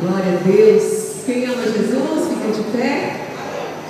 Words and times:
Glória 0.00 0.38
a 0.38 0.48
Deus. 0.48 1.24
Quem 1.26 1.44
ama 1.46 1.62
Jesus, 1.64 2.28
fica 2.28 2.52
de 2.52 2.62
pé. 2.70 3.16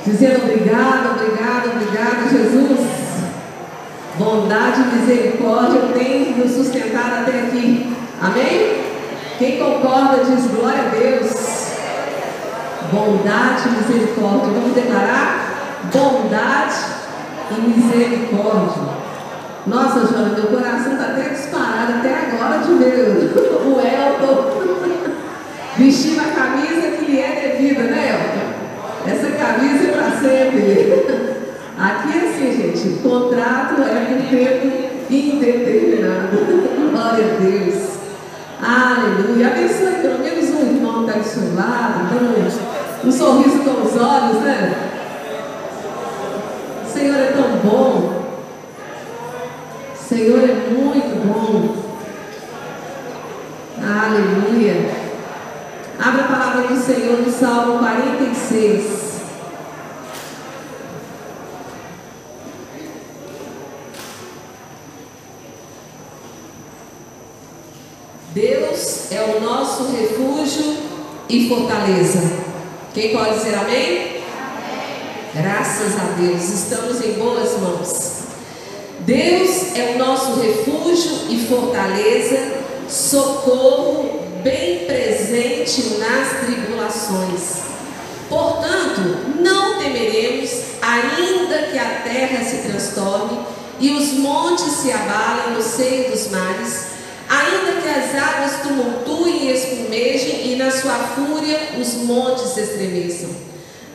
Dizendo 0.07 0.45
obrigado, 0.45 1.11
obrigado, 1.11 1.71
obrigado, 1.71 2.31
Jesus. 2.31 2.81
Bondade 4.17 4.81
e 4.81 4.97
misericórdia 4.97 5.81
tem 5.93 6.35
nos 6.35 6.53
sustentado 6.53 7.21
até 7.21 7.41
aqui. 7.41 7.95
Amém? 8.23 8.85
Quem 9.39 9.59
concorda 9.59 10.25
diz 10.25 10.47
glória 10.47 10.81
a 10.81 10.89
Deus. 10.89 11.31
Bondade 12.91 13.69
e 13.69 13.93
misericórdia. 13.93 14.55
Vamos 14.55 14.75
declarar? 14.75 15.91
Bondade 15.93 16.75
e 17.51 17.61
misericórdia. 17.69 18.99
Nossa, 19.67 20.07
Jana, 20.07 20.35
meu 20.35 20.47
coração 20.47 20.93
está 20.93 21.05
até 21.05 21.29
disparado 21.29 21.99
até 21.99 22.15
agora 22.15 22.61
de 22.61 22.73
ver 22.73 23.31
o 23.69 23.79
Elton 23.79 24.59
vestindo 25.79 26.21
a 26.21 26.33
camisa 26.33 26.97
que 26.97 27.11
lhe 27.11 27.21
é 27.21 27.57
devida, 27.57 27.85
né, 27.85 28.11
Elton? 28.11 28.49
Essa 29.09 29.31
camisa 29.31 29.85
é 29.85 29.93
para 29.93 30.11
sempre. 30.11 31.39
Aqui 31.79 32.19
é 32.19 32.29
assim, 32.29 32.53
gente, 32.57 32.99
contrato 33.01 33.81
é 33.83 34.05
por 34.07 34.29
tempo 34.29 34.89
indeterminado. 35.09 36.37
Glória 36.91 37.25
a 37.25 37.41
Deus. 37.41 37.99
Aleluia. 38.61 39.47
Abençoe 39.47 40.03
pelo 40.03 40.19
menos 40.19 40.51
um 40.51 40.75
irmão 40.75 41.05
que 41.05 41.11
está 41.11 41.21
do 41.21 41.25
seu 41.25 41.55
lado, 41.55 42.09
dando 42.13 43.05
um, 43.05 43.09
um 43.09 43.13
sorriso 43.13 43.61
com 43.61 43.83
os 43.83 43.97
olhos, 43.97 44.43
né? 44.43 44.91
O 46.85 46.93
Senhor 46.93 47.17
é 47.17 47.33
tão 47.33 47.71
bom. 47.71 48.19
Senhor 49.95 50.41
é 50.41 50.71
muito 50.73 51.25
bom. 51.25 51.77
Aleluia. 53.81 54.98
Abra 56.01 56.25
a 56.25 56.29
palavra 56.29 56.69
do 56.69 56.81
Senhor 56.81 57.19
no 57.19 57.33
Salmo 57.33 57.81
46. 57.81 59.19
Deus 68.33 69.11
é 69.11 69.37
o 69.37 69.41
nosso 69.41 69.91
refúgio 69.91 70.77
e 71.29 71.49
fortaleza. 71.49 72.23
Quem 72.95 73.11
pode 73.11 73.35
dizer 73.35 73.57
amém? 73.57 73.77
amém? 73.77 74.23
Graças 75.35 75.97
a 75.99 76.13
Deus, 76.17 76.49
estamos 76.49 77.05
em 77.05 77.15
boas 77.15 77.59
mãos. 77.59 78.19
Deus 79.01 79.75
é 79.75 79.95
o 79.97 79.99
nosso 79.99 80.39
refúgio 80.39 81.29
e 81.29 81.45
fortaleza, 81.49 82.55
socorro 82.89 84.28
bem 84.43 84.87
presente 84.87 85.99
nas 85.99 86.41
tribulações. 86.45 87.69
Portanto, 88.29 89.01
não 89.41 89.79
temeremos, 89.79 90.51
ainda 90.83 91.63
que 91.71 91.79
a 91.79 92.03
terra 92.03 92.45
se 92.45 92.69
transtorne 92.69 93.39
e 93.81 93.91
os 93.91 94.13
montes 94.15 94.73
se 94.73 94.93
abalem 94.93 95.55
no 95.55 95.63
seio 95.63 96.11
dos 96.11 96.31
mares, 96.31 96.87
ainda 97.29 97.81
que 97.81 97.89
as 97.89 98.23
águas 98.23 98.63
tumultuem 98.63 99.47
e 99.47 99.53
espumejem 99.53 100.53
e 100.53 100.57
na 100.57 100.71
sua 100.71 100.95
fúria 100.95 101.59
os 101.81 101.95
montes 102.05 102.57
estremeçam. 102.57 103.31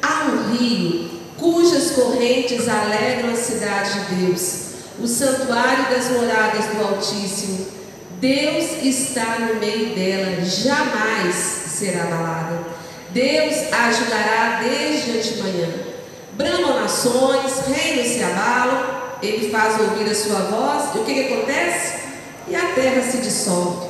Há 0.02 0.26
um 0.26 0.56
rio 0.56 1.10
cujas 1.38 1.92
correntes 1.92 2.68
alegram 2.68 3.32
a 3.32 3.36
cidade 3.36 4.00
de 4.00 4.16
Deus 4.26 4.64
o 5.00 5.08
santuário 5.08 5.90
das 5.90 6.12
moradas 6.12 6.66
do 6.66 6.84
Altíssimo. 6.84 7.83
Deus 8.24 8.82
está 8.82 9.38
no 9.38 9.60
meio 9.60 9.94
dela, 9.94 10.46
jamais 10.46 11.36
será 11.36 12.04
abalada. 12.04 12.68
Deus 13.10 13.54
a 13.70 13.88
ajudará 13.88 14.62
desde 14.64 15.12
antemanhã. 15.12 15.68
Bramam 16.32 16.80
nações, 16.80 17.68
reinos 17.68 18.08
se 18.08 18.24
abalam, 18.24 18.82
ele 19.22 19.50
faz 19.50 19.78
ouvir 19.78 20.10
a 20.10 20.16
sua 20.16 20.40
voz, 20.40 20.96
e 20.96 21.00
o 21.00 21.04
que, 21.04 21.14
que 21.14 21.34
acontece? 21.34 21.96
E 22.48 22.56
a 22.56 22.68
terra 22.68 23.02
se 23.02 23.18
dissolve. 23.18 23.90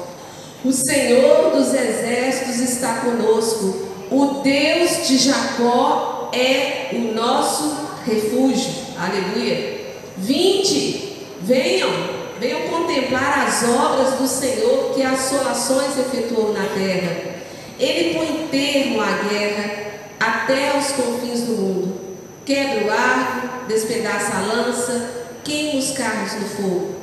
O 0.65 0.71
Senhor 0.71 1.51
dos 1.51 1.71
exércitos 1.71 2.59
está 2.59 3.01
conosco, 3.01 3.87
o 4.09 4.41
Deus 4.41 5.07
de 5.07 5.19
Jacó 5.19 6.31
é 6.33 6.89
o 6.93 7.13
nosso 7.13 7.87
refúgio. 8.03 8.73
Aleluia. 8.97 9.93
Vinde, 10.17 11.19
venham, 11.39 12.22
venham 12.43 12.67
contemplar 12.67 13.47
as 13.47 13.63
obras 13.63 14.15
do 14.15 14.27
Senhor 14.27 14.93
que 14.93 15.01
assolações 15.01 15.97
efetuou 15.97 16.53
na 16.53 16.65
terra. 16.65 17.35
Ele 17.79 18.15
põe 18.15 18.47
termo 18.51 19.01
à 19.01 19.29
guerra 19.29 19.93
até 20.19 20.77
os 20.77 20.91
confins 20.91 21.43
do 21.43 21.53
mundo. 21.53 22.01
Quebra 22.45 22.85
o 22.85 22.91
arco, 22.91 23.67
despedaça 23.67 24.35
a 24.35 24.41
lança, 24.41 25.09
queima 25.43 25.79
os 25.79 25.91
carros 25.91 26.33
no 26.33 26.49
fogo. 26.49 26.95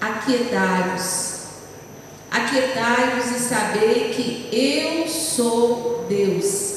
Aquietai-vos, 0.00 1.42
aquietai-vos 2.30 3.30
e 3.30 3.38
sabei 3.38 4.12
que 4.12 4.48
eu 4.52 5.08
sou 5.08 6.04
Deus. 6.08 6.74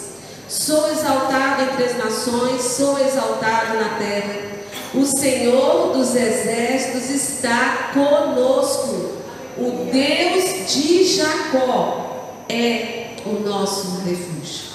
Sou 0.48 0.90
exaltado 0.92 1.64
entre 1.64 1.84
as 1.84 1.98
nações, 1.98 2.62
sou 2.62 3.00
exaltado 3.00 3.78
na 3.80 3.98
terra. 3.98 4.57
O 4.94 5.06
Senhor 5.06 5.94
dos 5.94 6.16
exércitos 6.16 7.10
está 7.10 7.92
conosco. 7.94 9.18
O 9.58 9.90
Deus 9.92 10.72
de 10.72 11.04
Jacó 11.04 12.34
é 12.48 13.16
o 13.26 13.40
nosso 13.40 14.02
refúgio. 14.06 14.68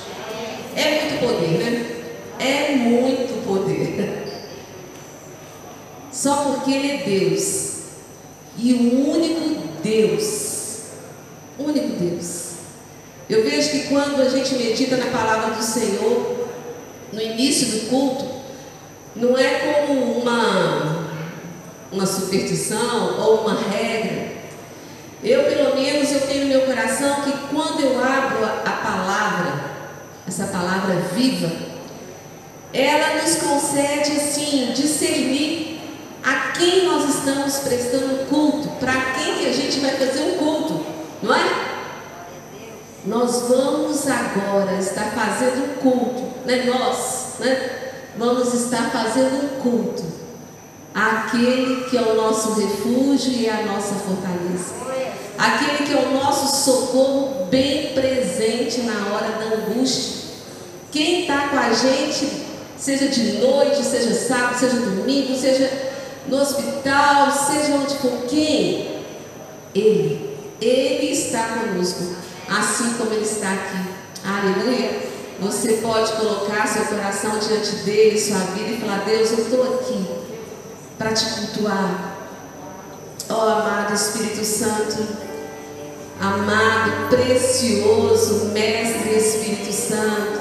É 0.77 1.01
muito 1.01 1.21
poder, 1.21 1.59
né? 1.59 1.87
É 2.39 2.77
muito 2.77 3.47
poder. 3.47 4.23
Só 6.13 6.37
porque 6.45 6.73
Ele 6.73 6.91
é 6.91 6.97
Deus. 7.05 7.73
E 8.59 8.73
o 8.75 9.11
único 9.11 9.63
Deus. 9.83 10.83
Único 11.59 11.89
Deus. 11.99 12.53
Eu 13.31 13.45
vejo 13.45 13.71
que 13.71 13.89
quando 13.89 14.21
a 14.21 14.29
gente 14.29 14.55
medita 14.55 14.97
na 14.97 15.07
palavra 15.07 15.55
do 15.55 15.63
Senhor, 15.63 16.49
no 17.13 17.21
início 17.21 17.69
do 17.69 17.89
culto, 17.89 18.32
não 19.15 19.37
é 19.37 19.85
como 19.85 20.19
uma, 20.19 21.07
uma 21.91 22.07
superstição 22.07 23.21
ou 23.21 23.43
uma 23.43 23.55
regra. 23.55 24.33
Eu, 25.23 25.45
pelo 25.45 25.77
menos, 25.77 26.11
eu 26.11 26.21
tenho 26.27 26.45
no 26.45 26.49
meu 26.49 26.63
coração 26.63 27.23
que 27.23 27.33
quando 27.55 27.81
eu 27.81 28.03
abro 28.03 28.45
a, 28.45 28.73
palavra, 28.73 29.65
essa 30.27 30.47
palavra 30.47 30.97
viva, 31.15 31.53
ela 32.73 33.23
nos 33.23 33.37
concede 33.37 34.13
assim 34.13 34.73
discernir 34.75 35.81
a 36.25 36.53
quem 36.53 36.87
nós 36.87 37.17
estamos 37.17 37.59
prestando 37.59 38.27
culto, 38.29 38.69
para 38.81 39.13
quem 39.13 39.39
que 39.39 39.47
a 39.47 39.53
gente 39.53 39.79
vai 39.81 39.93
fazer 39.93 40.23
um 40.23 40.39
culto, 40.39 40.87
não 41.23 41.35
é? 41.35 41.73
Nós 43.05 43.49
vamos 43.49 44.07
agora 44.09 44.79
estar 44.79 45.11
fazendo 45.11 45.65
um 45.65 45.75
culto, 45.77 46.47
né? 46.47 46.65
Nós, 46.65 47.35
né? 47.41 47.82
Vamos 48.17 48.53
estar 48.55 48.91
fazendo 48.91 49.45
um 49.45 49.61
culto 49.61 50.05
àquele 50.95 51.85
que 51.85 51.97
é 51.97 52.03
o 52.03 52.15
nosso 52.15 52.61
refúgio 52.61 53.33
e 53.33 53.49
a 53.49 53.63
nossa 53.63 53.95
fortaleza, 53.95 54.75
aquele 55.39 55.87
que 55.87 55.93
é 55.93 55.97
o 55.97 56.13
nosso 56.13 56.65
socorro 56.65 57.47
bem 57.47 57.95
presente 57.95 58.83
na 58.83 59.13
hora 59.13 59.29
da 59.39 59.57
angústia. 59.57 60.23
Quem 60.91 61.23
está 61.23 61.49
com 61.49 61.57
a 61.57 61.73
gente, 61.73 62.29
seja 62.77 63.09
de 63.09 63.39
noite, 63.39 63.83
seja 63.83 64.15
sábado, 64.15 64.59
seja 64.59 64.77
domingo, 64.77 65.35
seja 65.35 65.71
no 66.29 66.39
hospital, 66.39 67.33
seja 67.33 67.75
onde 67.75 67.95
for, 67.97 68.27
quem? 68.29 69.01
Ele. 69.75 70.33
Ele 70.61 71.11
está 71.11 71.59
conosco, 71.59 72.15
assim 72.49 72.93
como 72.99 73.13
Ele 73.13 73.25
está 73.25 73.53
aqui. 73.53 73.89
Aleluia. 74.25 75.12
Você 75.43 75.73
pode 75.83 76.13
colocar 76.13 76.69
seu 76.69 76.85
coração 76.85 77.37
diante 77.37 77.75
dele, 77.85 78.17
sua 78.17 78.39
vida 78.39 78.71
e 78.71 78.81
falar: 78.81 79.05
Deus, 79.05 79.33
eu 79.33 79.39
estou 79.39 79.75
aqui 79.75 80.07
para 80.97 81.13
te 81.13 81.25
cultuar. 81.25 82.15
Ó 83.29 83.35
oh, 83.35 83.49
amado 83.49 83.93
Espírito 83.93 84.45
Santo, 84.45 85.05
amado, 86.21 87.09
precioso 87.09 88.51
Mestre 88.53 89.17
Espírito 89.17 89.73
Santo. 89.73 90.41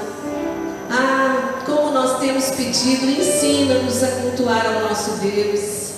Ah, 0.88 1.62
como 1.66 1.90
nós 1.90 2.20
temos 2.20 2.50
pedido, 2.50 3.06
ensina-nos 3.10 4.04
a 4.04 4.06
cultuar 4.06 4.64
ao 4.66 4.88
nosso 4.88 5.10
Deus. 5.16 5.94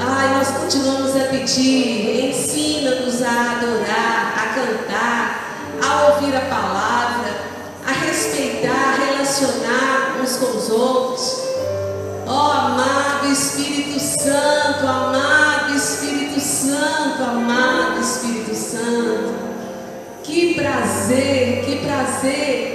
Ah, 0.00 0.38
nós 0.38 0.48
continuamos 0.48 1.14
a 1.14 1.26
pedir, 1.26 2.28
ensina-nos 2.28 3.22
a 3.22 3.52
adorar, 3.52 4.34
a 4.36 4.54
cantar, 4.54 5.80
a 5.80 6.06
ouvir 6.08 6.34
a 6.34 6.40
palavra 6.40 7.53
a 7.86 7.92
respeitar, 7.92 8.96
relacionar 8.98 10.20
uns 10.22 10.36
com 10.36 10.56
os 10.56 10.70
outros. 10.70 11.44
Ó 12.26 12.30
oh, 12.30 12.50
amado 12.50 13.30
Espírito 13.30 14.00
Santo, 14.00 14.86
amado 14.86 15.74
Espírito 15.74 16.40
Santo, 16.40 17.22
amado 17.22 18.00
Espírito 18.00 18.54
Santo. 18.54 19.34
Que 20.22 20.54
prazer, 20.54 21.64
que 21.66 21.84
prazer 21.84 22.74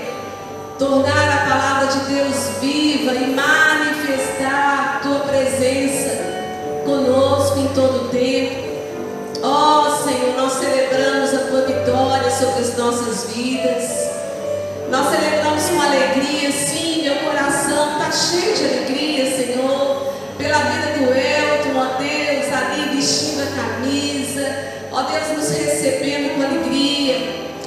tornar 0.78 1.10
a 1.10 1.50
palavra 1.50 1.88
de 1.88 2.00
Deus 2.14 2.36
viva 2.62 3.14
e 3.14 3.34
manifestar 3.34 4.98
a 4.98 5.00
tua 5.02 5.20
presença 5.22 6.10
conosco 6.86 7.60
em 7.60 7.68
todo 7.70 8.06
o 8.06 8.10
tempo. 8.10 8.70
Ó 9.42 9.88
oh, 9.88 10.08
Senhor, 10.08 10.38
nós 10.38 10.54
celebramos 10.54 11.34
a 11.34 11.40
tua 11.50 11.62
vitória 11.62 12.30
sobre 12.30 12.62
as 12.62 12.78
nossas 12.78 13.34
vidas. 13.34 14.19
Nós 14.90 15.12
celebramos 15.12 15.70
com 15.70 15.80
alegria, 15.80 16.52
sim, 16.52 17.04
meu 17.04 17.16
coração 17.18 17.92
está 17.92 18.12
cheio 18.12 18.56
de 18.56 18.66
alegria, 18.66 19.36
Senhor, 19.36 20.14
pela 20.36 20.58
vida 20.58 20.98
do 20.98 21.14
Elton, 21.14 21.78
ó 21.78 21.98
Deus, 22.00 22.52
ali 22.52 22.96
vestindo 22.96 23.44
a 23.44 23.56
camisa, 23.56 24.52
ó 24.92 25.04
Deus, 25.04 25.38
nos 25.38 25.52
recebendo 25.52 26.36
com 26.36 26.42
alegria. 26.42 27.18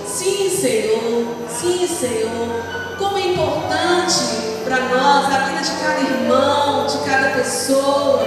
Sim, 0.04 0.50
Senhor, 0.50 1.36
sim, 1.48 1.86
Senhor. 1.86 2.96
Como 2.98 3.16
é 3.16 3.28
importante 3.28 4.62
para 4.64 4.80
nós 4.80 5.32
a 5.32 5.38
vida 5.46 5.62
de 5.62 5.70
cada 5.80 6.00
irmão, 6.00 6.86
de 6.88 7.08
cada 7.08 7.36
pessoa. 7.36 8.26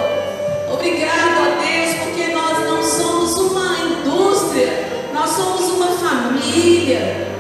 Obrigado, 0.72 1.36
ó 1.42 1.62
Deus, 1.62 1.96
porque 1.96 2.34
nós 2.34 2.60
não 2.66 2.82
somos 2.82 3.38
uma 3.40 3.78
indústria, 3.78 5.10
nós 5.14 5.32
somos 5.32 5.70
uma 5.72 5.88
família. 5.98 7.35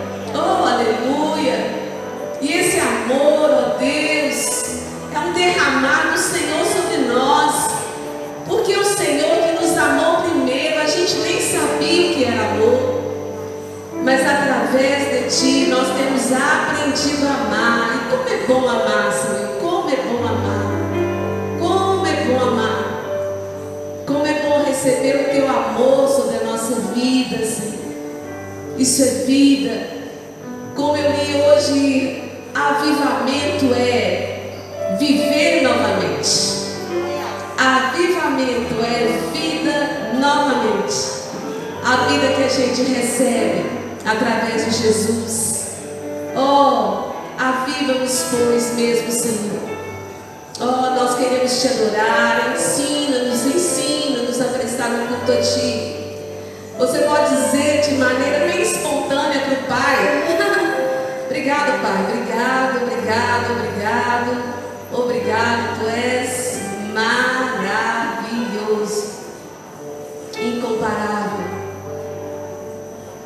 Oh, 0.48 0.64
aleluia! 0.64 1.58
E 2.40 2.52
esse 2.52 2.80
amor, 2.80 3.50
ó 3.50 3.78
Deus, 3.80 4.80
é 5.16 5.18
um 5.18 5.34
derramar 5.34 6.14
do 6.14 6.20
Senhor 6.20 6.64
sobre 6.68 6.98
nós. 7.12 7.68
Porque 8.48 8.74
o 8.74 8.86
Senhor 8.86 9.38
que 9.42 9.66
nos 9.66 9.76
amou 9.76 10.22
primeiro, 10.22 10.80
a 10.80 10.86
gente 10.86 11.16
nem 11.18 11.42
sabia 11.42 12.14
que 12.14 12.26
era 12.26 12.52
amor. 12.52 13.02
Mas 14.04 14.22
através 14.22 15.32
de 15.32 15.36
Ti 15.36 15.66
nós 15.72 15.88
temos 15.98 16.32
aprendido 16.32 17.26
a 17.26 17.48
amar. 17.48 17.96
E 17.96 18.10
como 18.12 18.30
é 18.30 18.46
bom 18.46 18.70
amar, 18.70 19.12
Senhor. 19.12 19.58
Como 19.60 19.90
é 19.90 19.96
bom 19.96 20.28
amar. 20.28 20.66
Como 21.60 22.06
é 22.06 22.24
bom 22.26 22.40
amar. 22.40 22.86
Como 24.06 24.28
é 24.28 24.34
bom 24.44 24.64
receber 24.64 25.22
o 25.22 25.32
Teu 25.34 25.50
amor 25.50 26.08
sobre 26.08 26.38
a 26.38 26.44
nossa 26.44 26.76
vida, 26.94 27.44
Senhor. 27.44 27.76
Isso 28.78 29.02
é 29.02 29.26
vida. 29.26 29.95
Li 31.16 31.42
hoje, 31.42 32.24
avivamento 32.54 33.74
é 33.74 34.52
viver 35.00 35.64
novamente. 35.64 36.66
Avivamento 37.58 38.76
é 38.84 39.20
vida 39.32 40.12
novamente. 40.20 41.16
A 41.84 42.08
vida 42.08 42.34
que 42.34 42.44
a 42.44 42.50
gente 42.50 42.82
recebe 42.84 43.66
através 44.06 44.66
de 44.66 44.72
Jesus. 44.72 45.66
Oh, 46.36 47.14
aviva-nos, 47.40 48.26
pois, 48.32 48.76
mesmo, 48.76 49.12
Senhor. 49.12 49.62
Oh, 50.60 50.96
nós 50.96 51.18
queremos 51.18 51.62
te 51.62 51.68
adorar. 51.68 52.54
Ensina-nos, 52.56 53.46
ensina-nos 53.46 54.42
a 54.42 54.46
prestar 54.46 54.90
um 54.90 55.08
culto 55.08 55.32
a 55.32 55.38
Ti. 55.38 55.96
Você 56.78 57.00
pode 57.00 57.36
dizer 57.36 57.82
de 57.82 57.96
maneira 57.96 58.48
bem 58.48 58.62
espontânea 58.62 59.40
para 59.42 59.54
o 59.54 59.64
Pai. 59.68 60.35
Obrigado, 61.46 61.80
Pai. 61.80 62.02
Obrigado, 62.02 62.82
obrigado, 62.82 63.52
obrigado. 63.52 64.32
Obrigado, 64.92 65.78
Tu 65.78 65.86
és 65.88 66.60
maravilhoso. 68.12 69.04
Incomparável. 70.42 71.46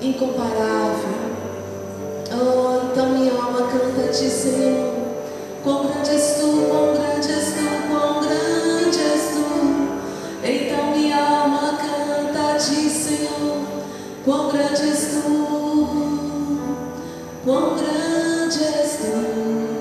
Incomparável. 0.01 1.15
Oh, 2.33 2.91
então 2.91 3.07
minha 3.11 3.31
alma 3.35 3.61
canta 3.71 4.11
Ti, 4.11 4.29
Senhor. 4.29 4.95
Quão 5.63 5.85
grande 5.87 6.09
és 6.09 6.35
Tu, 6.41 6.67
quão 6.69 6.93
grande 6.95 7.31
és 7.31 7.53
Tu, 7.53 7.63
quão 7.87 8.19
grande 8.19 8.99
és 8.99 9.23
Tu. 9.31 9.47
Então 10.43 10.91
minha 10.91 11.23
alma 11.23 11.77
canta 11.77 12.57
Ti, 12.57 12.89
Senhor. 12.89 13.63
Quão 14.25 14.49
grande 14.51 14.81
és 14.89 15.07
Tu. 15.23 16.28
Quão 17.49 17.75
grande 17.77 18.63
és 18.63 18.97
tu, 18.97 19.78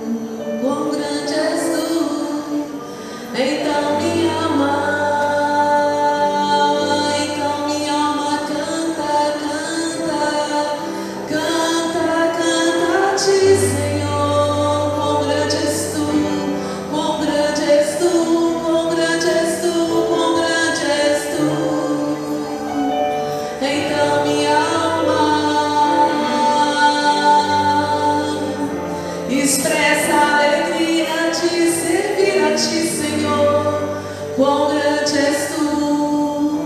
Quão 34.38 34.68
grande 34.68 35.18
és 35.18 35.48
tu, 35.48 36.60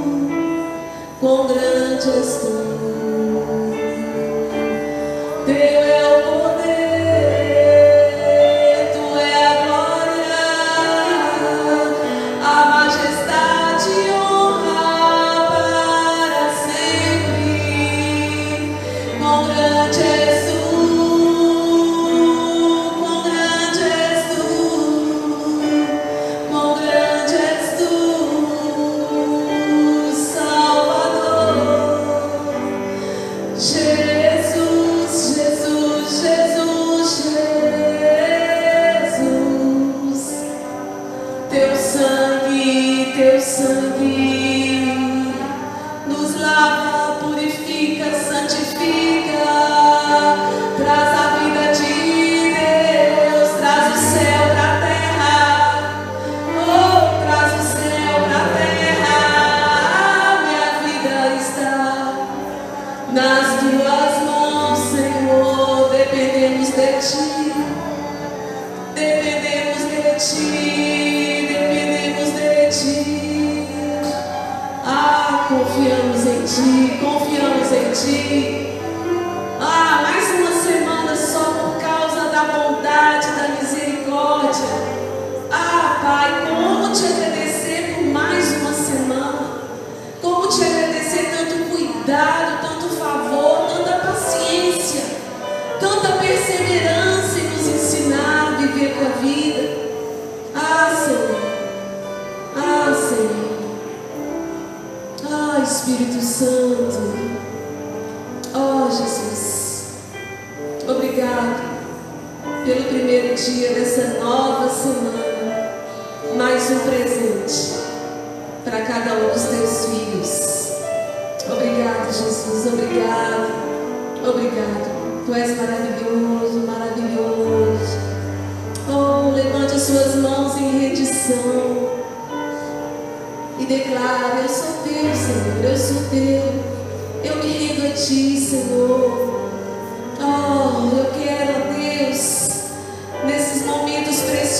quão 1.18 1.46
grande 1.46 2.10
és 2.10 2.40
tu. 2.42 2.61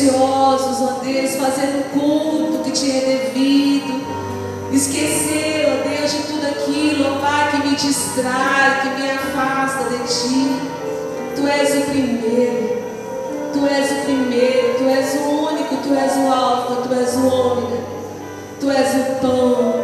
Preciosos, 0.03 0.81
ó 0.81 1.01
Deus, 1.05 1.37
fazer 1.37 1.69
um 1.77 2.01
culto 2.01 2.65
que 2.65 2.73
te 2.73 2.91
é 2.91 3.01
devido. 3.01 4.03
Esquecer, 4.73 5.69
ó 5.69 5.89
Deus, 5.89 6.13
de 6.13 6.23
tudo 6.25 6.47
aquilo, 6.47 7.07
ó 7.07 7.21
Pai, 7.21 7.51
que 7.51 7.69
me 7.69 7.77
distrai, 7.77 8.83
que 8.83 9.01
me 9.01 9.11
afasta 9.11 9.85
de 9.91 9.99
ti. 9.99 10.61
Tu 11.37 11.47
és 11.47 11.71
o 11.77 11.91
primeiro. 11.91 12.83
Tu 13.53 13.67
és 13.67 13.93
o 13.93 14.05
primeiro, 14.05 14.79
tu 14.79 14.89
és 14.89 15.15
o 15.15 15.31
único, 15.49 15.77
tu 15.77 15.95
és 15.95 16.13
o 16.17 16.33
alfa, 16.33 16.83
tu 16.83 16.95
és 16.95 17.15
o 17.15 17.27
ômega, 17.27 17.81
tu 18.59 18.71
és 18.71 18.95
o 18.95 19.21
pão, 19.21 19.75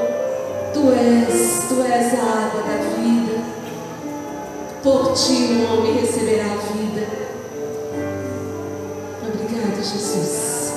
tu 0.73 0.93
és, 0.95 1.65
tu 1.69 1.83
és 1.83 2.15
a 2.15 2.47
água 2.47 2.63
da 2.63 2.79
vida. 2.97 3.39
Por 4.83 5.13
ti 5.13 5.59
o 5.61 5.75
homem 5.75 6.01
receberá 6.01 6.58
a. 9.79 9.83
Obrigado, 9.83 9.85
Jesus. 9.85 10.73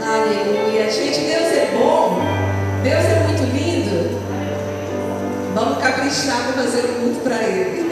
Aleluia. 0.00 0.90
Gente, 0.90 1.20
Deus 1.20 1.52
é 1.52 1.76
bom. 1.76 2.20
Deus 2.82 3.04
é 3.04 3.26
muito 3.26 3.42
lindo. 3.54 4.18
Vamos 5.54 5.78
caprichar 5.78 6.38
para 6.44 6.62
fazer 6.62 6.82
culto 7.00 7.20
para 7.20 7.36
Ele. 7.36 7.84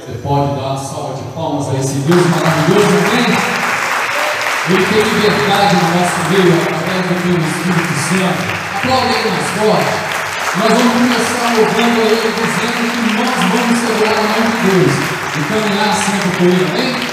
Você 0.00 0.18
pode 0.22 0.54
dar 0.56 0.70
uma 0.70 0.76
salva 0.76 1.14
de 1.14 1.22
palmas 1.32 1.68
a 1.68 1.78
esse 1.78 1.94
Deus 1.94 2.26
maravilhoso, 2.26 2.86
amém? 2.86 3.38
Ele 4.70 4.84
tem 4.84 5.02
liberdade 5.02 5.76
no 5.76 5.88
nosso 5.96 6.18
meio 6.28 6.52
através 6.60 7.02
do 7.06 7.14
teu 7.22 7.36
Espírito 7.38 7.94
Santo. 8.08 8.40
Aplaude 8.76 9.14
ele 9.14 9.30
mais 9.30 9.48
forte. 9.56 9.94
Nós 10.58 10.72
vamos 10.72 10.92
começar 10.92 11.46
louvando 11.56 12.00
a 12.00 12.04
ele 12.04 12.28
dizendo 12.36 12.80
que 12.92 13.00
nós 13.16 13.38
vamos 13.54 13.78
celebrar 13.78 14.18
o 14.18 14.28
nome 14.28 14.50
de 14.50 14.68
Deus 14.68 14.94
e 15.36 15.40
caminhar 15.48 15.94
sempre 15.94 16.30
com 16.38 16.44
ele, 16.44 16.66
amém? 16.70 17.07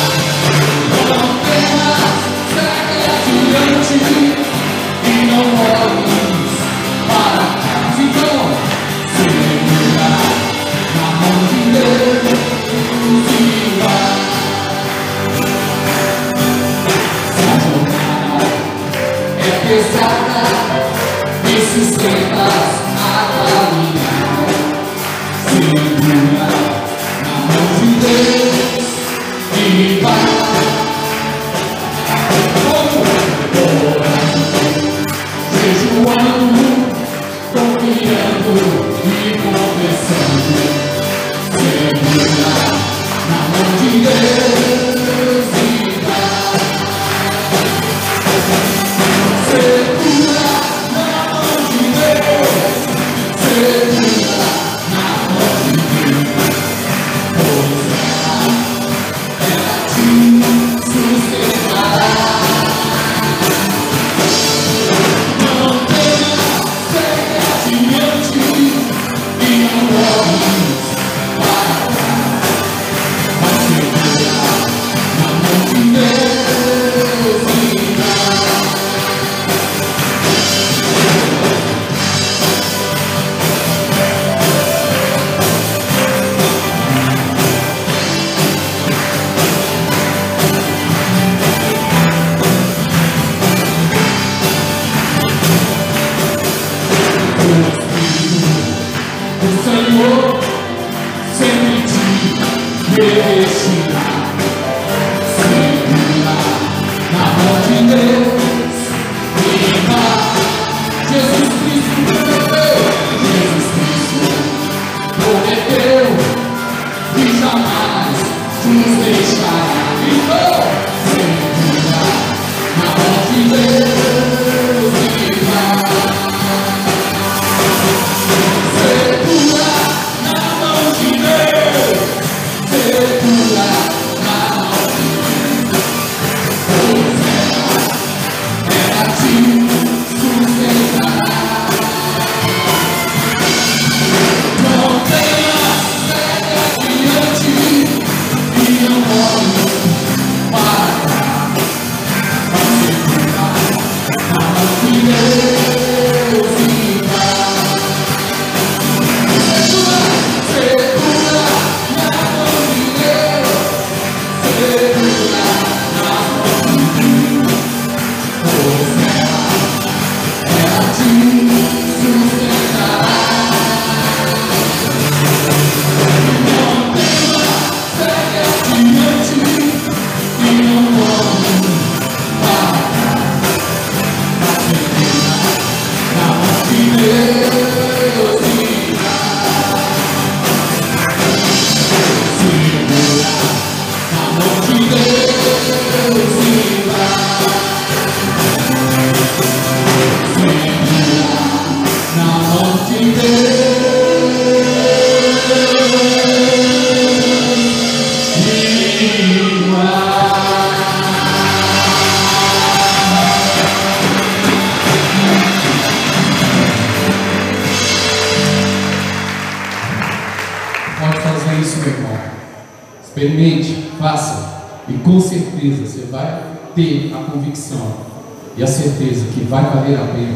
Que 229.86 230.33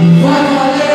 Vai 0.00 0.08
valer. 0.22 0.89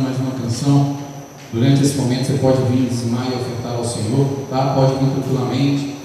mais 0.00 0.18
uma 0.18 0.32
canção. 0.32 0.96
durante 1.52 1.82
esse 1.82 1.96
momento 1.96 2.26
você 2.26 2.38
pode 2.38 2.62
vir 2.62 2.88
dizimar 2.88 3.26
e 3.26 3.34
ofertar 3.34 3.72
ao 3.76 3.84
Senhor, 3.84 4.46
tá? 4.48 4.74
Pode 4.74 5.04
vir 5.04 5.10
tranquilamente. 5.12 5.96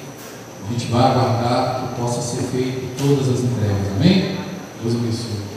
A 0.68 0.72
gente 0.72 0.92
vai 0.92 1.04
aguardar 1.04 1.82
que 1.82 2.02
possa 2.02 2.22
ser 2.22 2.44
feito 2.44 2.98
todas 2.98 3.30
as 3.30 3.44
entregas, 3.44 3.92
amém? 3.96 4.38
Deus 4.82 4.96
abençoe. 4.96 5.55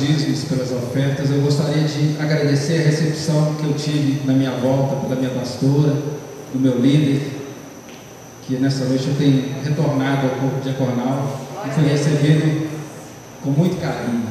Dízimos, 0.00 0.44
pelas 0.44 0.72
ofertas, 0.72 1.30
eu 1.30 1.40
gostaria 1.40 1.84
de 1.84 2.16
agradecer 2.20 2.80
a 2.80 2.84
recepção 2.84 3.54
que 3.54 3.66
eu 3.66 3.74
tive 3.74 4.26
na 4.26 4.32
minha 4.32 4.52
volta 4.52 4.96
pela 5.06 5.16
minha 5.20 5.30
pastora, 5.30 5.94
do 6.52 6.60
meu 6.60 6.78
líder, 6.78 7.20
que 8.46 8.56
nessa 8.56 8.84
noite 8.84 9.08
eu 9.08 9.14
tenho 9.16 9.54
retornado 9.64 10.28
ao 10.28 10.36
corpo 10.36 10.60
diaconal 10.62 11.40
e 11.66 11.70
fui 11.70 11.88
recebido 11.88 12.68
com 13.42 13.50
muito 13.50 13.80
carinho. 13.80 14.22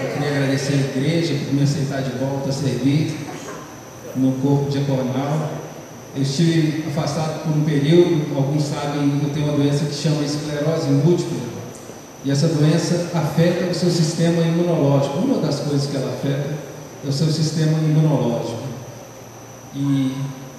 Eu 0.00 0.10
queria 0.12 0.28
agradecer 0.28 0.74
a 0.74 0.98
igreja 0.98 1.34
por 1.44 1.54
me 1.54 1.62
aceitar 1.62 2.02
de 2.02 2.10
volta 2.18 2.50
a 2.50 2.52
servir 2.52 3.16
no 4.14 4.32
corpo 4.32 4.70
diaconal. 4.70 5.50
Eu 6.14 6.22
estive 6.22 6.84
afastado 6.88 7.42
por 7.44 7.56
um 7.56 7.64
período, 7.64 8.36
alguns 8.36 8.64
sabem, 8.64 9.20
eu 9.22 9.30
tenho 9.30 9.46
uma 9.46 9.56
doença 9.56 9.84
que 9.86 9.94
chama 9.94 10.22
esclerose 10.22 10.88
múltipla. 10.88 11.55
E 12.24 12.30
essa 12.30 12.48
doença 12.48 13.10
afeta 13.14 13.70
o 13.70 13.74
seu 13.74 13.90
sistema 13.90 14.42
imunológico. 14.42 15.18
Uma 15.18 15.38
das 15.38 15.60
coisas 15.60 15.88
que 15.88 15.96
ela 15.96 16.12
afeta 16.12 16.54
é 17.04 17.08
o 17.08 17.12
seu 17.12 17.28
sistema 17.28 17.78
imunológico. 17.78 18.62
E 19.74 20.12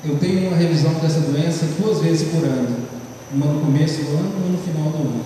eu 0.06 0.18
tenho 0.18 0.48
uma 0.48 0.58
revisão 0.58 0.94
dessa 0.96 1.20
doença 1.20 1.66
duas 1.80 2.00
vezes 2.00 2.30
por 2.30 2.44
ano. 2.44 2.78
Uma 3.34 3.48
no 3.48 3.60
começo 3.60 4.02
do 4.04 4.12
ano 4.12 4.32
e 4.34 4.42
uma 4.42 4.50
no 4.50 4.58
final 4.60 4.90
do 4.92 4.98
ano. 4.98 5.26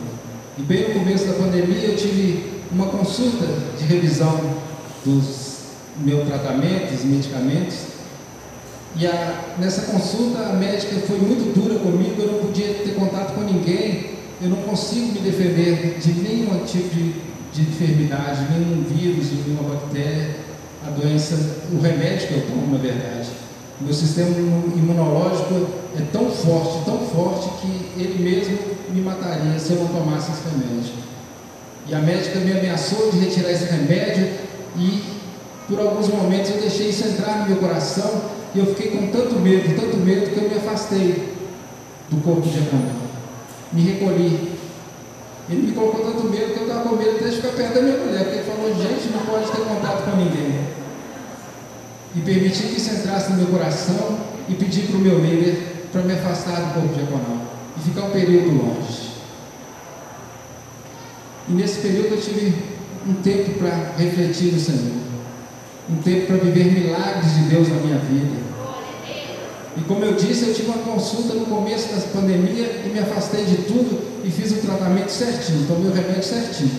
E 0.58 0.62
bem 0.63 0.88
no 0.88 1.00
começo 1.00 1.26
da 1.26 1.34
pandemia 1.34 1.89
eu 1.89 1.96
tive 1.96 2.62
uma 2.72 2.88
consulta 2.88 3.46
de 3.78 3.86
revisão 3.86 4.39
dos 5.06 5.52
meus 5.98 6.28
tratamentos, 6.28 7.04
medicamentos, 7.04 7.91
e 8.96 9.08
a, 9.08 9.56
nessa 9.58 9.91
consulta 9.91 10.39
a 10.39 10.54
médica 10.54 10.96
foi 11.08 11.17
muito 11.17 11.54
dura 11.54 11.80
comigo, 11.80 12.22
eu 12.22 12.34
não 12.34 12.39
podia 12.39 12.74
ter 12.74 12.94
contato 12.96 13.34
com 13.34 13.41
ninguém, 13.41 14.12
eu 14.41 14.49
não 14.49 14.58
consigo 14.58 15.13
me 15.13 15.19
defender 15.19 15.99
de 15.99 16.13
nenhum 16.13 16.65
tipo 16.65 16.89
de, 16.95 17.13
de 17.54 17.62
enfermidade, 17.62 18.47
nenhum 18.51 18.84
vírus, 18.84 19.27
nenhuma 19.32 19.75
bactéria, 19.75 20.36
a 20.86 20.89
doença, 20.89 21.36
o 21.71 21.80
remédio 21.80 22.27
que 22.27 22.34
eu 22.34 22.47
tomo, 22.47 22.71
na 22.71 22.80
verdade. 22.80 23.30
Meu 23.80 23.93
sistema 23.93 24.30
imunológico 24.75 25.67
é 25.97 26.01
tão 26.12 26.30
forte, 26.32 26.86
tão 26.86 26.99
forte 26.99 27.49
que 27.62 28.01
ele 28.01 28.23
mesmo 28.23 28.58
me 28.89 29.01
mataria 29.01 29.60
se 29.60 29.73
eu 29.73 29.80
não 29.80 29.88
tomasse 29.88 30.32
esse 30.32 30.41
remédio. 30.49 30.93
E 31.88 31.93
a 31.93 31.99
médica 31.99 32.39
me 32.39 32.51
ameaçou 32.51 33.12
de 33.12 33.19
retirar 33.19 33.51
esse 33.51 33.65
remédio 33.65 34.27
e 34.77 35.04
por 35.67 35.80
alguns 35.80 36.08
momentos 36.08 36.51
eu 36.51 36.62
deixei 36.62 36.89
isso 36.89 37.08
entrar 37.08 37.39
no 37.39 37.49
meu 37.49 37.58
coração 37.58 38.21
e 38.56 38.60
eu 38.60 38.65
fiquei 38.67 38.91
com 38.91 39.08
tanto 39.08 39.36
medo, 39.39 39.75
tanto 39.80 39.97
medo, 39.97 40.32
que 40.32 40.38
eu 40.38 40.49
me 40.49 40.56
afastei 40.56 41.34
do 42.10 42.21
corpo 42.23 42.47
de 42.47 42.58
Abraão. 42.58 43.01
Me 43.73 43.81
recolhi. 43.81 44.51
Ele 45.49 45.67
me 45.67 45.71
colocou 45.73 46.05
tanto 46.05 46.29
medo 46.29 46.53
que 46.53 46.60
eu 46.60 46.67
estava 46.67 46.88
com 46.88 46.95
medo 46.95 47.17
até 47.17 47.29
de 47.29 47.36
ficar 47.36 47.49
perto 47.49 47.73
da 47.73 47.81
minha 47.81 47.97
mulher, 47.97 48.23
porque 48.23 48.38
ele 48.38 48.51
falou, 48.51 48.75
gente, 48.75 49.10
não 49.13 49.25
pode 49.25 49.51
ter 49.51 49.62
contato 49.62 50.03
com 50.03 50.17
ninguém. 50.17 50.62
E 52.15 52.19
permiti 52.21 52.63
que 52.63 52.77
isso 52.77 52.93
entrasse 52.93 53.31
no 53.31 53.38
meu 53.38 53.47
coração 53.47 54.19
e 54.47 54.55
pedi 54.55 54.81
para 54.84 54.97
o 54.97 54.99
meu 54.99 55.19
líder 55.19 55.88
para 55.91 56.01
me 56.03 56.13
afastar 56.13 56.55
do 56.55 56.73
corpo 56.73 56.93
diaconal 56.93 57.45
e 57.77 57.81
ficar 57.81 58.03
um 58.03 58.12
período 58.12 58.49
longe. 58.49 59.12
E 61.49 61.53
nesse 61.53 61.81
período 61.81 62.15
eu 62.15 62.21
tive 62.21 62.53
um 63.07 63.13
tempo 63.15 63.57
para 63.60 63.93
refletir 63.97 64.53
no 64.53 64.60
Senhor 64.60 65.01
um 65.91 66.01
tempo 66.01 66.27
para 66.27 66.38
viver 66.38 66.71
milagres 66.71 67.34
de 67.34 67.41
Deus 67.49 67.67
na 67.67 67.75
minha 67.75 67.97
vida. 67.97 68.51
E 69.77 69.81
como 69.81 70.03
eu 70.03 70.13
disse, 70.13 70.47
eu 70.47 70.53
tive 70.53 70.67
uma 70.67 70.79
consulta 70.79 71.34
no 71.34 71.45
começo 71.45 71.88
da 71.93 72.01
pandemia 72.19 72.84
e 72.86 72.89
me 72.89 72.99
afastei 72.99 73.45
de 73.45 73.57
tudo 73.63 73.99
e 74.23 74.29
fiz 74.29 74.51
o 74.51 74.55
tratamento 74.55 75.10
certinho, 75.10 75.65
tomei 75.67 75.89
o 75.89 75.93
remédio 75.93 76.23
certinho. 76.23 76.71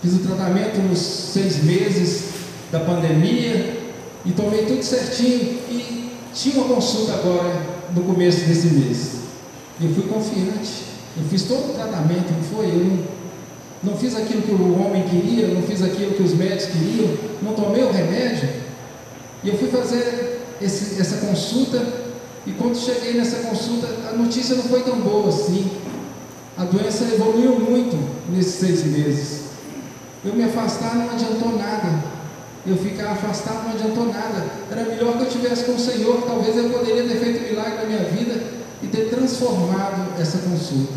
Fiz 0.00 0.14
o 0.14 0.18
tratamento 0.18 0.78
nos 0.78 0.98
seis 0.98 1.64
meses 1.64 2.24
da 2.70 2.80
pandemia 2.80 3.78
e 4.24 4.32
tomei 4.32 4.64
tudo 4.64 4.82
certinho 4.82 5.58
e 5.70 6.10
tinha 6.32 6.56
uma 6.56 6.74
consulta 6.74 7.14
agora 7.14 7.62
no 7.94 8.02
começo 8.02 8.44
desse 8.44 8.68
mês. 8.68 9.12
Eu 9.80 9.92
fui 9.92 10.04
confiante. 10.04 10.84
Eu 11.16 11.24
fiz 11.30 11.42
todo 11.42 11.70
o 11.70 11.74
tratamento, 11.74 12.32
não 12.32 12.42
foi? 12.42 12.66
Eu 12.66 12.84
não 12.84 13.14
não 13.84 13.96
fiz 13.96 14.16
aquilo 14.16 14.40
que 14.42 14.50
o 14.50 14.80
homem 14.80 15.02
queria, 15.02 15.48
não 15.48 15.62
fiz 15.62 15.82
aquilo 15.82 16.14
que 16.14 16.22
os 16.22 16.32
médicos 16.32 16.66
queriam, 16.66 17.10
não 17.42 17.52
tomei 17.52 17.82
o 17.82 17.92
remédio. 17.92 18.48
E 19.42 19.48
eu 19.48 19.58
fui 19.58 19.68
fazer 19.68 20.40
esse, 20.60 20.98
essa 21.00 21.26
consulta, 21.26 21.78
e 22.46 22.52
quando 22.52 22.76
cheguei 22.76 23.14
nessa 23.14 23.36
consulta, 23.48 23.88
a 24.08 24.12
notícia 24.12 24.54
não 24.54 24.64
foi 24.64 24.82
tão 24.82 25.00
boa 25.00 25.28
assim. 25.28 25.70
A 26.58 26.64
doença 26.64 27.04
evoluiu 27.04 27.58
muito 27.58 27.96
nesses 28.30 28.54
seis 28.54 28.84
meses. 28.84 29.44
Eu 30.24 30.34
me 30.34 30.44
afastar 30.44 30.94
não 30.94 31.10
adiantou 31.10 31.56
nada. 31.56 32.04
Eu 32.66 32.76
ficar 32.76 33.12
afastado 33.12 33.64
não 33.64 33.72
adiantou 33.72 34.06
nada. 34.06 34.46
Era 34.70 34.84
melhor 34.84 35.16
que 35.16 35.22
eu 35.24 35.28
tivesse 35.30 35.64
com 35.64 35.72
o 35.72 35.78
Senhor, 35.78 36.22
talvez 36.26 36.56
eu 36.56 36.70
poderia 36.70 37.02
ter 37.04 37.18
feito 37.18 37.48
milagre 37.48 37.76
na 37.76 37.84
minha 37.84 38.04
vida 38.04 38.42
e 38.82 38.86
ter 38.88 39.08
transformado 39.08 40.20
essa 40.20 40.38
consulta. 40.38 40.94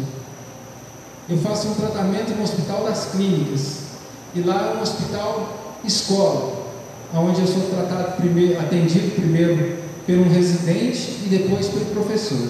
Eu 1.30 1.38
faço 1.38 1.70
um 1.70 1.74
tratamento 1.76 2.36
no 2.36 2.44
Hospital 2.44 2.84
das 2.84 3.06
Clínicas. 3.12 3.88
E 4.36 4.42
lá 4.42 4.74
é 4.74 4.78
um 4.78 4.82
hospital 4.82 5.80
escola, 5.84 6.68
onde 7.14 7.42
eu 7.42 7.48
sou 7.48 7.64
tratado 7.70 8.18
primeiro, 8.18 8.60
atendido 8.60 9.16
primeiro 9.16 9.87
pelo 10.08 10.24
residente 10.24 11.26
e 11.26 11.28
depois 11.30 11.67
pelo 11.67 11.86
professor. 11.88 12.48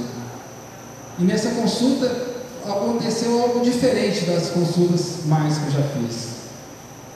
E 1.20 1.24
nessa 1.24 1.50
consulta 1.50 2.28
aconteceu 2.64 3.42
algo 3.42 3.62
diferente 3.62 4.26
das 4.26 4.50
consultas 4.50 5.26
mais 5.26 5.58
que 5.58 5.66
eu 5.66 5.72
já 5.72 5.82
fiz. 5.82 6.38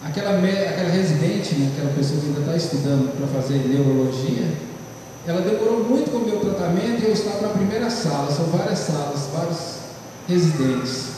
Aquela, 0.03 0.31
aquela 0.31 0.89
residente, 0.89 1.53
né, 1.55 1.71
aquela 1.75 1.93
pessoa 1.93 2.19
que 2.19 2.27
ainda 2.27 2.39
está 2.39 2.55
estudando 2.57 3.15
para 3.15 3.27
fazer 3.27 3.59
neurologia, 3.59 4.47
ela 5.27 5.41
demorou 5.41 5.83
muito 5.83 6.09
com 6.09 6.17
o 6.17 6.25
meu 6.25 6.39
tratamento 6.39 7.03
e 7.03 7.05
eu 7.05 7.13
estava 7.13 7.41
na 7.41 7.49
primeira 7.49 7.91
sala, 7.91 8.31
são 8.31 8.45
várias 8.45 8.79
salas, 8.79 9.29
vários 9.31 9.75
residentes. 10.27 11.11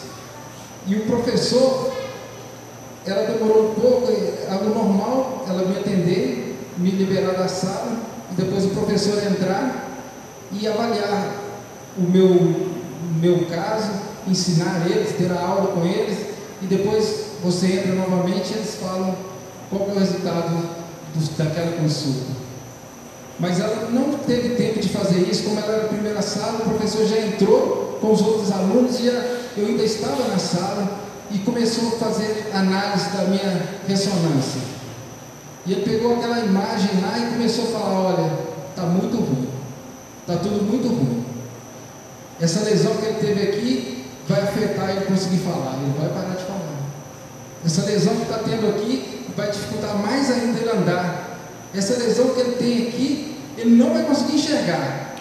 E 0.85 0.95
o 0.95 1.05
professor, 1.05 1.93
ela 3.05 3.25
demorou 3.25 3.71
um 3.71 3.73
pouco, 3.75 4.11
algo 4.51 4.65
normal, 4.65 5.45
ela 5.47 5.63
me 5.63 5.77
atender, 5.77 6.57
me 6.77 6.91
liberar 6.91 7.35
da 7.35 7.47
sala, 7.47 7.97
depois 8.31 8.65
o 8.65 8.69
professor 8.69 9.17
entrar 9.23 9.89
e 10.51 10.67
avaliar 10.67 11.35
o 11.97 12.01
meu, 12.01 12.71
meu 13.19 13.45
caso, 13.45 13.91
ensinar 14.27 14.85
eles, 14.89 15.15
ter 15.15 15.31
a 15.31 15.39
aula 15.39 15.67
com 15.73 15.85
eles, 15.85 16.17
e 16.61 16.65
depois 16.65 17.25
você 17.43 17.73
entra 17.73 17.93
novamente 17.93 18.51
e 18.51 18.57
eles 18.57 18.75
falam 18.75 19.15
qual 19.69 19.89
é 19.89 19.91
o 19.91 19.99
resultado 19.99 20.49
do, 21.13 21.37
daquela 21.37 21.71
consulta. 21.73 22.43
Mas 23.39 23.59
ela 23.59 23.89
não 23.89 24.17
teve 24.19 24.55
tempo 24.55 24.79
de 24.79 24.89
fazer 24.89 25.27
isso, 25.29 25.43
como 25.43 25.59
ela 25.59 25.73
era 25.73 25.85
a 25.85 25.89
primeira 25.89 26.21
sala, 26.21 26.59
o 26.59 26.69
professor 26.69 27.05
já 27.05 27.17
entrou 27.19 27.97
com 27.99 28.11
os 28.11 28.21
outros 28.21 28.51
alunos 28.51 28.99
e 28.99 29.07
eu 29.07 29.67
ainda 29.67 29.83
estava 29.83 30.27
na 30.27 30.37
sala 30.37 30.99
e 31.31 31.39
começou 31.39 31.89
a 31.89 31.91
fazer 31.91 32.51
análise 32.53 33.09
da 33.09 33.23
minha 33.23 33.69
ressonância. 33.87 34.61
E 35.65 35.71
ele 35.71 35.81
pegou 35.81 36.15
aquela 36.15 36.39
imagem 36.39 36.89
lá 37.01 37.17
e 37.17 37.33
começou 37.33 37.65
a 37.65 37.67
falar: 37.67 37.99
olha, 37.99 38.31
está 38.69 38.83
muito 38.83 39.15
ruim, 39.15 39.47
está 40.21 40.37
tudo 40.37 40.61
muito 40.63 40.87
ruim. 40.87 41.23
Essa 42.39 42.65
lesão 42.65 42.95
que 42.97 43.05
ele 43.05 43.19
teve 43.19 43.41
aqui 43.43 44.05
vai 44.27 44.41
afetar 44.41 44.89
ele 44.89 45.05
conseguir 45.05 45.37
falar, 45.37 45.79
ele 45.81 45.97
vai 45.97 46.09
parar 46.09 46.35
de 46.35 46.43
falar. 46.43 46.63
Essa 47.65 47.85
lesão 47.85 48.15
que 48.15 48.23
está 48.23 48.39
tendo 48.39 48.67
aqui 48.69 49.25
vai 49.37 49.49
dificultar 49.49 49.95
mais 49.97 50.29
ainda 50.29 50.59
ele 50.59 50.69
andar. 50.69 51.39
Essa 51.73 51.97
lesão 51.97 52.29
que 52.29 52.39
ele 52.41 52.55
tem 52.55 52.87
aqui, 52.87 53.37
ele 53.57 53.75
não 53.75 53.93
vai 53.93 54.03
conseguir 54.03 54.35
enxergar. 54.35 55.15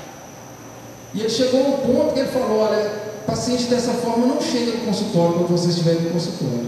E 1.15 1.21
ele 1.21 1.31
chegou 1.31 1.65
ao 1.65 1.79
ponto 1.79 2.15
que 2.15 2.21
ele 2.21 2.29
falou: 2.29 2.59
olha, 2.59 2.91
paciente 3.27 3.65
dessa 3.65 3.93
forma 3.93 4.27
não 4.27 4.41
chega 4.41 4.73
no 4.73 4.87
consultório 4.87 5.35
quando 5.35 5.49
vocês 5.49 5.71
estiverem 5.71 6.03
no 6.03 6.11
consultório. 6.11 6.67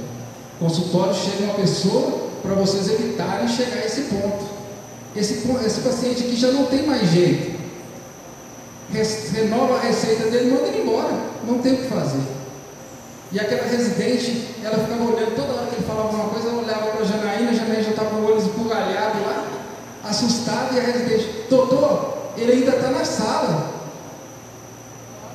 consultório 0.60 1.14
chega 1.14 1.44
uma 1.44 1.54
pessoa 1.54 2.23
para 2.44 2.54
vocês 2.56 2.90
evitarem 2.90 3.48
chegar 3.48 3.78
a 3.78 3.86
esse 3.86 4.02
ponto. 4.02 4.44
Esse, 5.16 5.48
esse 5.64 5.80
paciente 5.80 6.24
aqui 6.24 6.36
já 6.36 6.52
não 6.52 6.66
tem 6.66 6.86
mais 6.86 7.10
jeito. 7.10 7.54
Renova 9.32 9.76
a 9.76 9.80
receita 9.80 10.24
dele, 10.30 10.50
manda 10.50 10.68
ele 10.68 10.82
embora. 10.82 11.14
Não 11.46 11.58
tem 11.58 11.72
o 11.72 11.76
que 11.78 11.88
fazer. 11.88 12.20
E 13.32 13.40
aquela 13.40 13.66
residente, 13.66 14.54
ela 14.62 14.78
ficava 14.78 15.02
olhando 15.02 15.34
toda 15.34 15.54
hora 15.54 15.66
que 15.66 15.76
ele 15.76 15.86
falava 15.86 16.08
alguma 16.08 16.28
coisa, 16.28 16.48
ela 16.48 16.62
olhava 16.62 16.86
para 16.90 17.00
a 17.00 17.04
Janaína, 17.04 17.50
a 17.50 17.54
Janaína 17.54 17.82
já 17.82 17.90
estava 17.90 18.10
com 18.10 18.16
o 18.16 18.26
olho 18.26 18.38
esbugalhado 18.38 19.20
lá, 19.22 19.46
assustada, 20.04 20.74
e 20.74 20.78
a 20.78 20.82
residente, 20.82 21.46
doutor, 21.48 22.32
ele 22.36 22.52
ainda 22.52 22.76
está 22.76 22.90
na 22.90 23.04
sala. 23.04 23.72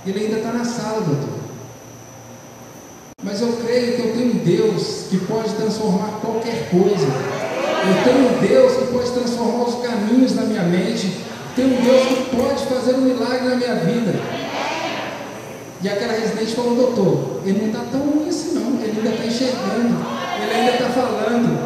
Ele 0.06 0.26
ainda 0.26 0.38
está 0.38 0.54
na 0.54 0.64
sala, 0.64 1.02
doutor. 1.02 1.39
Mas 3.22 3.42
eu 3.42 3.52
creio 3.66 3.96
que 3.96 4.02
eu 4.02 4.14
tenho 4.14 4.34
um 4.34 4.38
Deus 4.38 5.08
que 5.10 5.18
pode 5.18 5.54
transformar 5.56 6.20
qualquer 6.22 6.70
coisa. 6.70 7.06
Eu 7.06 8.04
tenho 8.04 8.30
um 8.30 8.40
Deus 8.40 8.78
que 8.78 8.94
pode 8.94 9.12
transformar 9.12 9.66
os 9.66 9.86
caminhos 9.86 10.36
na 10.36 10.44
minha 10.44 10.64
mente. 10.64 11.18
Tenho 11.54 11.78
um 11.78 11.82
Deus 11.82 12.08
que 12.08 12.36
pode 12.36 12.66
fazer 12.66 12.96
um 12.96 13.02
milagre 13.02 13.50
na 13.50 13.56
minha 13.56 13.76
vida. 13.76 14.14
E 15.82 15.90
aquela 15.90 16.14
residente 16.14 16.56
falou, 16.56 16.76
doutor, 16.76 17.42
ele 17.46 17.60
não 17.60 17.68
está 17.68 17.80
tão 17.92 18.02
ruim 18.02 18.30
assim 18.30 18.54
não, 18.54 18.82
ele 18.82 18.98
ainda 18.98 19.10
está 19.12 19.26
enxergando, 19.26 19.96
ele 20.42 20.54
ainda 20.54 20.72
está 20.74 20.90
falando, 20.90 21.58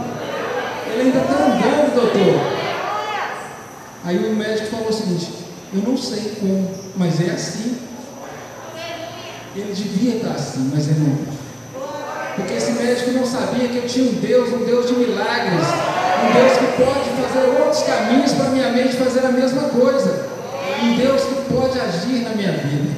ele 0.91 1.01
ainda 1.01 1.19
está 1.19 1.33
andando, 1.33 1.95
doutor. 1.95 2.63
Aí 4.03 4.17
o 4.17 4.35
médico 4.35 4.67
falou 4.67 4.89
o 4.89 4.93
seguinte, 4.93 5.33
eu 5.73 5.81
não 5.81 5.97
sei 5.97 6.35
como, 6.39 6.69
mas 6.95 7.21
é 7.21 7.31
assim. 7.31 7.77
Ele 9.55 9.73
devia 9.73 10.17
estar 10.17 10.31
assim, 10.31 10.71
mas 10.73 10.87
ele 10.87 10.99
não 10.99 11.13
está. 11.13 11.42
Porque 12.35 12.53
esse 12.53 12.71
médico 12.71 13.11
não 13.11 13.25
sabia 13.25 13.67
que 13.67 13.77
eu 13.77 13.87
tinha 13.87 14.09
um 14.09 14.15
Deus, 14.15 14.51
um 14.51 14.65
Deus 14.65 14.87
de 14.87 14.93
milagres, 14.93 15.67
um 16.23 16.33
Deus 16.33 16.57
que 16.57 16.83
pode 16.83 17.09
fazer 17.21 17.61
outros 17.61 17.83
caminhos 17.83 18.31
para 18.33 18.49
minha 18.49 18.71
mente 18.71 18.95
fazer 18.95 19.25
a 19.25 19.31
mesma 19.31 19.63
coisa, 19.69 20.29
um 20.81 20.95
Deus 20.97 21.21
que 21.21 21.53
pode 21.53 21.79
agir 21.79 22.23
na 22.23 22.31
minha 22.31 22.53
vida. 22.53 22.91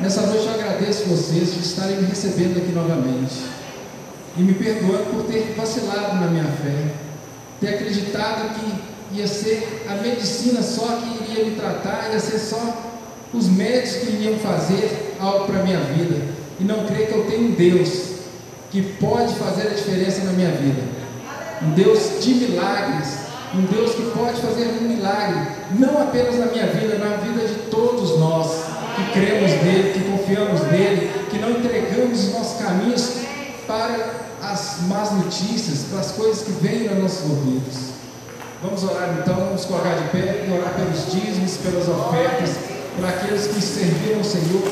Nessa 0.00 0.22
noite 0.22 0.46
eu 0.46 0.54
agradeço 0.54 1.04
vocês 1.04 1.54
de 1.54 1.60
estarem 1.60 1.96
me 1.96 2.06
recebendo 2.06 2.58
aqui 2.58 2.72
novamente 2.72 3.34
e 4.36 4.42
me 4.42 4.54
perdoando 4.54 5.10
por 5.12 5.24
ter 5.24 5.54
vacilado 5.56 6.16
na 6.16 6.26
minha 6.26 6.44
fé, 6.44 6.92
ter 7.60 7.74
acreditado 7.74 8.54
que 8.54 9.18
ia 9.18 9.26
ser 9.26 9.86
a 9.88 9.94
medicina 9.94 10.60
só 10.62 10.86
que 10.86 11.24
iria 11.24 11.44
me 11.44 11.56
tratar, 11.56 12.10
ia 12.12 12.20
ser 12.20 12.38
só 12.38 12.94
os 13.32 13.48
médicos 13.48 13.96
que 13.96 14.12
iriam 14.12 14.38
fazer 14.38 15.16
algo 15.20 15.46
para 15.46 15.60
a 15.60 15.62
minha 15.62 15.80
vida 15.80 16.16
e 16.60 16.64
não 16.64 16.84
crer 16.86 17.08
que 17.08 17.14
eu 17.14 17.24
tenho 17.24 17.48
um 17.48 17.50
Deus 17.52 18.07
que 18.70 18.82
pode 18.82 19.34
fazer 19.34 19.68
a 19.68 19.70
diferença 19.70 20.24
na 20.24 20.32
minha 20.32 20.50
vida. 20.50 20.82
Um 21.62 21.70
Deus 21.70 22.22
de 22.22 22.34
milagres, 22.34 23.18
um 23.54 23.62
Deus 23.62 23.94
que 23.94 24.02
pode 24.10 24.40
fazer 24.40 24.66
um 24.80 24.88
milagre, 24.88 25.40
não 25.78 26.02
apenas 26.02 26.38
na 26.38 26.46
minha 26.46 26.66
vida, 26.66 26.98
na 26.98 27.16
vida 27.16 27.46
de 27.46 27.70
todos 27.70 28.18
nós 28.18 28.64
que 28.96 29.12
cremos 29.12 29.50
nele, 29.62 29.92
que 29.92 30.10
confiamos 30.10 30.60
nele, 30.70 31.10
que 31.30 31.38
não 31.38 31.50
entregamos 31.50 32.24
os 32.24 32.32
nossos 32.32 32.60
caminhos 32.60 33.12
para 33.66 34.28
as 34.42 34.78
más 34.88 35.12
notícias, 35.12 35.86
para 35.90 36.00
as 36.00 36.12
coisas 36.12 36.42
que 36.44 36.52
vêm 36.52 36.88
nos 36.88 37.02
nossos 37.02 37.30
ouvidos. 37.30 37.98
Vamos 38.62 38.82
orar 38.82 39.18
então, 39.20 39.36
vamos 39.36 39.64
colocar 39.64 39.94
de 39.94 40.08
pé 40.08 40.46
e 40.46 40.52
orar 40.52 40.74
pelos 40.74 41.12
dízimos, 41.12 41.58
pelas 41.58 41.88
ofertas, 41.88 42.50
por 42.96 43.06
aqueles 43.06 43.46
que 43.46 43.60
serviram 43.60 44.20
o 44.20 44.24
Senhor 44.24 44.68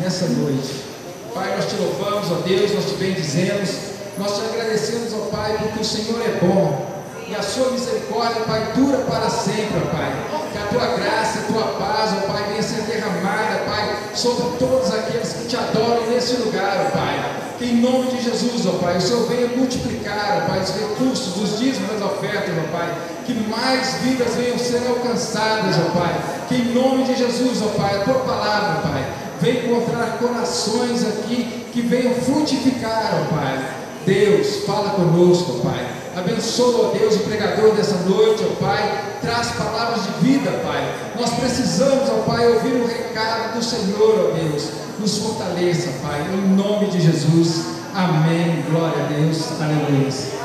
nessa 0.00 0.26
noite. 0.26 0.87
Pai, 1.34 1.54
nós 1.56 1.66
te 1.66 1.76
louvamos, 1.76 2.30
ó 2.32 2.34
Deus, 2.46 2.72
nós 2.72 2.84
te 2.86 2.94
bendizemos, 2.94 3.70
nós 4.18 4.36
te 4.36 4.40
agradecemos, 4.46 5.12
ó 5.14 5.36
Pai, 5.36 5.56
porque 5.58 5.80
o 5.80 5.84
Senhor 5.84 6.20
é 6.22 6.38
bom 6.44 6.98
e 7.28 7.34
a 7.34 7.42
sua 7.42 7.70
misericórdia, 7.70 8.40
Pai, 8.46 8.72
dura 8.74 8.98
para 8.98 9.28
sempre, 9.28 9.76
ó 9.76 9.94
Pai. 9.94 10.12
Que 10.50 10.58
a 10.58 10.66
tua 10.68 10.96
graça, 10.96 11.40
a 11.40 11.52
tua 11.52 11.62
paz, 11.78 12.10
ó 12.16 12.32
Pai, 12.32 12.44
venha 12.48 12.62
ser 12.62 12.82
derramada, 12.82 13.64
Pai, 13.66 13.96
sobre 14.14 14.56
todos 14.58 14.94
aqueles 14.94 15.34
que 15.34 15.44
te 15.46 15.56
adoram 15.56 16.06
nesse 16.08 16.36
lugar, 16.36 16.86
ó 16.86 16.96
Pai. 16.96 17.36
Que 17.58 17.66
em 17.66 17.76
nome 17.82 18.10
de 18.10 18.22
Jesus, 18.22 18.66
ó 18.66 18.78
Pai, 18.78 18.96
o 18.96 19.00
Senhor 19.00 19.28
venha 19.28 19.46
multiplicar, 19.48 20.42
ó 20.42 20.50
Pai, 20.50 20.60
os 20.60 20.70
recursos, 20.70 21.36
os 21.36 21.58
dízimos 21.58 21.90
das 21.90 22.02
ofertas, 22.02 22.54
ó 22.56 22.72
Pai. 22.72 22.94
Que 23.26 23.34
mais 23.34 23.94
vidas 24.02 24.34
venham 24.34 24.58
ser 24.58 24.80
alcançadas, 24.88 25.76
ó 25.76 25.98
Pai. 25.98 26.14
Que 26.48 26.54
em 26.54 26.72
nome 26.72 27.04
de 27.04 27.14
Jesus, 27.14 27.60
ó 27.62 27.78
Pai, 27.78 27.94
a 27.96 28.04
tua 28.04 28.20
palavra, 28.20 28.88
Pai 28.88 29.27
vem 29.40 29.66
encontrar 29.66 30.18
corações 30.18 31.06
aqui 31.06 31.66
que 31.72 31.82
venham 31.82 32.14
frutificar, 32.14 33.22
ó 33.22 33.34
Pai. 33.34 33.74
Deus, 34.04 34.64
fala 34.64 34.90
conosco, 34.90 35.60
ó 35.60 35.68
Pai. 35.68 35.86
Abençoa, 36.16 36.92
Deus, 36.98 37.16
o 37.16 37.20
pregador 37.20 37.74
dessa 37.74 37.96
noite, 38.08 38.44
ó 38.44 38.54
Pai. 38.64 39.04
Traz 39.20 39.48
palavras 39.52 40.04
de 40.04 40.26
vida, 40.26 40.50
Pai. 40.64 40.94
Nós 41.18 41.30
precisamos, 41.34 42.08
ó 42.08 42.22
Pai, 42.30 42.46
ouvir 42.48 42.74
o 42.74 42.86
recado 42.86 43.56
do 43.56 43.64
Senhor, 43.64 44.30
ó 44.30 44.36
Deus. 44.36 44.68
Nos 44.98 45.18
fortaleça, 45.18 45.90
Pai, 46.02 46.20
em 46.32 46.56
nome 46.56 46.86
de 46.88 47.00
Jesus. 47.00 47.78
Amém. 47.94 48.64
Glória 48.70 49.04
a 49.04 49.06
Deus. 49.06 49.60
Aleluia. 49.60 50.38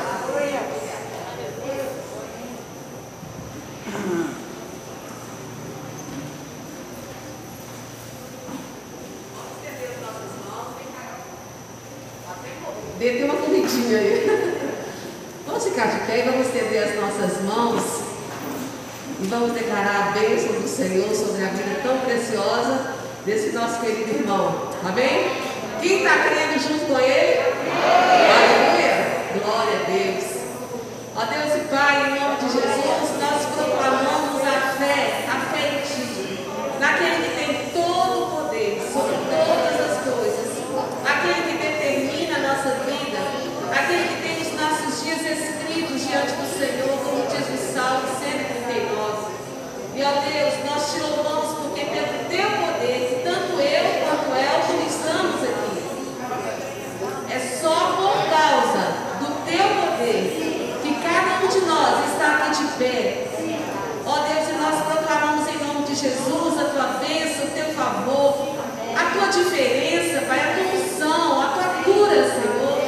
Dê 13.04 13.24
uma 13.26 13.36
corridinha 13.36 13.98
aí. 13.98 14.74
Vamos 15.46 15.66
ficar 15.66 15.88
de 15.88 16.06
pé 16.06 16.20
e 16.20 16.30
vamos 16.30 16.48
estender 16.48 16.84
as 16.84 16.96
nossas 16.96 17.42
mãos 17.44 17.84
e 19.22 19.28
vamos 19.28 19.52
declarar 19.52 20.08
a 20.08 20.12
bênção 20.12 20.54
do 20.54 20.68
Senhor 20.68 21.14
sobre 21.14 21.44
a 21.44 21.50
vida 21.50 21.82
tão 21.84 21.98
preciosa 22.00 22.96
desse 23.26 23.50
querido 23.84 24.12
irmão. 24.12 24.70
Amém? 24.88 25.30
Quem 25.82 25.98
está 26.04 26.14
crendo 26.24 26.60
junto 26.60 26.86
com 26.86 27.00
ele? 27.00 27.40
Aleluia! 28.32 28.96
Glória 29.44 29.80
a 29.80 29.84
Deus. 29.92 30.24
Ó 31.16 31.26
Deus 31.26 31.56
e 31.56 31.68
Pai, 31.68 32.08
em 32.08 32.20
nome 32.20 32.38
de 32.38 32.48
Jesus, 32.50 33.06
nós 33.20 33.46
proclamamos 33.54 34.42
a 34.42 34.74
fé, 34.80 35.26
a 35.28 35.36
fé 35.52 35.64
em 35.70 35.82
Ti, 35.86 36.48
naquele 36.80 37.18
que 37.24 37.32
tem 37.36 37.50
todo 37.74 38.24
o 38.24 38.28
poder 38.32 38.82
sobre 38.92 39.16
todas 39.30 39.76
as 39.92 39.96
coisas, 40.08 40.50
aquele 41.06 41.42
que 41.44 41.58
determina 41.62 42.36
a 42.38 42.56
nossa 42.56 42.70
vida, 42.86 43.20
aquele 43.72 44.06
que 44.08 44.18
tem 44.24 44.36
os 44.42 44.52
nossos 44.60 45.04
dias 45.04 45.22
escritos 45.22 46.08
diante 46.08 46.34
do 46.34 46.48
Senhor, 46.58 46.98
como 47.04 47.28
diz 47.28 47.46
o 47.52 47.74
Salmo 47.76 48.08
139. 48.20 49.34
E 49.96 50.02
ó 50.02 50.12
Deus, 50.26 50.54
nós 50.66 50.92
te 50.92 51.00
louvamos 51.00 51.60
porque 51.60 51.86
pelo 51.86 52.26
teu 52.28 52.50
poder, 52.58 53.22
tanto 53.24 53.62
eu 53.62 53.86
quanto 54.02 54.34
Elton 54.34 54.82
estamos 54.88 55.44
aqui. 55.44 55.78
É 57.30 57.40
só 57.62 57.94
por 57.98 58.18
causa 58.30 58.84
do 59.20 59.30
teu 59.46 59.66
poder 59.70 60.80
que 60.82 60.92
cada 60.96 61.46
um 61.46 61.48
de 61.48 61.60
nós 61.66 62.12
está 62.12 62.28
aqui 62.38 62.64
de 62.64 62.68
pé. 62.74 63.28
Ó 64.06 64.16
Deus, 64.28 64.50
e 64.50 64.54
nós 64.54 64.82
proclamamos 64.82 65.48
em 65.48 65.58
nome 65.64 65.86
de 65.86 65.94
Jesus 65.96 66.60
a 66.60 66.66
tua 66.66 66.88
bênção, 67.00 67.46
o 67.46 67.52
teu 67.52 67.66
favor, 67.76 68.56
a 68.98 69.04
tua 69.14 69.28
diferença, 69.28 70.26
Pai, 70.28 70.40
a 70.40 70.56
tua 70.56 70.74
unção, 70.74 71.42
a 71.42 71.46
tua 71.54 71.84
cura, 71.84 72.16
Senhor, 72.16 72.82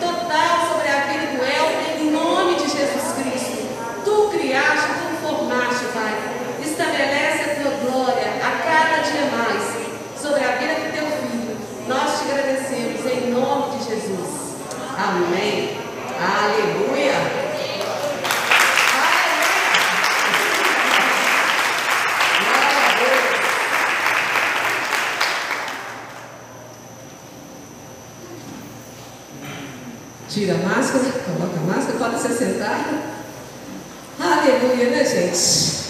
total 0.00 0.68
sobre 0.70 0.88
a 0.88 1.00
vida 1.06 1.26
do 1.32 1.42
Elton, 1.42 2.02
em 2.02 2.10
nome 2.10 2.54
de 2.56 2.68
Jesus 2.68 3.12
Cristo. 3.16 3.56
Tu 4.04 4.28
criaste, 4.36 4.88
tu 5.00 5.26
formaste, 5.26 5.84
Pai. 5.94 6.12
Estabelece 6.62 7.50
a 7.50 7.54
tua 7.56 7.72
glória 7.90 8.28
a 8.40 8.50
cada 8.62 9.02
dia 9.02 9.26
mais 9.36 9.64
sobre 10.20 10.44
a 10.44 10.56
vida 10.56 10.74
do 10.74 10.92
teu 10.92 11.06
filho. 11.06 11.56
Nós 11.88 12.20
te 12.20 12.30
agradecemos 12.30 13.04
em 13.04 13.30
nome 13.32 13.76
de 13.76 13.84
Jesus. 13.84 14.54
Amém. 14.96 15.76
Aleluia. 16.20 17.18
Glória 22.38 22.78
a 22.78 22.94
Deus. 22.98 23.42
Tira 30.28 30.54
a 30.54 30.58
máscara, 30.58 31.04
coloca 31.26 31.56
a 31.56 31.62
máscara, 31.62 31.98
pode 31.98 32.18
se 32.22 32.32
sentar. 32.38 32.80
Aleluia, 34.20 34.90
né, 34.90 35.04
gente? 35.04 35.82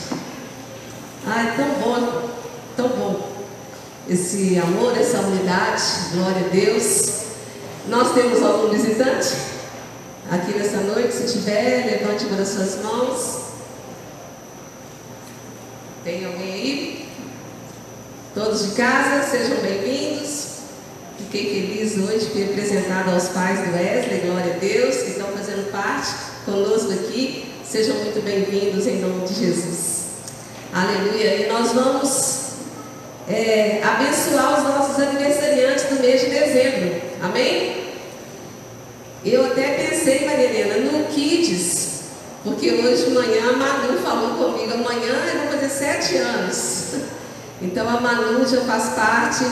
Ai, 1.27 1.55
tão 1.57 1.69
bom, 1.81 2.31
tão 2.77 2.89
bom. 2.89 3.33
Esse 4.43 4.59
amor, 4.59 4.99
essa 4.99 5.21
unidade, 5.21 5.83
glória 6.15 6.45
a 6.45 6.49
Deus. 6.49 7.27
Nós 7.89 8.13
temos 8.13 8.43
algum 8.43 8.71
visitante 8.71 9.37
aqui 10.29 10.59
nessa 10.59 10.79
noite? 10.79 11.15
Se 11.15 11.33
tiver, 11.33 11.87
levante 11.87 12.25
uma 12.25 12.39
das 12.39 12.49
suas 12.49 12.83
mãos. 12.83 13.37
Tem 16.03 16.25
alguém 16.25 16.53
aí? 16.53 17.09
Todos 18.35 18.71
de 18.71 18.75
casa, 18.75 19.31
sejam 19.31 19.59
bem-vindos. 19.59 20.47
Fiquei 21.19 21.45
feliz 21.45 21.97
hoje 21.99 22.27
de 22.27 22.33
ter 22.33 22.51
apresentado 22.51 23.11
aos 23.11 23.29
pais 23.29 23.61
do 23.61 23.77
Wesley, 23.77 24.23
glória 24.27 24.55
a 24.55 24.59
Deus, 24.59 24.97
que 24.97 25.11
estão 25.11 25.29
fazendo 25.29 25.71
parte 25.71 26.17
conosco 26.45 26.91
aqui. 26.91 27.49
Sejam 27.65 27.95
muito 27.95 28.21
bem-vindos 28.25 28.89
em 28.89 29.01
nome 29.01 29.25
de 29.25 29.35
Jesus. 29.35 30.07
Aleluia. 30.73 31.47
E 31.47 31.49
nós 31.49 31.71
vamos 31.71 32.42
é, 33.33 33.81
abençoar 33.83 34.59
os 34.59 34.65
nossos 34.65 35.03
aniversariantes 35.03 35.85
do 35.85 36.01
mês 36.01 36.21
de 36.21 36.27
dezembro. 36.29 37.01
Amém? 37.23 37.83
Eu 39.25 39.47
até 39.47 39.75
pensei, 39.75 40.27
Maria 40.27 40.51
Helena, 40.51 40.91
no 40.91 41.05
Kids, 41.07 41.91
Porque 42.45 42.73
hoje 42.73 43.05
de 43.05 43.11
manhã 43.11 43.51
a 43.51 43.57
Manu 43.57 43.99
falou 44.01 44.31
comigo, 44.51 44.73
amanhã 44.75 45.13
eu 45.33 45.41
vou 45.43 45.53
fazer 45.53 45.69
sete 45.69 46.17
anos. 46.17 46.95
Então 47.63 47.89
a 47.89 48.01
Manu 48.01 48.45
já 48.45 48.63
faz 48.63 48.89
parte 48.97 49.45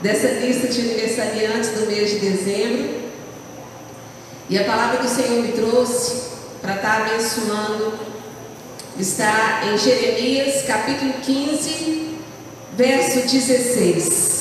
dessa 0.00 0.28
lista 0.38 0.68
de 0.68 0.82
aniversariantes 0.82 1.70
do 1.70 1.84
mês 1.84 2.12
de 2.12 2.20
dezembro. 2.20 3.00
E 4.48 4.56
a 4.56 4.62
palavra 4.62 4.98
que 4.98 5.06
o 5.06 5.08
Senhor 5.08 5.42
me 5.42 5.50
trouxe 5.50 6.30
para 6.62 6.76
estar 6.76 7.00
abençoando 7.00 7.92
está 8.96 9.62
em 9.64 9.76
Jeremias 9.76 10.62
capítulo 10.64 11.14
15, 11.14 11.99
verso 12.76 13.28
16. 13.28 14.40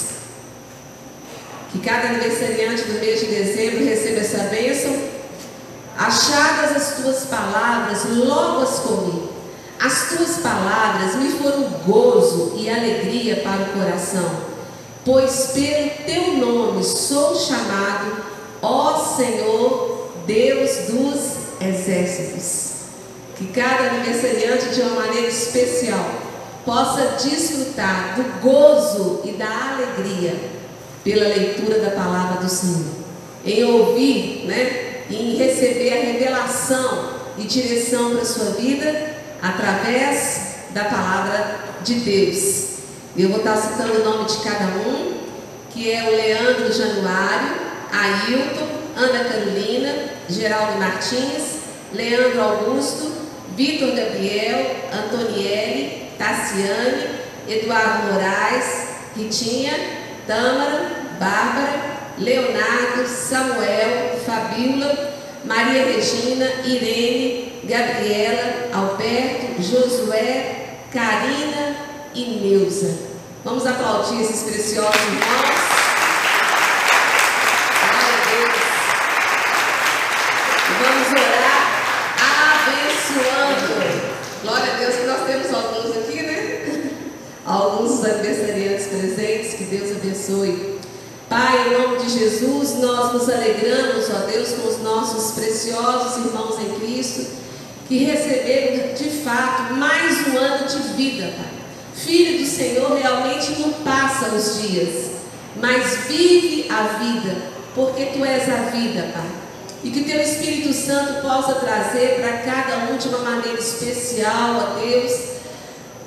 Que 1.71 1.80
cada 1.80 2.09
aniversariante 2.09 2.84
do 2.84 2.99
mês 2.99 3.19
de 3.19 3.27
dezembro 3.27 3.86
receba 3.86 4.19
essa 4.19 4.43
bênção. 4.45 4.97
Achadas 5.97 6.75
as 6.75 6.95
tuas 6.95 7.25
palavras, 7.25 8.05
logo 8.05 8.61
as 8.61 8.80
comi. 8.80 9.30
As 9.80 10.09
tuas 10.09 10.38
palavras 10.38 11.15
me 11.15 11.32
foram 11.32 11.63
gozo 11.86 12.53
e 12.57 12.69
alegria 12.69 13.38
para 13.38 13.61
o 13.61 13.80
coração, 13.80 14.30
pois 15.05 15.51
pelo 15.53 15.89
teu 16.05 16.34
nome 16.38 16.84
sou 16.84 17.34
chamado, 17.34 18.23
ó 18.61 18.97
Senhor, 19.15 20.09
Deus 20.25 20.69
dos 20.89 21.19
exércitos. 21.61 22.69
Que 23.38 23.47
cada 23.47 23.91
aniversariante, 23.91 24.75
de 24.75 24.82
uma 24.82 25.05
maneira 25.05 25.27
especial, 25.27 26.28
possa 26.66 27.18
desfrutar 27.24 28.16
do 28.16 28.41
gozo 28.41 29.22
e 29.24 29.32
da 29.32 29.74
alegria 29.74 30.36
pela 31.03 31.28
leitura 31.28 31.80
da 31.80 31.91
palavra 31.91 32.41
do 32.41 32.49
Senhor, 32.49 32.86
em 33.45 33.64
ouvir, 33.64 34.45
né, 34.45 35.03
em 35.10 35.36
receber 35.36 35.93
a 35.93 36.12
revelação 36.12 37.10
e 37.38 37.43
direção 37.43 38.16
para 38.16 38.26
sua 38.26 38.51
vida 38.51 39.16
através 39.41 40.49
da 40.72 40.86
palavra 40.86 41.60
de 41.84 41.95
Deus. 41.95 42.70
Eu 43.18 43.30
vou 43.30 43.39
estar 43.39 43.55
citando 43.55 44.01
o 44.01 44.03
nome 44.03 44.26
de 44.26 44.38
cada 44.38 44.66
um, 44.66 45.18
que 45.72 45.91
é 45.91 46.03
o 46.03 46.12
Leandro 46.12 46.72
Januário, 46.72 47.55
Ailton, 47.91 48.68
Ana 48.95 49.24
Carolina, 49.24 49.95
Geraldo 50.30 50.78
Martins, 50.78 51.60
Leandro 51.93 52.41
Augusto, 52.41 53.12
Vitor 53.55 53.95
Gabriel, 53.95 54.76
Antonielli, 54.93 56.09
Tassiane, 56.20 57.22
Eduardo 57.47 58.11
Moraes, 58.11 58.89
Ritinha, 59.15 59.74
Tâmara, 60.28 61.07
Bárbara, 61.20 61.99
Leonardo, 62.20 63.07
Samuel, 63.07 64.20
Fabíola, 64.26 65.13
Maria 65.45 65.86
Regina, 65.86 66.45
Irene, 66.65 67.61
Gabriela, 67.63 68.70
Alberto, 68.74 69.61
Josué, 69.61 70.80
Karina 70.91 71.76
e 72.13 72.41
Neuza. 72.41 73.09
Vamos 73.43 73.65
aplaudir 73.65 74.22
esses 74.22 74.43
preciosos 74.43 75.01
irmãos. 75.01 75.80
Glória 77.88 78.13
a 78.13 78.26
Deus. 78.30 78.59
Vamos 80.82 81.07
orar 81.11 81.63
abençoando. 82.67 83.70
Glória 84.41 84.74
a 84.74 84.78
Deus 84.78 84.95
que 84.95 85.05
nós 85.05 85.22
temos 85.26 85.53
alguns 85.53 85.97
aqui, 85.97 86.22
né? 86.22 86.91
Alguns 87.45 88.03
aniversariantes 88.03 88.88
presentes, 88.88 89.53
que 89.53 89.63
Deus 89.63 89.97
abençoe. 90.30 90.80
Pai, 91.27 91.67
em 91.67 91.82
nome 91.82 91.97
de 91.99 92.09
Jesus, 92.09 92.75
nós 92.80 93.13
nos 93.13 93.30
alegramos, 93.30 94.09
ó 94.09 94.25
Deus, 94.32 94.49
com 94.49 94.67
os 94.67 94.82
nossos 94.82 95.34
preciosos 95.34 96.25
irmãos 96.25 96.59
em 96.59 96.80
Cristo, 96.80 97.27
que 97.88 98.03
receberam 98.03 98.93
de 98.93 99.09
fato 99.21 99.73
mais 99.73 100.27
um 100.27 100.38
ano 100.38 100.67
de 100.67 100.77
vida, 100.93 101.34
Pai. 101.36 101.49
Filho 101.95 102.39
do 102.39 102.45
Senhor 102.45 102.97
realmente 102.97 103.59
não 103.59 103.73
passa 103.84 104.30
os 104.36 104.61
dias, 104.61 105.11
mas 105.55 106.05
vive 106.07 106.67
a 106.69 106.97
vida, 106.99 107.36
porque 107.75 108.05
Tu 108.05 108.25
és 108.25 108.49
a 108.49 108.69
vida, 108.71 109.09
Pai. 109.13 109.30
E 109.84 109.91
que 109.91 110.03
Teu 110.03 110.19
Espírito 110.19 110.73
Santo 110.73 111.21
possa 111.21 111.53
trazer 111.55 112.19
para 112.19 112.39
cada 112.39 112.91
um 112.91 112.97
de 112.97 113.07
uma 113.07 113.19
maneira 113.19 113.59
especial, 113.59 114.75
ó 114.77 114.80
Deus, 114.80 115.11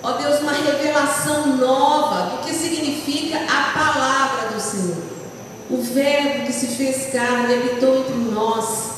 ó 0.03 0.13
Deus, 0.13 0.41
uma 0.41 0.53
revelação 0.53 1.57
nova 1.57 2.31
do 2.31 2.45
que 2.45 2.53
significa 2.53 3.39
a 3.39 3.79
palavra 3.79 4.51
do 4.51 4.61
Senhor. 4.61 4.97
O 5.71 5.81
Verbo 5.81 6.47
que 6.47 6.53
se 6.53 6.67
fez 6.69 7.13
carne 7.13 7.55
habitou 7.55 8.01
entre 8.01 8.15
nós. 8.15 8.93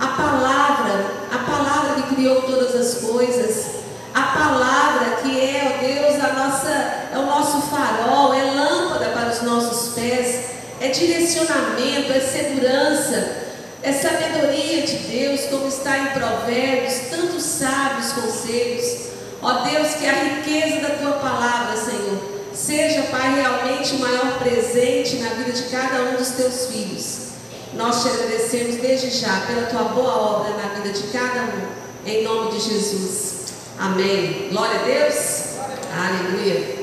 A 0.00 0.06
palavra, 0.08 1.06
a 1.32 1.38
palavra 1.38 2.02
que 2.02 2.14
criou 2.14 2.42
todas 2.42 2.74
as 2.74 3.00
coisas. 3.02 3.78
A 4.14 4.22
palavra 4.22 5.16
que 5.22 5.40
é, 5.40 5.76
ó 5.76 5.80
Deus, 5.80 6.24
a 6.24 6.32
nossa, 6.32 6.68
é 6.68 7.18
o 7.18 7.26
nosso 7.26 7.60
farol, 7.68 8.34
é 8.34 8.42
lâmpada 8.42 9.06
para 9.10 9.30
os 9.30 9.42
nossos 9.42 9.94
pés, 9.94 10.46
é 10.80 10.88
direcionamento, 10.88 12.12
é 12.12 12.20
segurança, 12.20 13.36
é 13.82 13.92
sabedoria 13.92 14.82
de 14.82 14.96
Deus, 14.96 15.42
como 15.50 15.68
está 15.68 15.98
em 15.98 16.06
Provérbios, 16.06 17.10
tantos 17.10 17.42
sábios 17.44 18.12
conselhos. 18.12 19.07
Ó 19.40 19.52
Deus, 19.64 19.94
que 19.94 20.06
a 20.06 20.12
riqueza 20.12 20.80
da 20.80 20.96
tua 20.96 21.12
palavra, 21.12 21.76
Senhor, 21.76 22.18
seja, 22.52 23.02
Pai, 23.10 23.34
realmente 23.36 23.94
o 23.94 23.98
maior 24.00 24.38
presente 24.38 25.16
na 25.16 25.30
vida 25.30 25.52
de 25.52 25.62
cada 25.64 26.02
um 26.02 26.16
dos 26.16 26.30
teus 26.30 26.66
filhos. 26.66 27.28
Nós 27.74 28.02
te 28.02 28.08
agradecemos 28.08 28.76
desde 28.76 29.10
já 29.10 29.40
pela 29.46 29.66
tua 29.66 29.84
boa 29.84 30.16
obra 30.16 30.56
na 30.56 30.74
vida 30.74 30.90
de 30.90 31.04
cada 31.08 31.42
um, 31.42 31.68
em 32.04 32.24
nome 32.24 32.50
de 32.52 32.60
Jesus. 32.60 33.52
Amém. 33.78 34.48
Glória 34.50 34.80
a 34.80 34.82
Deus. 34.82 35.48
Aleluia. 35.96 36.78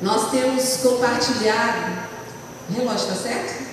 Nós 0.00 0.30
temos 0.30 0.78
compartilhado. 0.78 2.08
O 2.70 2.72
relógio 2.72 3.10
está 3.10 3.14
certo? 3.14 3.70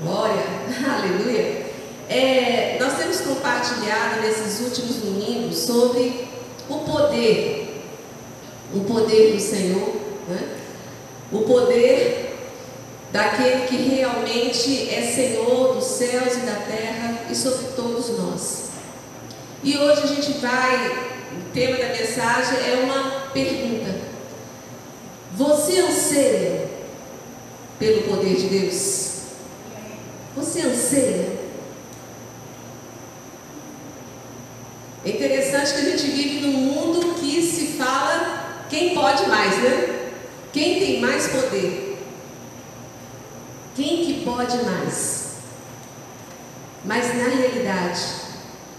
Glória. 0.00 0.44
Aleluia. 0.96 1.63
É, 2.08 2.76
nós 2.78 2.96
temos 2.98 3.20
compartilhado 3.20 4.20
nesses 4.20 4.60
últimos 4.60 4.96
domingos 4.96 5.58
sobre 5.58 6.28
o 6.68 6.78
poder, 6.80 7.82
o 8.74 8.80
poder 8.80 9.34
do 9.34 9.40
Senhor, 9.40 9.94
né? 10.28 10.48
o 11.32 11.40
poder 11.40 12.36
daquele 13.10 13.66
que 13.66 13.76
realmente 13.76 14.90
é 14.90 15.02
Senhor 15.02 15.74
dos 15.74 15.84
céus 15.84 16.34
e 16.34 16.40
da 16.40 16.56
terra 16.56 17.26
e 17.30 17.34
sobre 17.34 17.68
todos 17.76 18.18
nós. 18.18 18.64
E 19.62 19.78
hoje 19.78 20.02
a 20.02 20.06
gente 20.06 20.32
vai, 20.40 20.88
o 20.88 21.52
tema 21.52 21.76
da 21.76 21.88
mensagem 21.88 22.58
é 22.58 22.80
uma 22.84 23.30
pergunta. 23.32 23.94
Você 25.36 25.80
anseia 25.80 26.68
pelo 27.78 28.02
poder 28.02 28.36
de 28.36 28.46
Deus? 28.48 29.14
Você 30.36 30.60
anseia? 30.60 31.33
É 35.04 35.10
interessante 35.10 35.74
que 35.74 35.80
a 35.80 35.90
gente 35.90 36.06
vive 36.06 36.46
num 36.46 36.52
mundo 36.52 37.14
que 37.20 37.42
se 37.42 37.76
fala 37.76 38.64
quem 38.70 38.94
pode 38.94 39.28
mais, 39.28 39.58
né? 39.58 40.10
Quem 40.50 40.78
tem 40.78 41.00
mais 41.00 41.26
poder? 41.26 41.98
Quem 43.76 44.04
que 44.04 44.24
pode 44.24 44.56
mais? 44.64 45.24
Mas 46.84 47.08
na 47.16 47.28
realidade, 47.28 48.00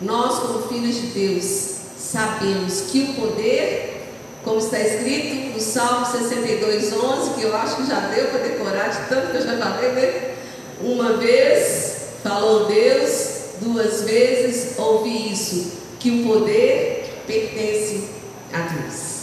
nós 0.01 0.39
como 0.39 0.67
filhos 0.67 0.95
de 0.95 1.07
Deus 1.07 1.75
sabemos 1.97 2.81
que 2.91 3.01
o 3.01 3.13
poder, 3.13 4.09
como 4.43 4.57
está 4.57 4.79
escrito 4.79 5.53
no 5.53 5.59
Salmo 5.59 6.05
62, 6.05 6.93
11, 6.93 7.33
que 7.35 7.43
eu 7.43 7.55
acho 7.55 7.75
que 7.77 7.87
já 7.87 7.99
deu 7.99 8.27
para 8.27 8.39
decorar 8.39 8.87
de 8.87 9.09
tanto 9.09 9.31
que 9.31 9.37
eu 9.37 9.41
já 9.41 9.57
falei, 9.57 9.91
né? 9.91 10.35
Uma 10.81 11.17
vez 11.17 11.97
falou 12.23 12.65
Deus, 12.65 13.29
duas 13.61 14.01
vezes 14.01 14.77
ouvi 14.77 15.31
isso, 15.31 15.84
que 16.05 16.11
o 16.11 16.23
poder 16.23 17.23
pertence 17.25 18.09
a 18.53 18.59
Deus. 18.59 19.15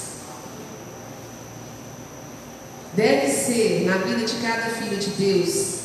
Deve 2.94 3.28
ser 3.28 3.84
na 3.86 3.98
vida 3.98 4.24
de 4.24 4.34
cada 4.44 4.68
filho 4.70 4.96
de 4.96 5.10
Deus 5.10 5.76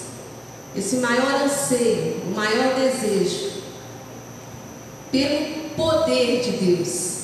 esse 0.76 0.95
maior 0.95 1.43
anseio, 1.43 2.24
o 2.26 2.36
maior 2.36 2.74
desejo 2.74 3.62
pelo 5.12 5.70
poder 5.76 6.41
de 6.41 6.52
Deus. 6.66 7.18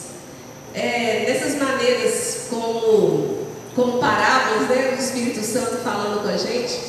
É, 0.75 1.25
dessas 1.25 1.55
maneiras 1.55 2.45
como, 2.51 3.47
como 3.73 3.97
parábolas, 3.97 4.69
né, 4.69 4.95
o 4.95 5.01
Espírito 5.01 5.43
Santo 5.43 5.77
falando 5.77 6.21
com 6.21 6.29
a 6.29 6.37
gente, 6.37 6.79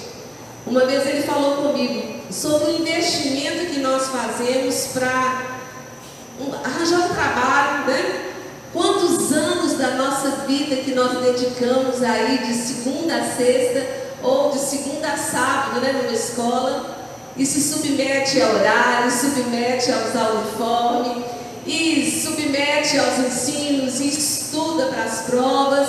uma 0.66 0.84
vez 0.84 1.06
ele 1.06 1.22
falou 1.22 1.62
comigo 1.62 2.20
sobre 2.30 2.72
o 2.72 2.80
investimento 2.80 3.72
que 3.72 3.80
nós 3.80 4.08
fazemos 4.08 4.88
para 4.92 5.53
arranjar 6.64 6.98
um 7.00 7.14
trabalho, 7.14 7.86
né? 7.86 8.32
Quantos 8.72 9.32
anos 9.32 9.74
da 9.74 9.90
nossa 9.92 10.30
vida 10.46 10.76
que 10.76 10.92
nós 10.94 11.20
dedicamos 11.20 12.02
aí 12.02 12.38
de 12.38 12.54
segunda 12.54 13.16
a 13.16 13.36
sexta 13.36 13.86
ou 14.22 14.50
de 14.50 14.58
segunda 14.58 15.12
a 15.12 15.16
sábado, 15.16 15.80
né, 15.80 15.92
numa 15.92 16.12
escola, 16.12 16.96
e 17.36 17.44
se 17.44 17.60
submete 17.60 18.40
a 18.40 18.48
horário, 18.48 19.10
submete 19.10 19.92
a 19.92 19.98
usar 19.98 20.30
uniforme, 20.30 21.24
e 21.66 22.20
submete 22.22 22.98
aos 22.98 23.18
ensinos, 23.18 24.00
e 24.00 24.08
estuda 24.08 24.86
para 24.86 25.04
as 25.04 25.20
provas, 25.22 25.88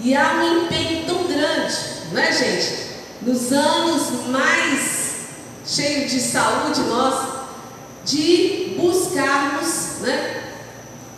e 0.00 0.16
há 0.16 0.32
um 0.34 0.64
empenho 0.64 1.06
tão 1.06 1.24
grande, 1.24 1.76
não 2.12 2.20
é, 2.20 2.32
gente? 2.32 2.90
Nos 3.22 3.52
anos 3.52 4.26
mais 4.28 5.10
cheios 5.66 6.10
de 6.10 6.20
saúde 6.20 6.80
nossa, 6.80 7.39
de 8.10 8.74
buscarmos, 8.76 10.00
né? 10.00 10.42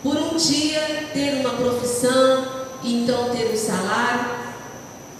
Por 0.03 0.15
um 0.15 0.35
dia 0.35 1.09
ter 1.13 1.35
uma 1.39 1.51
profissão 1.51 2.67
e 2.83 3.03
então 3.03 3.29
ter 3.29 3.51
um 3.51 3.57
salário. 3.57 4.43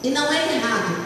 E 0.04 0.10
não 0.10 0.32
é 0.32 0.56
errado. 0.56 1.04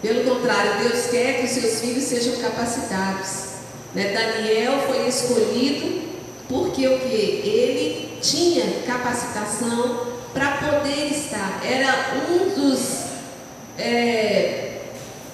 Pelo 0.00 0.24
contrário, 0.24 0.88
Deus 0.88 1.06
quer 1.06 1.40
que 1.40 1.46
os 1.46 1.50
seus 1.50 1.80
filhos 1.80 2.04
sejam 2.04 2.36
capacitados. 2.36 3.46
Né? 3.94 4.12
Daniel 4.12 4.82
foi 4.86 5.08
escolhido 5.08 6.06
porque 6.48 6.86
o 6.86 7.00
que? 7.00 7.14
Ele 7.14 8.18
tinha 8.22 8.82
capacitação 8.86 10.06
para 10.32 10.58
poder 10.58 11.10
estar. 11.10 11.60
Era 11.64 12.14
um 12.30 12.50
dos, 12.54 13.06
é, 13.78 14.80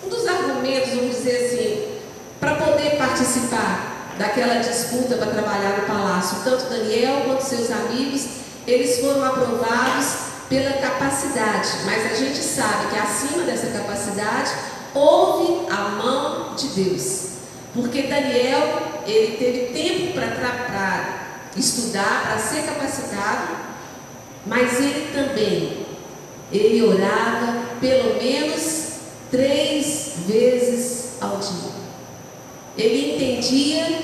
um 0.04 0.08
dos 0.08 0.26
argumentos, 0.26 0.94
vamos 0.94 1.16
dizer 1.16 1.46
assim, 1.46 1.98
para 2.40 2.54
poder 2.54 2.96
participar 2.96 3.91
daquela 4.18 4.56
disputa 4.56 5.16
para 5.16 5.32
trabalhar 5.32 5.78
no 5.78 5.86
palácio. 5.86 6.38
Tanto 6.44 6.68
Daniel 6.68 7.22
quanto 7.26 7.42
seus 7.42 7.70
amigos, 7.70 8.26
eles 8.66 9.00
foram 9.00 9.24
aprovados 9.24 10.32
pela 10.48 10.72
capacidade, 10.74 11.68
mas 11.86 12.12
a 12.12 12.14
gente 12.14 12.38
sabe 12.38 12.88
que 12.90 12.98
acima 12.98 13.42
dessa 13.44 13.68
capacidade 13.68 14.50
houve 14.94 15.66
a 15.70 15.88
mão 15.88 16.54
de 16.54 16.68
Deus. 16.68 17.28
Porque 17.74 18.02
Daniel, 18.02 19.00
ele 19.06 19.36
teve 19.38 19.72
tempo 19.72 20.12
para 20.12 21.22
estudar, 21.56 22.24
para 22.26 22.38
ser 22.38 22.62
capacitado, 22.64 23.56
mas 24.46 24.78
ele 24.78 25.10
também, 25.14 25.86
ele 26.50 26.82
orava 26.82 27.62
pelo 27.80 28.16
menos 28.22 28.92
três 29.30 30.12
vezes 30.26 31.12
ao 31.20 31.38
dia. 31.38 31.71
Ele 32.76 33.14
entendia 33.14 34.02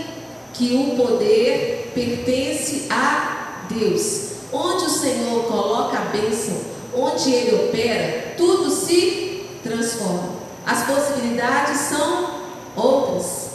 que 0.52 0.74
o 0.74 0.96
poder 0.96 1.92
pertence 1.94 2.86
a 2.90 3.66
Deus. 3.70 4.28
Onde 4.52 4.84
o 4.84 4.90
Senhor 4.90 5.44
coloca 5.44 5.98
a 5.98 6.04
bênção, 6.06 6.60
onde 6.94 7.30
Ele 7.30 7.66
opera, 7.66 8.34
tudo 8.36 8.70
se 8.70 9.46
transforma. 9.62 10.36
As 10.66 10.84
possibilidades 10.84 11.78
são 11.80 12.40
outras. 12.76 13.48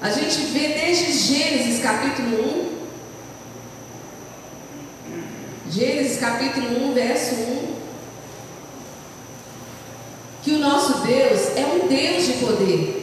A 0.00 0.10
gente 0.10 0.36
vê 0.46 0.68
desde 0.68 1.12
Gênesis 1.12 1.82
capítulo 1.82 2.74
1, 5.66 5.70
Gênesis 5.70 6.20
capítulo 6.20 6.90
1, 6.90 6.92
verso 6.94 7.34
1, 7.34 7.74
que 10.42 10.52
o 10.52 10.58
nosso 10.58 11.06
Deus 11.06 11.56
é 11.56 11.66
um 11.66 11.88
Deus 11.88 12.26
de 12.26 12.32
poder. 12.34 12.93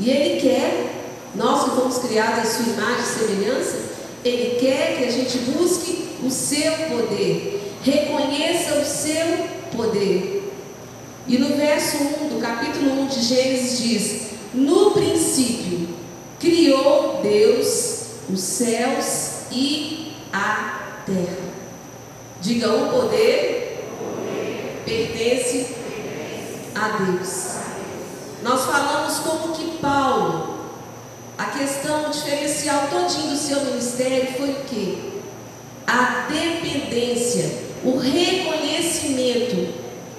E 0.00 0.08
Ele 0.10 0.40
quer, 0.40 0.94
nós 1.34 1.64
que 1.64 1.70
fomos 1.76 1.98
criados 1.98 2.38
à 2.38 2.44
sua 2.44 2.72
imagem 2.72 3.02
e 3.02 3.18
semelhança, 3.18 3.76
Ele 4.24 4.58
quer 4.58 4.96
que 4.96 5.04
a 5.04 5.10
gente 5.10 5.38
busque 5.38 6.08
o 6.24 6.30
seu 6.30 6.72
poder, 6.88 7.74
reconheça 7.84 8.78
o 8.78 8.84
seu 8.84 9.46
poder. 9.76 10.50
E 11.28 11.36
no 11.36 11.54
verso 11.54 11.98
1 11.98 12.28
do 12.28 12.40
capítulo 12.40 13.02
1 13.02 13.06
de 13.08 13.20
Gênesis 13.22 13.78
diz: 13.78 14.22
No 14.54 14.92
princípio 14.92 15.88
criou 16.38 17.20
Deus 17.22 18.04
os 18.32 18.40
céus 18.40 19.42
e 19.52 20.12
a 20.32 21.02
terra. 21.04 21.50
Diga 22.40 22.74
o 22.74 22.88
poder, 22.88 23.84
pertence 24.86 25.66
a 26.74 26.88
Deus. 26.88 27.69
Nós 28.42 28.64
falamos 28.64 29.18
como 29.18 29.54
que 29.54 29.78
Paulo, 29.78 30.58
a 31.36 31.44
questão 31.46 32.10
diferencial 32.10 32.88
todinho 32.88 33.30
do 33.30 33.36
seu 33.36 33.60
ministério 33.64 34.32
foi 34.36 34.50
o 34.50 34.64
quê? 34.64 35.10
a 35.90 36.28
dependência, 36.28 37.50
o 37.84 37.98
reconhecimento 37.98 39.74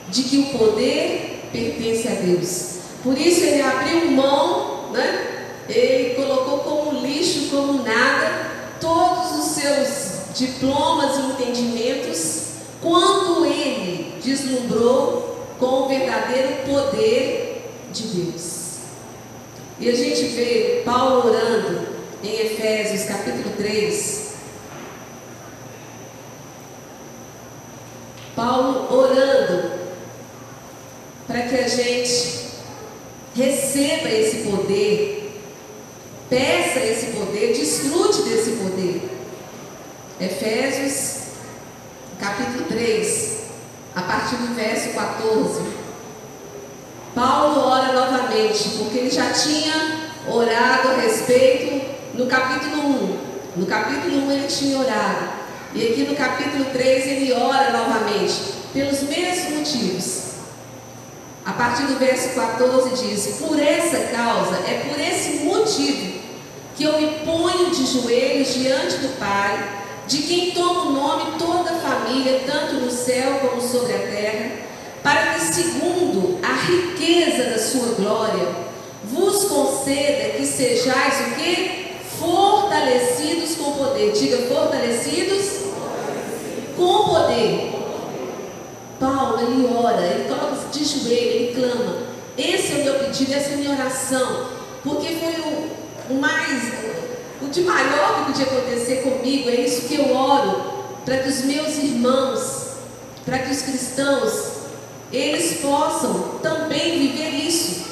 de 0.09 0.23
que 0.23 0.37
o 0.39 0.57
poder 0.57 1.49
pertence 1.51 2.07
a 2.09 2.11
Deus. 2.11 2.79
Por 3.01 3.17
isso 3.17 3.45
ele 3.45 3.61
abriu 3.61 4.11
mão, 4.11 4.91
né? 4.91 5.47
ele 5.69 6.15
colocou 6.15 6.59
como 6.59 6.99
lixo, 6.99 7.49
como 7.49 7.83
nada, 7.83 8.51
todos 8.81 9.39
os 9.39 9.51
seus 9.53 10.35
diplomas 10.35 11.15
e 11.17 11.21
entendimentos, 11.31 12.41
quando 12.81 13.45
ele 13.45 14.19
deslumbrou 14.21 15.47
com 15.57 15.83
o 15.83 15.87
verdadeiro 15.87 16.65
poder 16.65 17.50
de 17.91 18.03
Deus. 18.07 18.61
E 19.79 19.89
a 19.89 19.95
gente 19.95 20.23
vê 20.27 20.81
Paulo 20.85 21.29
orando 21.29 21.87
em 22.23 22.39
Efésios 22.45 23.03
capítulo 23.05 23.55
3, 23.57 24.31
Paulo 28.35 28.95
orando 28.95 29.71
para 31.27 31.41
que 31.43 31.55
a 31.55 31.67
gente 31.67 32.41
receba 33.35 34.09
esse 34.09 34.49
poder, 34.49 35.41
peça 36.29 36.79
esse 36.79 37.07
poder, 37.17 37.53
desfrute 37.53 38.21
desse 38.23 38.51
poder. 38.51 39.09
Efésios, 40.19 41.21
capítulo 42.19 42.65
3, 42.65 43.39
a 43.95 44.01
partir 44.03 44.35
do 44.35 44.53
verso 44.53 44.89
14. 44.93 45.80
Paulo 47.13 47.67
ora 47.67 47.91
novamente, 47.91 48.69
porque 48.77 48.99
ele 48.99 49.09
já 49.09 49.31
tinha 49.31 50.11
orado 50.27 50.89
a 50.89 51.01
respeito 51.01 51.85
no 52.13 52.25
capítulo 52.25 52.81
1. 52.81 53.17
No 53.57 53.65
capítulo 53.65 54.27
1 54.27 54.31
ele 54.31 54.47
tinha 54.47 54.79
orado. 54.79 55.29
E 55.73 55.87
aqui 55.87 56.03
no 56.03 56.15
capítulo 56.15 56.65
3 56.65 57.07
ele 57.07 57.33
ora 57.33 57.71
novamente, 57.71 58.33
pelos 58.73 59.01
mesmos 59.03 59.57
motivos. 59.57 60.21
A 61.45 61.53
partir 61.53 61.83
do 61.83 61.99
verso 61.99 62.35
14 62.35 63.07
diz: 63.07 63.37
Por 63.39 63.59
essa 63.59 64.15
causa, 64.15 64.55
é 64.67 64.85
por 64.87 64.99
esse 64.99 65.43
motivo 65.43 66.21
que 66.75 66.83
eu 66.83 66.99
me 66.99 67.07
ponho 67.25 67.71
de 67.71 67.85
joelhos 67.85 68.53
diante 68.53 68.97
do 68.97 69.19
Pai, 69.19 69.81
de 70.07 70.19
quem 70.19 70.51
toma 70.51 70.83
o 70.83 70.91
nome 70.93 71.37
toda 71.37 71.71
a 71.71 71.79
família, 71.79 72.41
tanto 72.45 72.75
no 72.75 72.91
céu 72.91 73.39
como 73.39 73.61
sobre 73.61 73.93
a 73.93 73.99
terra, 73.99 74.51
para 75.03 75.33
que, 75.33 75.41
segundo 75.41 76.39
a 76.43 76.53
riqueza 76.53 77.49
da 77.49 77.57
sua 77.57 77.95
glória, 77.95 78.47
vos 79.03 79.45
conceda 79.45 80.37
que 80.37 80.45
sejais 80.45 81.27
o 81.27 81.35
que? 81.35 81.91
Fortalecidos 82.19 83.55
com 83.55 83.71
poder. 83.73 84.11
Diga 84.11 84.37
fortalecidos 84.47 85.71
com 86.77 87.05
poder. 87.09 87.71
Paulo, 88.99 89.39
ele 89.41 89.67
ora, 89.73 90.01
ele 90.05 90.29
coloca 90.29 90.69
de 90.71 90.85
joelho, 90.85 91.15
ele 91.15 91.55
clama. 91.55 92.11
Esse 92.37 92.73
é 92.73 92.75
o 92.75 92.83
meu 92.83 92.93
pedido, 92.99 93.33
essa 93.33 93.49
é 93.49 93.53
a 93.53 93.57
minha 93.57 93.71
oração. 93.71 94.49
Porque 94.83 95.15
foi 95.15 95.33
o, 96.09 96.19
mais, 96.19 96.73
o 97.41 97.47
de 97.47 97.61
maior 97.61 98.19
que 98.19 98.31
podia 98.31 98.45
acontecer 98.45 98.97
comigo. 98.97 99.49
É 99.49 99.55
isso 99.55 99.87
que 99.87 99.95
eu 99.95 100.15
oro. 100.15 100.71
Para 101.03 101.17
que 101.17 101.29
os 101.29 101.41
meus 101.45 101.75
irmãos, 101.77 102.67
para 103.25 103.39
que 103.39 103.51
os 103.51 103.63
cristãos, 103.63 104.50
eles 105.11 105.59
possam 105.61 106.39
também 106.41 106.99
viver 106.99 107.45
isso. 107.45 107.85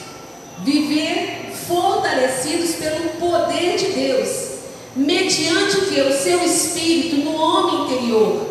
Viver 0.60 1.52
fortalecidos 1.68 2.76
pelo 2.76 3.10
poder 3.20 3.78
de 3.78 3.86
Deus. 3.88 4.50
Mediante 4.96 5.78
o 5.78 5.86
que? 5.86 6.02
O 6.02 6.14
seu 6.14 6.44
espírito 6.44 7.18
no 7.18 7.36
homem 7.36 7.86
interior 7.86 8.50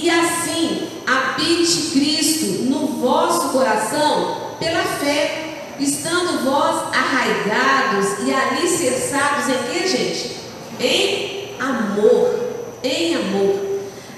e 0.00 0.08
assim 0.08 0.88
habite 1.04 1.90
Cristo 1.92 2.64
no 2.64 2.86
vosso 3.00 3.48
coração 3.48 4.36
pela 4.60 4.84
fé, 4.84 5.74
estando 5.80 6.44
vós 6.44 6.94
arraigados 6.94 8.24
e 8.24 8.32
alicerçados 8.32 9.48
em 9.48 9.72
que, 9.72 9.88
gente? 9.88 10.36
Em 10.80 11.54
amor, 11.58 12.32
em 12.84 13.16
amor, 13.16 13.67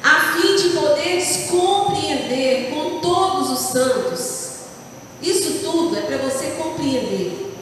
a 0.02 0.32
fim 0.32 0.56
de 0.56 0.68
poderes 0.70 1.48
compreender 1.50 2.70
com 2.70 3.00
todos 3.00 3.50
os 3.50 3.58
santos. 3.58 4.50
Isso 5.22 5.60
tudo 5.62 5.96
é 5.98 6.02
para 6.02 6.16
você 6.18 6.54
compreender 6.58 7.54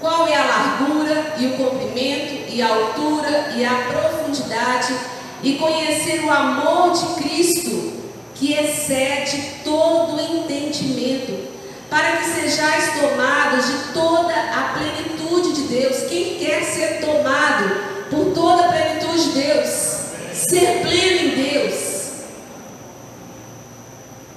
qual 0.00 0.26
é 0.26 0.36
a 0.36 0.44
largura 0.44 1.34
e 1.38 1.46
o 1.46 1.56
comprimento 1.56 2.52
e 2.52 2.60
a 2.60 2.68
altura 2.68 3.54
e 3.56 3.64
a 3.64 3.88
profundidade 3.90 4.94
e 5.42 5.54
conhecer 5.54 6.24
o 6.24 6.30
amor 6.30 6.92
de 6.92 7.22
Cristo, 7.22 7.92
que 8.34 8.52
excede 8.52 9.60
todo 9.64 10.20
entendimento, 10.20 11.50
para 11.90 12.16
que 12.16 12.24
sejais 12.24 13.00
tomados 13.00 13.66
de 13.66 13.92
toda 13.92 14.32
a 14.32 14.74
plenitude 14.78 15.52
de 15.52 15.62
Deus. 15.68 16.08
Quem 16.08 16.38
quer 16.38 16.62
ser 16.64 17.00
tomado 17.00 18.08
por 18.10 18.32
toda 18.32 18.66
a 18.66 18.68
plenitude 18.68 19.24
de 19.24 19.40
Deus? 19.40 20.01
Ser 20.52 20.82
pleno 20.82 21.18
em 21.18 21.30
Deus. 21.30 21.74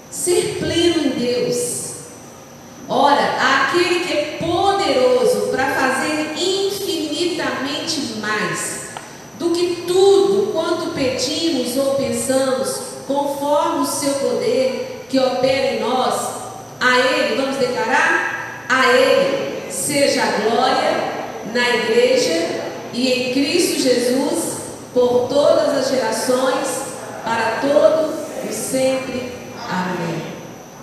Ser 0.09 0.59
pleno 0.59 1.07
em 1.07 1.09
Deus. 1.09 1.91
Ora, 2.87 3.35
aquele 3.67 3.99
que 4.05 4.13
é 4.13 4.37
poderoso 4.39 5.49
para 5.51 5.75
fazer 5.75 6.31
infinitamente 6.41 7.99
mais 8.21 8.91
do 9.37 9.49
que 9.49 9.83
tudo 9.85 10.53
quanto 10.53 10.93
pedimos 10.93 11.75
ou 11.75 11.95
pensamos, 11.95 12.79
conforme 13.05 13.81
o 13.81 13.85
seu 13.85 14.13
poder 14.13 15.07
que 15.09 15.19
opera 15.19 15.73
em 15.73 15.81
nós, 15.81 16.29
a 16.79 16.97
Ele, 16.97 17.35
vamos 17.35 17.57
declarar? 17.57 18.65
A 18.69 18.87
Ele 18.87 19.69
seja 19.69 20.23
a 20.23 20.49
glória 20.49 21.13
na 21.53 21.75
igreja 21.75 22.61
e 22.93 23.11
em 23.11 23.33
Cristo 23.33 23.81
Jesus 23.81 24.54
por 24.95 25.27
todas 25.27 25.77
as 25.77 25.89
gerações, 25.89 26.85
para 27.21 27.59
todo 27.59 28.13
e 28.49 28.53
sempre. 28.53 29.33
Amém. 29.69 30.23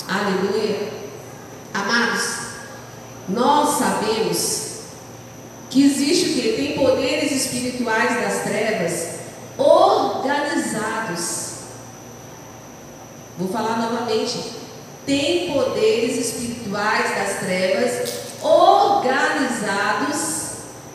Aleluia. 0.06 0.92
Amados, 1.72 2.40
nós 3.26 3.78
sabemos 3.78 4.80
que 5.70 5.86
existe 5.86 6.28
o 6.28 6.34
que? 6.34 6.52
Tem 6.52 6.76
poderes 6.76 7.32
espirituais 7.32 8.20
das 8.20 8.42
trevas 8.42 9.20
organizados. 9.56 11.52
Vou 13.38 13.48
falar 13.48 13.78
novamente. 13.78 14.60
Tem 15.06 15.54
poderes 15.54 16.18
espirituais 16.18 17.16
das 17.16 17.38
trevas 17.40 18.12
organizados 18.42 20.42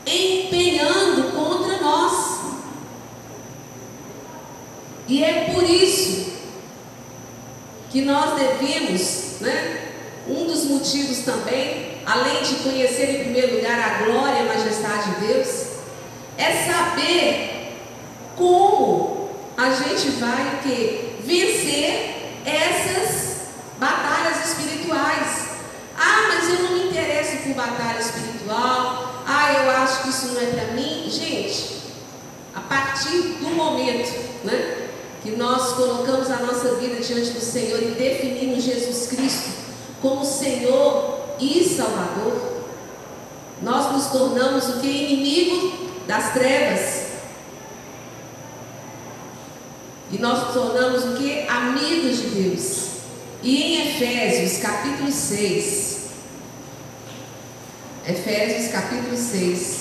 empenhando 0.05 1.35
contra 1.35 1.81
nós. 1.81 2.37
E 5.07 5.23
é 5.23 5.51
por 5.53 5.63
isso 5.63 6.33
que 7.89 8.01
nós 8.01 8.37
devemos, 8.37 9.39
né? 9.39 9.91
Um 10.27 10.45
dos 10.45 10.65
motivos 10.65 11.19
também, 11.19 11.99
além 12.05 12.43
de 12.43 12.55
conhecer 12.55 13.09
em 13.11 13.23
primeiro 13.23 13.55
lugar 13.55 13.79
a 13.79 14.03
glória 14.03 14.39
e 14.39 14.41
a 14.41 14.53
majestade 14.53 15.11
de 15.11 15.27
Deus, 15.27 15.67
é 16.37 16.51
saber 16.65 17.77
como 18.35 19.29
a 19.55 19.69
gente 19.69 20.09
vai 20.19 20.59
que 20.61 21.15
vencer 21.23 22.41
essas 22.45 23.47
batalhas 23.79 24.49
espirituais. 24.49 25.47
Ah, 25.97 26.27
mas 26.27 26.49
eu 26.49 26.63
não 26.63 26.77
me 26.77 26.89
interesso 26.89 27.37
por 27.43 27.55
batalha 27.55 27.99
espiritual. 27.99 29.23
Ah, 29.25 29.53
eu 29.53 29.71
acho 29.71 30.03
que 30.03 30.09
isso 30.09 30.27
não 30.27 30.41
é 30.41 30.45
para 30.45 30.73
mim. 30.73 31.09
Gente, 31.09 31.77
a 32.53 32.59
partir 32.59 33.21
do 33.39 33.49
momento, 33.49 34.11
né, 34.43 34.76
que 35.27 35.35
nós 35.35 35.73
colocamos 35.73 36.31
a 36.31 36.37
nossa 36.37 36.75
vida 36.75 37.01
diante 37.01 37.31
do 37.31 37.41
Senhor 37.41 37.83
e 37.83 37.91
definimos 37.91 38.63
Jesus 38.63 39.07
Cristo 39.07 39.49
como 40.01 40.23
Senhor 40.23 41.19
e 41.37 41.65
Salvador, 41.65 42.63
nós 43.61 43.91
nos 43.91 44.05
tornamos 44.07 44.69
o 44.69 44.79
que? 44.79 44.87
Inimigo 44.87 45.89
das 46.07 46.31
trevas. 46.31 47.07
E 50.11 50.17
nós 50.17 50.45
nos 50.45 50.53
tornamos 50.53 51.03
o 51.03 51.17
que? 51.17 51.45
Amigos 51.49 52.21
de 52.21 52.27
Deus. 52.29 52.87
E 53.43 53.61
em 53.63 53.89
Efésios 53.89 54.61
capítulo 54.61 55.11
6, 55.11 55.97
Efésios 58.07 58.71
capítulo 58.71 59.17
6, 59.17 59.77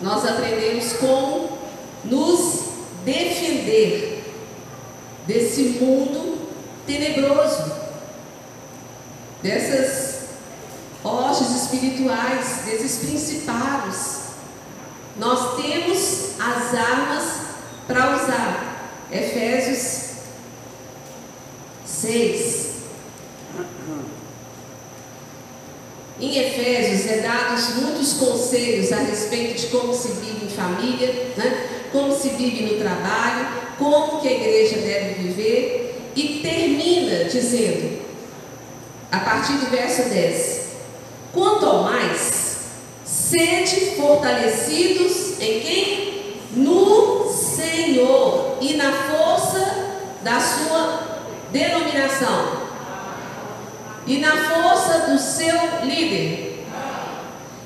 nós 0.00 0.24
aprendemos 0.24 0.92
como 0.94 1.58
nos 2.04 2.64
defender 3.04 4.34
desse 5.26 5.62
mundo 5.80 6.48
tenebroso, 6.86 7.72
dessas 9.42 10.26
hostes 11.02 11.62
espirituais, 11.62 12.62
desses 12.64 12.98
principados. 12.98 14.16
Nós 15.16 15.56
temos 15.56 16.38
as 16.38 16.74
armas 16.74 17.24
para 17.86 18.16
usar. 18.16 18.66
Efésios 19.10 20.16
6. 21.86 22.66
Em 26.18 26.38
Efésios 26.38 27.10
é 27.12 27.18
dados 27.18 27.74
muitos 27.74 28.14
conselhos 28.14 28.90
a 28.90 28.96
respeito 28.96 29.60
de 29.60 29.66
como 29.66 29.92
se 29.92 30.08
vive 30.12 30.46
em 30.46 30.48
família, 30.48 31.32
né? 31.36 31.68
como 31.92 32.10
se 32.16 32.30
vive 32.30 32.64
no 32.64 32.78
trabalho, 32.78 33.46
como 33.78 34.20
que 34.20 34.28
a 34.28 34.32
igreja 34.32 34.76
deve 34.76 35.22
viver, 35.22 36.10
e 36.16 36.40
termina 36.40 37.24
dizendo, 37.24 38.00
a 39.12 39.18
partir 39.18 39.52
do 39.58 39.70
verso 39.70 40.08
10: 40.08 40.60
Quanto 41.34 41.66
ao 41.66 41.82
mais, 41.82 42.30
sede 43.04 43.96
fortalecidos 43.96 45.38
em 45.38 45.60
quem? 45.60 46.16
No 46.52 47.30
Senhor 47.30 48.56
e 48.62 48.72
na 48.74 48.90
força 48.90 49.90
da 50.22 50.40
sua 50.40 51.26
denominação 51.52 52.65
e 54.06 54.18
na 54.18 54.36
força 54.36 55.10
do 55.10 55.18
seu 55.18 55.54
líder 55.84 56.64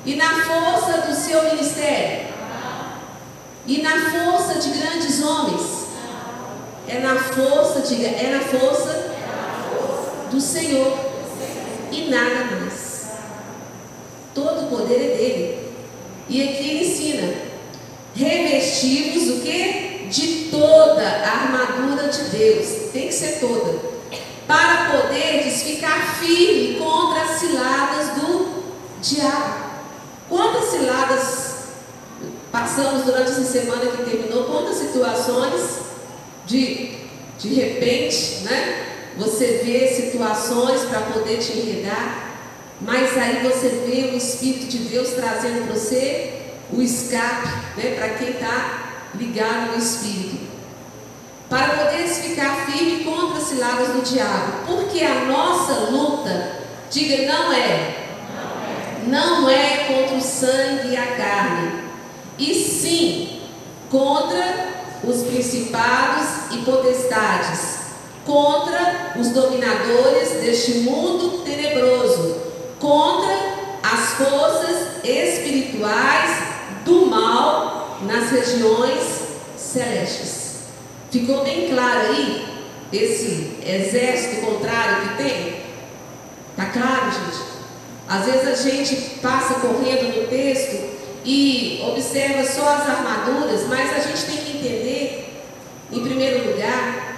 e 0.05 0.17
na 0.17 0.43
força 0.43 1.03
do 1.07 1.15
seu 1.15 1.43
ministério 1.45 2.31
e 3.67 3.83
na 3.83 4.11
força 4.11 4.59
de 4.59 4.71
grandes 4.71 5.23
homens. 5.23 5.81
É 6.89 6.99
na 6.99 7.15
força, 7.15 7.81
diga, 7.83 8.09
é 8.09 8.33
na 8.33 8.41
força 8.41 9.13
do 10.31 10.41
Senhor 10.41 10.99
e 11.93 12.11
nada 12.11 12.57
mais. 12.57 13.11
Todo 14.35 14.65
o 14.65 14.77
poder 14.77 14.95
é 14.95 15.17
dele. 15.17 15.73
E 16.29 16.43
aqui 16.43 16.71
ele 16.71 16.85
ensina: 16.85 17.35
revestivos 18.15 19.37
o 19.37 19.41
que? 19.41 20.09
De 20.11 20.49
toda 20.51 21.03
a 21.03 21.43
armadura 21.43 22.09
de 22.09 22.23
Deus. 22.25 22.91
Tem 22.93 23.07
que 23.07 23.15
ser 23.15 23.39
toda. 23.39 23.90
Para 24.51 24.99
poderes 24.99 25.63
ficar 25.63 26.17
firme 26.19 26.75
contra 26.79 27.23
as 27.23 27.39
ciladas 27.39 28.09
do 28.21 28.65
diabo. 29.01 29.71
Quantas 30.29 30.65
ciladas 30.71 31.51
Passamos 32.51 33.05
durante 33.05 33.31
essa 33.31 33.45
semana 33.45 33.87
que 33.93 34.11
terminou 34.11 34.45
quantas 34.45 34.77
situações 34.77 35.79
de 36.47 36.99
de 37.39 37.55
repente, 37.55 38.43
né? 38.43 38.87
Você 39.17 39.63
vê 39.65 39.87
situações 39.87 40.83
para 40.83 41.01
poder 41.01 41.39
te 41.39 41.53
enredar, 41.53 42.37
mas 42.81 43.17
aí 43.17 43.43
você 43.43 43.69
vê 43.87 44.11
o 44.13 44.17
Espírito 44.17 44.67
de 44.67 44.79
Deus 44.79 45.11
trazendo 45.11 45.65
para 45.65 45.75
você 45.75 46.33
o 46.71 46.83
escape, 46.83 47.49
né? 47.79 47.95
Para 47.97 48.11
quem 48.11 48.31
está 48.31 49.09
ligado 49.15 49.73
no 49.73 49.79
Espírito. 49.79 50.50
Para 51.51 51.69
poder 51.77 52.07
ficar 52.07 52.65
firme 52.67 53.05
contra 53.05 53.39
as 53.39 53.49
ciladas 53.49 53.89
do 53.89 54.03
diabo. 54.03 54.65
Porque 54.67 55.05
a 55.05 55.25
nossa 55.27 55.91
luta, 55.91 56.61
diga, 56.91 57.27
não 57.31 57.53
é. 57.53 58.07
Não 59.07 59.51
é 59.51 59.85
contra 59.89 60.17
o 60.17 60.21
sangue 60.21 60.93
e 60.93 60.97
a 60.97 61.17
carne 61.17 61.91
e 62.41 62.55
sim 62.55 63.41
contra 63.91 64.71
os 65.05 65.23
principados 65.25 66.53
e 66.53 66.59
potestades, 66.59 67.79
contra 68.25 69.15
os 69.19 69.29
dominadores 69.29 70.31
deste 70.41 70.81
mundo 70.81 71.43
tenebroso, 71.45 72.37
contra 72.79 73.35
as 73.83 74.15
forças 74.15 75.05
espirituais 75.05 76.31
do 76.85 77.07
mal 77.07 77.99
nas 78.03 78.31
regiões 78.31 79.03
celestes. 79.57 80.40
Ficou 81.11 81.43
bem 81.43 81.69
claro 81.69 82.03
aí 82.09 82.47
esse 82.93 83.57
exército 83.67 84.47
contrário 84.47 85.09
que 85.09 85.17
tem? 85.17 85.61
Tá 86.57 86.67
claro, 86.67 87.11
gente? 87.11 87.51
Às 88.09 88.27
vezes 88.27 88.49
a 88.49 88.71
gente 88.71 88.97
passa 89.21 89.55
correndo 89.55 90.17
no 90.17 90.29
texto 90.29 90.99
e 91.25 91.83
observa 91.89 92.45
só 92.45 92.77
as 92.77 92.89
armaduras, 92.89 93.67
mas 93.67 93.93
a 93.93 94.01
gente 94.01 94.25
tem 94.25 94.37
que 94.37 94.59
entender, 94.59 95.43
em 95.91 96.01
primeiro 96.01 96.51
lugar, 96.51 97.17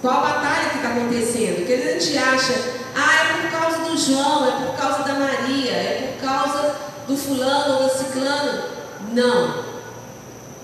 qual 0.00 0.20
batalha 0.20 0.70
que 0.70 0.76
está 0.76 0.88
acontecendo. 0.88 1.56
Porque 1.56 1.74
a 1.74 1.92
gente 1.92 2.18
acha, 2.18 2.54
ah, 2.96 3.14
é 3.14 3.42
por 3.42 3.50
causa 3.52 3.78
do 3.88 3.96
João, 3.96 4.48
é 4.48 4.66
por 4.66 4.76
causa 4.76 5.04
da 5.04 5.14
Maria, 5.14 5.70
é 5.70 6.16
por 6.18 6.26
causa 6.26 6.74
do 7.06 7.16
fulano 7.16 7.82
ou 7.82 7.88
do 7.88 7.98
ciclano. 7.98 8.64
Não. 9.12 9.64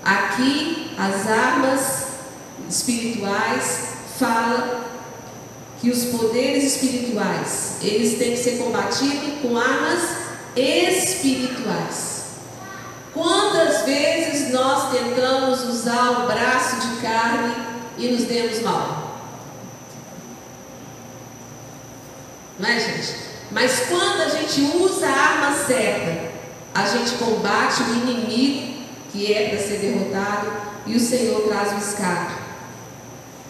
Aqui 0.03 0.91
as 0.97 1.25
armas 1.25 2.08
espirituais 2.67 3.89
falam 4.17 4.81
que 5.79 5.89
os 5.89 6.05
poderes 6.05 6.75
espirituais, 6.75 7.77
eles 7.81 8.17
têm 8.17 8.31
que 8.31 8.37
ser 8.37 8.57
combatidos 8.57 9.41
com 9.41 9.57
armas 9.57 10.01
espirituais. 10.55 12.19
Quantas 13.13 13.83
vezes 13.83 14.51
nós 14.51 14.91
tentamos 14.91 15.63
usar 15.63 16.23
o 16.23 16.27
braço 16.27 16.75
de 16.87 17.01
carne 17.01 17.55
e 17.97 18.07
nos 18.09 18.25
demos 18.25 18.61
mal? 18.61 19.09
Não 22.59 22.69
é, 22.69 22.79
gente? 22.79 23.15
Mas 23.51 23.87
quando 23.87 24.21
a 24.21 24.29
gente 24.29 24.61
usa 24.77 25.07
a 25.07 25.11
arma 25.11 25.65
certa, 25.65 26.29
a 26.75 26.85
gente 26.85 27.11
combate 27.11 27.81
o 27.83 27.93
inimigo 27.95 28.83
que 29.11 29.33
é 29.33 29.49
para 29.49 29.59
ser 29.59 29.79
derrotado 29.79 30.51
e 30.85 30.95
o 30.95 30.99
Senhor 30.99 31.41
traz 31.47 31.73
o 31.73 31.77
escape. 31.77 32.38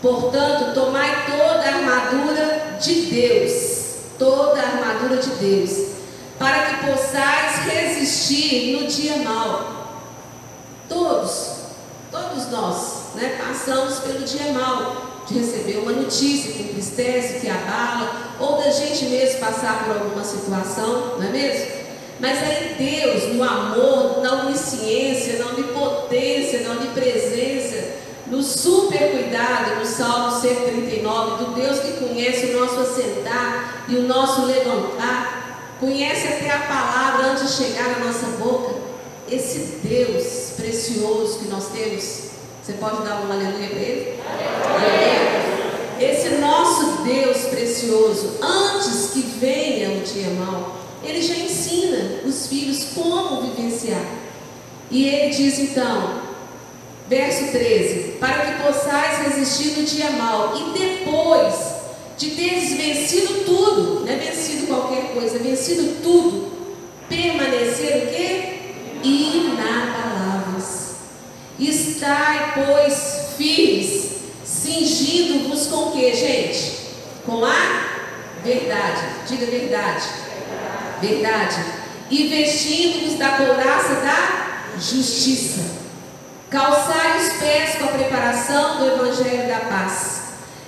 Portanto, 0.01 0.73
tomai 0.73 1.25
toda 1.25 1.61
a 1.61 1.75
armadura 1.75 2.77
de 2.79 3.01
Deus, 3.01 3.95
toda 4.17 4.59
a 4.59 4.65
armadura 4.65 5.17
de 5.17 5.29
Deus, 5.31 5.89
para 6.37 6.65
que 6.67 6.91
possais 6.91 7.65
resistir 7.65 8.79
no 8.79 8.87
dia 8.87 9.17
mal. 9.17 9.79
Todos, 10.87 11.51
todos 12.09 12.49
nós, 12.49 13.15
né, 13.15 13.37
passamos 13.45 13.99
pelo 13.99 14.19
dia 14.19 14.53
mal 14.53 15.23
de 15.27 15.37
receber 15.39 15.79
uma 15.79 15.91
notícia 15.91 16.53
que 16.53 16.63
entristece, 16.63 17.41
que 17.41 17.49
abala, 17.49 18.35
ou 18.39 18.57
da 18.57 18.71
gente 18.71 19.05
mesmo 19.05 19.39
passar 19.39 19.83
por 19.83 19.97
alguma 19.97 20.23
situação, 20.23 21.17
não 21.17 21.27
é 21.27 21.29
mesmo? 21.29 21.79
Mas 22.19 22.37
em 22.41 22.73
Deus, 22.75 23.35
no 23.35 23.43
amor, 23.43 24.21
na 24.21 24.45
onisciência, 24.45 25.39
na 25.39 25.47
onipotência, 25.47 26.61
na 26.61 26.71
onipresença, 26.71 27.78
no 28.29 28.43
super 28.43 29.11
cuidado, 29.11 29.79
no 29.79 29.85
Salmo 29.85 30.39
139, 30.39 31.43
do 31.43 31.51
Deus 31.53 31.79
que 31.79 31.93
conhece 31.93 32.47
o 32.47 32.59
nosso 32.59 32.79
assentar 32.79 33.85
e 33.87 33.95
o 33.95 34.03
nosso 34.03 34.45
levantar, 34.45 35.75
conhece 35.79 36.27
até 36.27 36.51
a 36.51 36.59
palavra 36.59 37.31
antes 37.31 37.57
de 37.57 37.63
chegar 37.63 37.99
na 37.99 38.05
nossa 38.05 38.27
boca. 38.37 38.75
Esse 39.29 39.79
Deus 39.83 40.53
precioso 40.55 41.39
que 41.39 41.47
nós 41.47 41.69
temos, 41.69 42.29
você 42.63 42.73
pode 42.73 43.03
dar 43.03 43.21
um 43.21 43.31
aleluia 43.31 43.69
para 43.69 43.79
ele? 43.79 44.19
Aleluia. 44.25 45.39
Esse 45.99 46.29
nosso 46.37 47.03
Deus 47.03 47.37
precioso, 47.47 48.37
antes 48.41 49.11
que 49.11 49.21
venha 49.21 49.97
o 49.97 50.01
dia 50.01 50.29
mal, 50.29 50.77
ele 51.03 51.21
já 51.21 51.35
ensina 51.35 52.21
os 52.25 52.47
filhos 52.47 52.85
como 52.95 53.41
vivenciar. 53.41 54.05
E 54.89 55.05
ele 55.05 55.29
diz 55.33 55.59
então, 55.59 56.21
verso 57.07 57.51
13: 57.51 58.08
Para 58.19 58.45
que 58.45 58.63
possais 58.63 59.19
resistir 59.27 59.79
no 59.79 59.83
dia 59.85 60.09
mal, 60.11 60.53
e 60.55 60.77
depois 60.77 61.55
de 62.17 62.31
teres 62.31 62.73
vencido 62.73 63.45
tudo, 63.45 64.01
não 64.01 64.09
é 64.11 64.15
vencido 64.17 64.67
qualquer 64.67 65.13
coisa, 65.13 65.37
é 65.37 65.39
vencido 65.39 66.01
tudo, 66.03 66.51
permanecer 67.07 68.03
o 68.03 68.07
quê? 68.07 68.59
Inabaláveis. 69.03 70.89
Estai, 71.57 72.53
pois, 72.55 73.35
firmes, 73.37 74.09
cingindo-vos 74.43 75.67
com 75.67 75.89
o 75.89 75.91
que, 75.91 76.13
gente? 76.13 76.77
Com 77.25 77.45
a 77.45 77.55
verdade. 78.43 79.01
Diga 79.27 79.45
verdade 79.45 80.29
verdade, 81.01 81.63
e 82.09 82.27
vestindo-nos 82.27 83.17
da 83.17 83.29
couraça 83.29 83.95
da 83.95 84.79
justiça. 84.79 85.78
Calçai 86.49 87.19
os 87.19 87.33
pés 87.33 87.75
com 87.75 87.85
a 87.85 87.89
preparação 87.89 88.79
do 88.79 88.87
Evangelho 88.87 89.47
da 89.47 89.59
paz, 89.69 90.21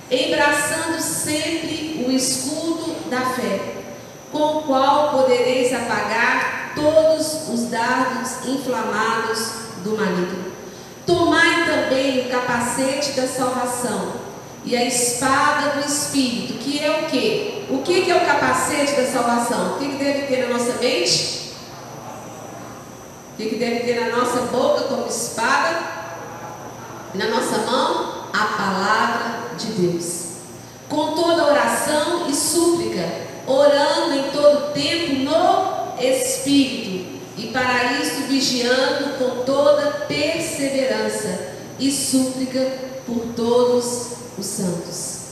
embraçando 0.08 1.00
sempre 1.00 2.04
o 2.06 2.12
escudo 2.12 3.10
da 3.10 3.22
fé, 3.22 3.58
com 4.30 4.58
o 4.58 4.62
qual 4.62 5.10
podereis 5.10 5.72
apagar 5.72 6.72
todos 6.76 7.48
os 7.48 7.68
dardos 7.68 8.46
inflamados 8.46 9.54
do 9.82 9.96
maligno. 9.96 10.52
Tomai 11.04 11.64
também 11.64 12.26
o 12.26 12.30
capacete 12.30 13.14
da 13.14 13.26
salvação 13.26 14.12
e 14.64 14.76
a 14.76 14.84
espada 14.84 15.80
do 15.80 15.84
Espírito, 15.84 16.60
que 16.60 16.78
é 16.78 17.00
o 17.00 17.06
que? 17.10 17.66
O 17.68 17.78
que 17.82 18.08
é 18.08 18.14
o 18.14 18.24
capacete 18.24 18.92
da 18.92 19.06
salvação? 19.10 19.72
O 19.72 19.78
que 19.80 19.88
deve 19.96 20.28
ter 20.28 20.46
na 20.46 20.56
nossa 20.56 20.74
mente? 20.74 21.41
O 23.32 23.36
que 23.36 23.56
deve 23.56 23.80
ter 23.80 24.00
na 24.00 24.16
nossa 24.16 24.42
boca 24.42 24.84
como 24.84 25.06
espada? 25.06 25.80
E 27.14 27.18
na 27.18 27.28
nossa 27.28 27.58
mão? 27.58 28.26
A 28.32 28.44
palavra 28.56 29.56
de 29.58 29.66
Deus. 29.72 30.22
Com 30.88 31.14
toda 31.14 31.46
oração 31.46 32.28
e 32.28 32.34
súplica, 32.34 33.08
orando 33.46 34.14
em 34.14 34.30
todo 34.30 34.72
tempo 34.72 35.14
no 35.16 36.02
Espírito, 36.02 37.20
e 37.36 37.48
para 37.48 37.94
isso 37.94 38.22
vigiando 38.28 39.18
com 39.18 39.44
toda 39.44 40.06
perseverança 40.06 41.54
e 41.78 41.90
súplica 41.90 42.60
por 43.06 43.32
todos 43.34 44.08
os 44.38 44.46
santos. 44.46 45.22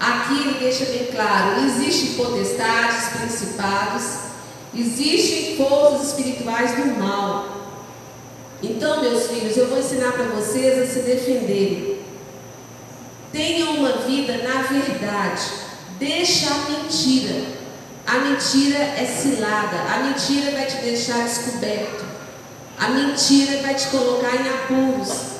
Aqui 0.00 0.40
ele 0.40 0.58
deixa 0.58 0.86
bem 0.86 1.06
claro: 1.06 1.60
existem 1.64 2.14
potestades, 2.14 3.18
principados, 3.18 4.31
existem 4.74 5.56
forças 5.56 6.08
espirituais 6.08 6.76
do 6.76 6.86
mal. 6.98 7.48
Então, 8.62 9.00
meus 9.00 9.26
filhos, 9.26 9.56
eu 9.56 9.66
vou 9.66 9.78
ensinar 9.78 10.12
para 10.12 10.24
vocês 10.24 10.80
a 10.80 10.86
se 10.86 11.00
defenderem. 11.00 11.98
Tenham 13.32 13.76
uma 13.76 13.92
vida 13.98 14.38
na 14.38 14.62
verdade. 14.62 15.42
Deixa 15.98 16.46
a 16.52 16.70
mentira. 16.70 17.42
A 18.06 18.18
mentira 18.18 18.78
é 18.78 19.06
cilada. 19.06 19.76
A 19.92 19.98
mentira 20.04 20.52
vai 20.52 20.66
te 20.66 20.76
deixar 20.76 21.24
descoberto. 21.24 22.04
A 22.78 22.88
mentira 22.88 23.62
vai 23.62 23.74
te 23.74 23.88
colocar 23.88 24.34
em 24.34 24.48
apuros. 24.48 25.32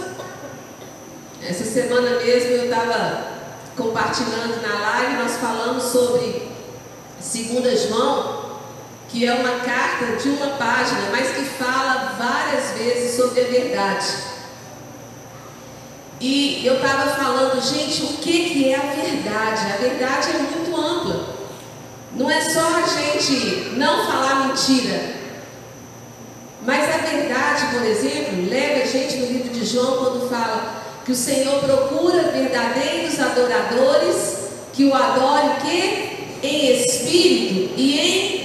Essa 1.45 1.65
semana 1.65 2.21
mesmo 2.21 2.51
eu 2.51 2.65
estava 2.65 3.33
compartilhando 3.77 4.63
na 4.63 4.79
live, 4.79 5.23
nós 5.23 5.37
falamos 5.39 5.83
sobre 5.85 6.49
2 7.21 7.89
João, 7.89 8.42
que 9.13 9.27
é 9.27 9.35
uma 9.35 9.61
carta 9.61 10.17
de 10.17 10.31
uma 10.31 10.57
página, 10.57 11.11
mas 11.13 11.37
que 11.37 11.45
fala 11.45 12.15
várias 12.19 12.71
vezes 12.71 13.15
sobre 13.15 13.43
a 13.43 13.45
verdade. 13.45 14.07
E 16.19 16.67
eu 16.67 16.77
estava 16.77 17.11
falando, 17.11 17.61
gente, 17.61 18.05
o 18.05 18.17
que, 18.17 18.49
que 18.49 18.73
é 18.73 18.77
a 18.77 18.95
verdade? 18.95 19.71
A 19.71 19.77
verdade 19.77 20.31
é 20.31 20.39
muito 20.39 20.75
ampla. 20.75 21.27
Não 22.17 22.31
é 22.31 22.41
só 22.41 22.79
a 22.79 22.87
gente 22.87 23.75
não 23.77 24.07
falar 24.07 24.47
mentira. 24.47 25.15
Mas 26.65 26.95
a 26.95 26.99
verdade, 26.99 27.67
por 27.75 27.85
exemplo, 27.85 28.49
leva 28.49 28.83
a 28.83 28.87
gente 28.87 29.17
no 29.17 29.27
livro 29.27 29.51
de 29.51 29.67
João 29.67 29.99
quando 29.99 30.31
fala 30.31 30.83
que 31.05 31.13
o 31.13 31.17
Senhor 31.17 31.59
procura 31.59 32.31
verdadeiros 32.31 33.21
adoradores 33.21 34.43
que 34.73 34.85
o 34.87 34.95
adorem 34.95 35.57
que 35.61 36.47
em 36.47 36.73
espírito 36.73 37.75
e 37.77 38.01
em 38.01 38.43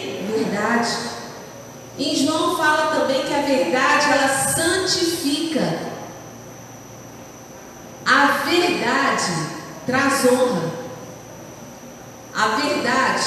verdade. 0.57 0.89
Em 1.97 2.15
João 2.15 2.55
fala 2.57 2.95
também 2.95 3.21
que 3.23 3.33
a 3.33 3.36
verdade 3.47 4.11
ela 4.11 4.27
santifica. 4.27 5.79
A 8.05 8.27
verdade 8.45 9.31
traz 9.85 10.25
honra. 10.25 10.71
A 12.35 12.47
verdade, 12.49 13.23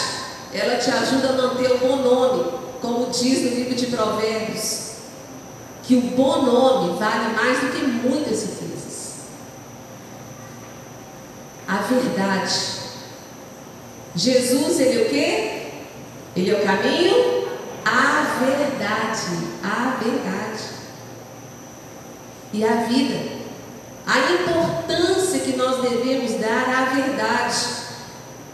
ela 0.54 0.76
te 0.76 0.90
ajuda 0.90 1.30
a 1.30 1.32
manter 1.32 1.72
o 1.72 1.78
bom 1.78 1.96
nome, 1.96 2.52
como 2.80 3.10
diz 3.10 3.42
no 3.42 3.56
livro 3.56 3.74
de 3.74 3.86
Provérbios, 3.86 4.90
que 5.82 5.96
o 5.96 6.02
bom 6.02 6.42
nome 6.42 6.98
vale 6.98 7.34
mais 7.34 7.58
do 7.58 7.72
que 7.72 7.82
muitas 7.82 8.42
riquezas 8.42 8.70
a 11.70 11.76
verdade. 11.82 12.80
Jesus, 14.16 14.80
ele 14.80 15.02
é 15.02 15.06
o 15.06 15.08
quê? 15.08 15.62
Ele 16.34 16.50
é 16.50 16.54
o 16.54 16.64
caminho, 16.64 17.39
a 17.90 18.38
verdade, 18.44 19.48
a 19.62 20.02
verdade. 20.02 20.62
E 22.52 22.64
a 22.64 22.74
vida. 22.84 23.40
A 24.06 24.32
importância 24.32 25.40
que 25.40 25.56
nós 25.56 25.82
devemos 25.82 26.32
dar 26.40 26.68
à 26.68 26.94
verdade. 26.94 27.80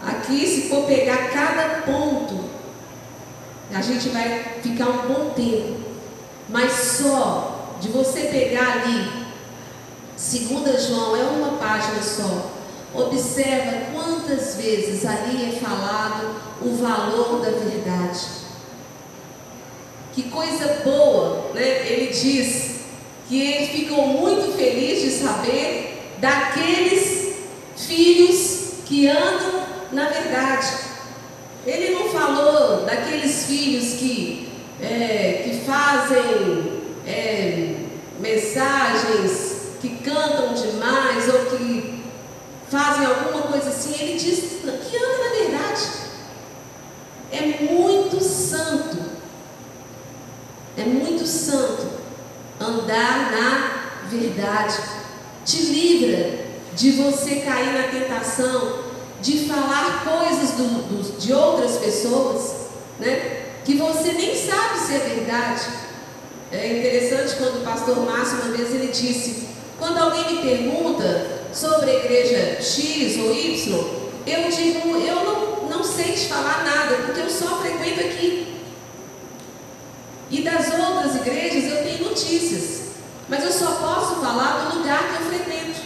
Aqui, 0.07 0.47
se 0.47 0.69
for 0.69 0.87
pegar 0.87 1.31
cada 1.31 1.83
ponto, 1.83 2.45
a 3.75 3.81
gente 3.81 4.09
vai 4.11 4.61
ficar 4.63 4.89
um 4.89 5.09
bom 5.09 5.31
tempo. 5.31 5.81
Mas 6.49 6.73
só 6.73 7.77
de 7.81 7.89
você 7.89 8.23
pegar 8.23 8.83
ali, 8.83 9.27
segunda 10.17 10.79
João, 10.79 11.17
é 11.17 11.25
uma 11.25 11.59
página 11.59 12.03
só. 12.03 12.53
Observa 12.95 13.93
quantas 13.93 14.57
vezes 14.57 15.05
ali 15.05 15.51
é 15.51 15.59
falado 15.59 16.37
o 16.63 16.77
valor 16.77 17.41
da 17.41 17.51
verdade. 17.51 18.46
Que 20.17 20.23
coisa 20.31 20.81
boa, 20.83 21.51
né? 21.53 21.93
Ele 21.93 22.07
diz 22.07 22.77
que 23.29 23.39
ele 23.39 23.67
ficou 23.67 24.07
muito 24.07 24.57
feliz 24.57 25.03
de 25.03 25.11
saber 25.11 26.15
daqueles 26.17 27.35
filhos 27.77 28.77
que 28.87 29.09
andam 29.09 29.67
na 29.93 30.09
verdade. 30.09 30.69
Ele 31.67 31.97
não 31.97 32.09
falou 32.09 32.87
daqueles 32.87 33.45
filhos 33.45 33.99
que, 33.99 34.49
é, 34.81 35.43
que 35.45 35.67
fazem 35.67 36.81
é, 37.07 37.75
mensagens, 38.19 39.77
que 39.83 39.97
cantam 39.97 40.55
demais 40.55 41.29
ou 41.29 41.59
que 41.59 42.05
fazem 42.71 43.05
alguma 43.05 43.43
coisa 43.43 43.69
assim. 43.69 43.95
Ele 44.01 44.19
diz 44.19 44.41
que 44.63 44.97
anda 44.97 45.19
na 45.19 45.51
verdade. 45.51 45.83
É 47.31 47.71
muito 47.71 48.19
santo. 48.25 49.16
É 50.77 50.85
muito 50.85 51.27
santo 51.27 51.87
andar 52.61 53.33
na 53.33 54.09
verdade. 54.09 54.77
Te 55.45 55.59
livra 55.59 56.47
de 56.75 56.93
você 56.93 57.37
cair 57.37 57.73
na 57.73 57.89
tentação 57.89 58.85
de 59.21 59.49
falar 59.49 60.05
coisas 60.05 60.51
do, 60.53 60.65
do, 60.89 61.19
de 61.19 61.33
outras 61.33 61.79
pessoas, 61.79 62.55
né? 62.99 63.45
Que 63.65 63.77
você 63.77 64.13
nem 64.13 64.37
sabe 64.37 64.79
se 64.79 64.95
é 64.95 64.99
verdade. 64.99 65.63
É 66.53 66.79
interessante 66.79 67.37
quando 67.37 67.63
o 67.63 67.65
pastor 67.65 67.99
Márcio 68.05 68.39
uma 68.43 68.57
vez 68.57 68.73
ele 68.75 68.89
disse, 68.89 69.49
quando 69.79 69.99
alguém 69.99 70.35
me 70.35 70.43
pergunta 70.43 71.27
sobre 71.53 71.91
a 71.91 72.05
igreja 72.05 72.61
X 72.61 73.17
ou 73.19 73.35
Y, 73.35 74.07
eu 74.27 74.51
digo, 74.51 74.97
eu 74.97 75.25
não, 75.25 75.69
não 75.69 75.85
sei 75.85 76.13
te 76.13 76.27
falar 76.27 76.65
nada, 76.65 77.03
porque 77.05 77.21
eu 77.21 77.31
só 77.31 77.61
frequento 77.61 78.01
aqui. 78.01 78.56
E 80.31 80.43
das 80.43 80.67
outras 80.73 81.15
igrejas 81.17 81.71
eu 81.71 81.85
tenho 81.85 82.09
notícias, 82.09 82.87
mas 83.29 83.45
eu 83.45 83.53
só 83.53 83.77
posso 83.77 84.17
falar 84.17 84.71
do 84.71 84.79
lugar 84.79 85.03
que 85.05 85.23
eu 85.23 85.29
frequento. 85.29 85.81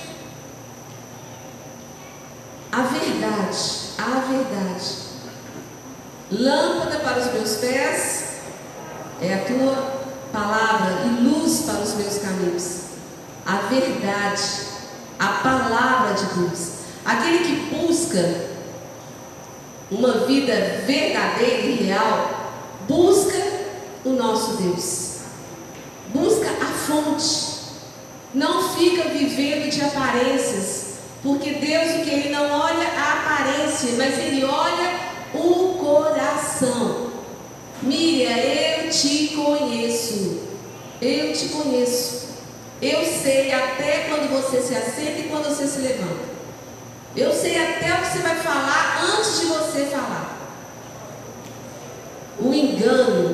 A 2.72 2.82
verdade, 2.82 3.58
a 3.98 4.20
verdade. 4.30 5.10
Lâmpada 6.30 7.00
para 7.00 7.18
os 7.18 7.32
meus 7.32 7.56
pés 7.56 8.24
é 9.20 9.34
a 9.34 9.44
tua 9.44 10.00
palavra 10.32 11.02
e 11.04 11.22
luz 11.22 11.64
para 11.66 11.80
os 11.80 11.94
meus 11.94 12.18
caminhos. 12.18 12.80
A 13.44 13.56
verdade, 13.68 14.42
a 15.18 15.26
palavra 15.42 16.14
de 16.14 16.24
Deus. 16.34 16.70
Aquele 17.04 17.38
que 17.38 17.74
busca 17.74 18.50
uma 19.90 20.26
vida 20.26 20.82
verdadeira 20.86 21.62
e 21.62 21.74
real, 21.84 22.52
busca 22.88 23.59
o 24.04 24.10
nosso 24.10 24.56
Deus. 24.56 25.18
Busca 26.14 26.50
a 26.50 26.66
fonte. 26.66 27.60
Não 28.32 28.68
fica 28.74 29.08
vivendo 29.08 29.70
de 29.70 29.82
aparências 29.82 30.90
porque 31.22 31.52
Deus, 31.52 31.96
o 31.96 32.04
que 32.04 32.10
Ele 32.10 32.30
não 32.30 32.50
olha 32.50 32.88
a 32.88 33.12
aparência, 33.12 33.92
mas 33.98 34.18
Ele 34.18 34.42
olha 34.44 34.98
o 35.34 35.74
coração. 35.78 37.10
Miriam, 37.82 38.36
eu 38.36 38.90
te 38.90 39.28
conheço. 39.28 40.40
Eu 41.00 41.32
te 41.32 41.48
conheço. 41.48 42.30
Eu 42.80 43.04
sei 43.04 43.52
até 43.52 44.06
quando 44.08 44.30
você 44.30 44.62
se 44.62 44.74
assenta 44.74 45.20
e 45.20 45.28
quando 45.30 45.44
você 45.44 45.66
se 45.66 45.80
levanta. 45.80 46.30
Eu 47.14 47.32
sei 47.32 47.56
até 47.58 47.92
o 47.92 48.00
que 48.00 48.12
você 48.12 48.18
vai 48.20 48.36
falar 48.36 49.02
antes 49.14 49.40
de 49.40 49.46
você 49.46 49.86
falar. 49.86 50.38
O 52.38 52.54
engano, 52.54 53.29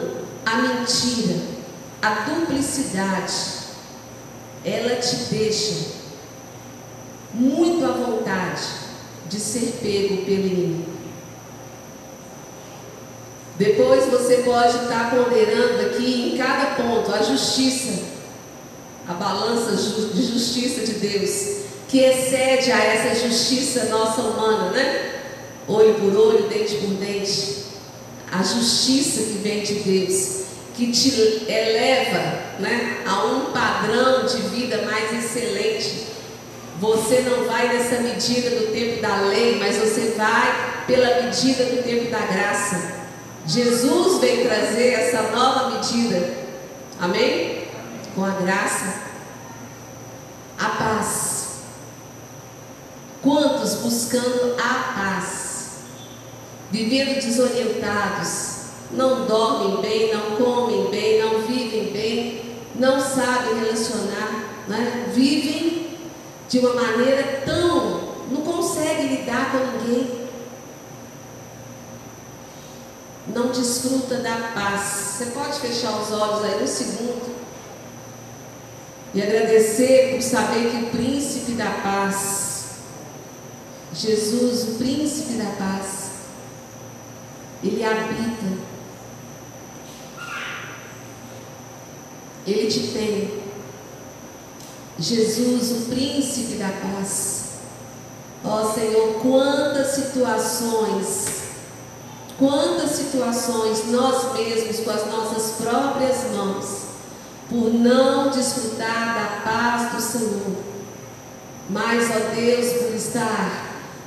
a 0.47 0.57
mentira, 0.59 1.41
a 2.01 2.11
duplicidade, 2.21 3.35
ela 4.65 4.95
te 4.95 5.17
deixa 5.35 5.97
muito 7.35 7.85
à 7.85 7.89
vontade 7.89 8.63
de 9.29 9.41
ser 9.41 9.81
pego 9.83 10.25
pelo 10.25 10.47
inimigo. 10.47 10.97
Depois 13.59 14.07
você 14.07 14.37
pode 14.39 14.77
estar 14.85 15.11
ponderando 15.11 15.87
aqui 15.87 16.33
em 16.33 16.39
cada 16.39 16.77
ponto 16.77 17.13
a 17.13 17.23
justiça, 17.23 18.05
a 19.09 19.15
balança 19.15 19.75
de 19.75 20.23
justiça 20.23 20.83
de 20.83 20.93
Deus, 20.93 21.57
que 21.89 21.99
excede 21.99 22.71
a 22.71 22.79
essa 22.79 23.27
justiça 23.27 23.87
nossa 23.87 24.21
humana, 24.21 24.71
né? 24.71 25.23
Olho 25.67 25.95
por 25.95 26.15
olho, 26.15 26.49
dente 26.49 26.77
por 26.77 26.91
dente. 26.95 27.66
A 28.33 28.43
justiça 28.43 29.23
que 29.23 29.39
vem 29.43 29.63
de 29.63 29.75
Deus, 29.75 30.45
que 30.75 30.91
te 30.91 31.11
eleva 31.49 32.43
né, 32.59 33.03
a 33.07 33.25
um 33.25 33.53
padrão 33.53 34.27
de 34.27 34.43
vida 34.49 34.83
mais 34.83 35.13
excelente 35.13 36.07
você 36.79 37.21
não 37.23 37.47
vai 37.47 37.69
nessa 37.69 38.03
medida 38.03 38.51
do 38.51 38.71
tempo 38.71 39.01
da 39.01 39.17
lei, 39.23 39.59
mas 39.59 39.77
você 39.77 40.15
vai 40.17 40.85
pela 40.87 41.23
medida 41.23 41.65
do 41.65 41.83
tempo 41.83 42.11
da 42.11 42.21
graça. 42.21 42.97
Jesus 43.47 44.21
veio 44.21 44.47
trazer 44.47 44.93
essa 44.93 45.23
nova 45.31 45.71
medida. 45.71 46.35
Amém? 47.01 47.69
Com 48.15 48.25
a 48.25 48.31
graça. 48.31 49.07
A 50.59 50.69
paz. 50.69 51.47
Quantos 53.23 53.75
buscando 53.77 54.57
a 54.61 54.93
paz? 54.93 55.46
Vivendo 56.71 57.21
desorientados. 57.21 58.57
Não 58.91 59.27
dormem 59.27 59.81
bem, 59.83 60.15
não 60.15 60.37
comem 60.37 60.91
bem, 60.91 61.21
não 61.21 61.43
vivem 61.43 61.93
bem, 61.93 62.43
não 62.77 63.01
sabem 63.01 63.59
relacionar, 63.59 64.65
né? 64.69 65.13
vivem 65.13 65.99
de 66.49 66.59
uma 66.61 66.75
maneira 66.75 67.43
tão. 67.45 68.15
não 68.31 68.43
consegue 68.43 69.09
lidar 69.09 69.53
com 69.53 69.59
ninguém. 69.59 70.27
Não 73.29 73.49
desfruta 73.49 74.17
da 74.17 74.53
paz. 74.55 74.83
Você 74.83 75.27
pode 75.27 75.59
fechar 75.59 76.01
os 76.01 76.13
olhos 76.13 76.45
aí 76.45 76.63
um 76.63 76.67
segundo 76.67 77.37
e 79.17 79.23
agradecer 79.23 80.15
por 80.15 80.23
saber 80.23 80.71
que 80.71 80.77
o 80.77 80.91
príncipe 80.91 81.53
da 81.53 81.71
paz, 81.83 82.65
Jesus, 83.95 84.65
o 84.65 84.75
príncipe 84.75 85.35
da 85.35 85.51
paz, 85.53 86.06
ele 87.67 87.85
habita, 87.85 88.59
ele 92.47 92.67
te 92.69 92.81
tem. 92.89 93.47
Jesus, 94.99 95.71
o 95.73 95.91
príncipe 95.91 96.55
da 96.55 96.69
paz. 96.69 97.45
Ó 98.45 98.63
oh, 98.63 98.73
Senhor, 98.73 99.15
quantas 99.21 99.89
situações, 99.89 101.27
quantas 102.39 102.91
situações 102.91 103.91
nós 103.91 104.33
mesmos 104.35 104.81
com 104.81 104.91
as 104.91 105.07
nossas 105.07 105.57
próprias 105.61 106.31
mãos, 106.35 106.67
por 107.49 107.75
não 107.75 108.31
desfrutar 108.31 109.15
da 109.15 109.51
paz 109.51 109.93
do 109.93 110.01
Senhor. 110.01 110.57
Mas, 111.69 112.09
ó 112.11 112.35
Deus, 112.35 112.73
por 112.83 112.95
estar, 112.95 113.66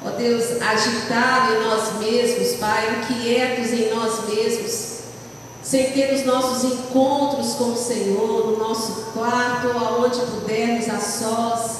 ó 0.09 0.17
Deus, 0.17 0.61
agitado 0.61 1.53
em 1.53 1.63
nós 1.63 1.99
mesmos, 1.99 2.55
Pai, 2.57 3.01
inquietos 3.01 3.71
em 3.71 3.93
nós 3.93 4.27
mesmos, 4.27 4.99
sem 5.61 5.91
ter 5.91 6.13
os 6.13 6.25
nossos 6.25 6.63
encontros 6.71 7.53
com 7.53 7.71
o 7.71 7.77
Senhor, 7.77 8.51
no 8.51 8.57
nosso 8.57 9.11
quarto 9.13 9.67
ou 9.67 9.87
aonde 9.87 10.19
pudermos 10.19 10.89
a 10.89 10.99
sós. 10.99 11.79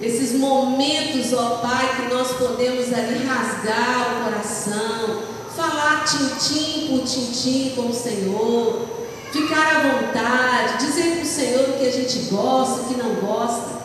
Esses 0.00 0.38
momentos, 0.38 1.32
ó 1.32 1.56
Pai, 1.56 1.96
que 1.96 2.14
nós 2.14 2.28
podemos 2.32 2.92
ali 2.92 3.24
rasgar 3.24 4.20
o 4.20 4.24
coração, 4.24 5.22
falar 5.56 6.04
tintim 6.04 6.88
por 6.88 7.04
tintim 7.04 7.72
com 7.74 7.88
o 7.88 7.94
Senhor, 7.94 8.86
ficar 9.32 9.76
à 9.76 9.80
vontade, 9.80 10.86
dizer 10.86 11.16
para 11.16 11.22
o 11.22 11.26
Senhor 11.26 11.68
o 11.70 11.72
que 11.78 11.86
a 11.86 11.92
gente 11.92 12.18
gosta, 12.30 12.82
o 12.82 12.84
que 12.84 12.94
não 12.94 13.14
gosta. 13.16 13.77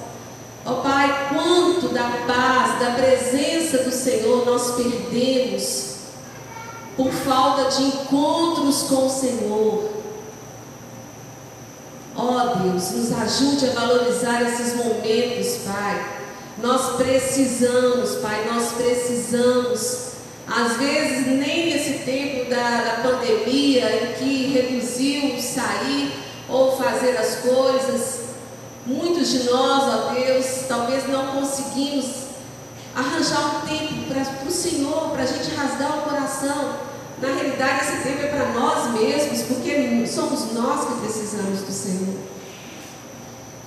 Ó 0.65 0.75
Pai, 0.75 1.29
quanto 1.29 1.89
da 1.89 2.09
paz, 2.25 2.79
da 2.79 2.91
presença 2.91 3.79
do 3.79 3.91
Senhor 3.91 4.45
nós 4.45 4.75
perdemos 4.75 5.93
por 6.95 7.11
falta 7.11 7.69
de 7.69 7.83
encontros 7.83 8.83
com 8.83 9.07
o 9.07 9.09
Senhor. 9.09 9.89
Ó 12.15 12.21
oh, 12.21 12.55
Deus, 12.59 12.91
nos 12.91 13.11
ajude 13.11 13.69
a 13.69 13.73
valorizar 13.73 14.41
esses 14.43 14.75
momentos, 14.75 15.57
Pai. 15.65 16.13
Nós 16.59 16.95
precisamos, 16.95 18.15
Pai, 18.17 18.45
nós 18.45 18.71
precisamos. 18.73 20.13
Às 20.47 20.77
vezes, 20.77 21.25
nem 21.27 21.73
nesse 21.73 22.03
tempo 22.05 22.49
da, 22.49 22.81
da 22.83 23.09
pandemia, 23.09 23.89
em 24.03 24.13
que 24.13 24.53
reduziu 24.53 25.41
sair 25.41 26.13
ou 26.47 26.77
fazer 26.77 27.17
as 27.17 27.37
coisas, 27.37 28.22
muitos 28.85 29.29
de 29.29 29.43
nós, 29.43 29.83
ó 29.83 30.13
Deus, 30.13 30.65
talvez 30.67 31.07
não 31.07 31.27
conseguimos 31.27 32.23
arranjar 32.95 33.57
um 33.57 33.67
tempo 33.67 33.93
para 34.07 34.47
o 34.47 34.51
Senhor, 34.51 35.09
para 35.11 35.23
a 35.23 35.25
gente 35.25 35.55
rasgar 35.55 35.99
o 35.99 36.01
coração. 36.01 36.75
Na 37.21 37.27
realidade, 37.33 37.85
esse 37.85 38.03
tempo 38.03 38.23
é 38.23 38.27
para 38.27 38.49
nós 38.51 38.91
mesmos, 38.91 39.43
porque 39.43 40.05
somos 40.07 40.51
nós 40.53 40.87
que 40.87 40.99
precisamos 41.01 41.61
do 41.61 41.71
Senhor. 41.71 42.15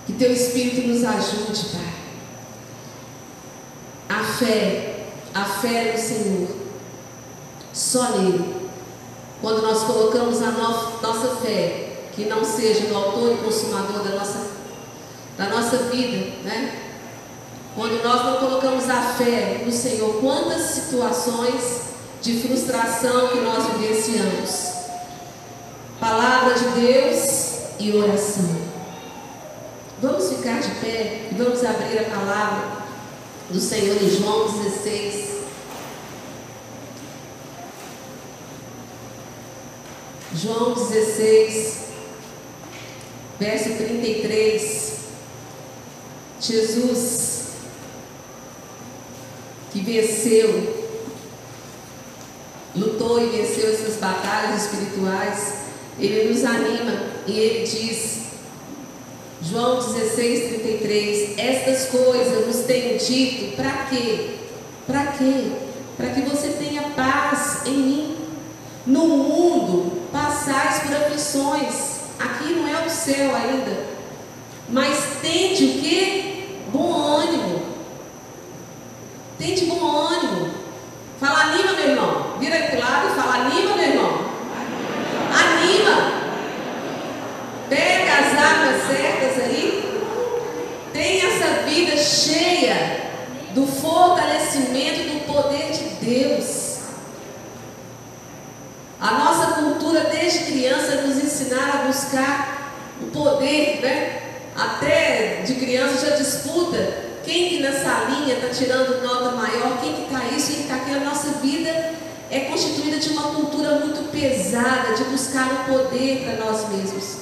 Que 0.07 0.13
Teu 0.13 0.33
Espírito 0.33 0.87
nos 0.87 1.03
ajude, 1.05 1.67
Pai. 1.73 1.95
A 4.09 4.23
fé 4.23 4.97
a 5.37 5.45
fé 5.45 5.93
no 5.93 5.99
Senhor. 5.99 6.49
Só 7.73 8.17
nele. 8.17 8.57
Quando 9.43 9.61
nós 9.61 9.83
colocamos 9.83 10.41
a 10.41 10.51
no 10.51 11.01
nossa 11.03 11.37
fé, 11.43 11.99
que 12.15 12.25
não 12.25 12.43
seja 12.43 12.89
no 12.89 12.97
autor 12.97 13.33
e 13.33 13.45
consumador 13.45 14.03
da 14.03 14.17
nossa, 14.17 14.56
da 15.37 15.49
nossa 15.49 15.77
vida, 15.85 16.33
né? 16.45 16.83
Quando 17.75 18.03
nós 18.03 18.25
não 18.25 18.37
colocamos 18.37 18.89
a 18.89 19.03
fé 19.03 19.63
no 19.65 19.73
Senhor, 19.73 20.21
quantas 20.21 20.63
situações 20.63 21.87
de 22.23 22.41
frustração 22.41 23.29
que 23.29 23.41
nós 23.41 23.73
vivenciamos. 23.73 24.73
Palavra 26.01 26.55
de 26.55 26.81
Deus 26.81 27.57
e 27.79 27.93
oração. 27.93 28.67
Vamos 30.01 30.29
ficar 30.29 30.61
de 30.61 30.71
pé 30.81 31.29
e 31.31 31.35
vamos 31.37 31.65
abrir 31.65 31.99
a 31.99 32.05
palavra 32.05 32.87
do 33.51 33.61
Senhor 33.61 33.97
em 34.03 34.11
João 34.11 34.51
16. 34.51 35.37
João 40.35 40.75
16, 40.75 41.79
verso 43.39 43.77
33. 43.77 44.96
Jesus, 46.41 47.47
que 49.73 49.81
venceu, 49.81 50.87
lutou 52.75 53.21
e 53.23 53.31
venceu 53.31 53.73
essas 53.73 53.97
batalhas 53.97 54.65
espirituais, 54.65 55.55
ele 55.99 56.33
nos 56.33 56.45
anima 56.45 57.03
e 57.27 57.39
ele 57.39 57.67
diz: 57.67 58.27
João 59.43 59.77
16, 59.79 60.61
33. 60.61 61.39
Estas 61.39 61.89
coisas 61.89 62.47
nos 62.47 62.65
tenho 62.67 62.99
dito 62.99 63.57
para 63.57 63.87
quê? 63.87 64.37
Para 64.87 65.07
quê? 65.13 65.53
Para 65.97 66.11
que 66.11 66.21
você 66.23 66.49
tenha 66.49 66.83
paz 66.91 67.67
em 67.67 67.77
mim. 67.79 68.17
No 68.87 69.07
mundo 69.09 70.09
passais 70.13 70.83
por 70.83 70.95
aflições. 70.95 71.97
Aqui 72.19 72.55
não 72.55 72.69
é 72.69 72.87
o 72.87 72.91
céu 72.91 73.35
ainda. 73.35 73.96
Mas 74.69 75.19
tente 75.23 75.65
o 75.65 75.81
que? 75.81 76.61
Bom 76.73 77.19
ânimo. 77.19 77.63
Tente 79.39 79.67
bom 79.67 80.07
ânimo. 80.09 80.51
Fala 81.21 81.43
anima, 81.43 81.73
meu 81.73 81.91
irmão. 81.91 82.37
Vira 82.39 82.57
o 82.57 82.79
lado 82.79 83.09
e 83.09 83.15
fala 83.15 83.35
anima, 83.47 83.77
meu 83.77 83.89
irmão. 83.89 84.21
Anima. 85.33 86.13
Pega 87.69 88.13
as 88.13 88.39
águas 88.39 88.87
certas 88.87 89.45
aí. 89.45 90.03
Tem 90.93 91.21
essa 91.21 91.63
vida 91.63 91.97
cheia 91.97 93.11
do 93.55 93.67
fortalecimento 93.67 95.11
do 95.11 95.33
poder 95.33 95.71
de 95.71 96.05
Deus. 96.05 96.77
A 99.01 99.13
nossa 99.13 99.53
cultura 99.61 100.01
desde 100.11 100.51
criança 100.51 101.03
nos 101.03 101.23
ensinaram 101.23 101.81
a 101.83 101.87
buscar 101.87 102.73
o 103.01 103.07
poder, 103.07 103.81
né? 103.83 104.26
Até 104.57 105.43
de 105.45 105.55
criança 105.55 106.07
já 106.07 106.17
disputa 106.17 107.05
quem 107.25 107.49
que 107.49 107.61
nessa 107.61 108.07
linha 108.09 108.37
está 108.37 108.49
tirando 108.49 109.03
nota 109.03 109.33
maior, 109.33 109.81
quem 109.81 109.95
que 109.95 110.03
está 110.03 110.25
isso, 110.35 110.47
quem 110.47 110.57
que 110.57 110.63
está 110.63 110.77
aquilo. 110.77 110.97
A 110.97 111.05
nossa 111.05 111.31
vida 111.43 111.95
é 112.31 112.41
constituída 112.41 112.99
de 112.99 113.11
uma 113.11 113.35
cultura 113.35 113.73
muito 113.77 114.11
pesada 114.11 114.95
de 114.95 115.05
buscar 115.05 115.47
o 115.47 115.73
poder 115.73 116.25
para 116.25 116.45
nós 116.45 116.69
mesmos. 116.71 117.19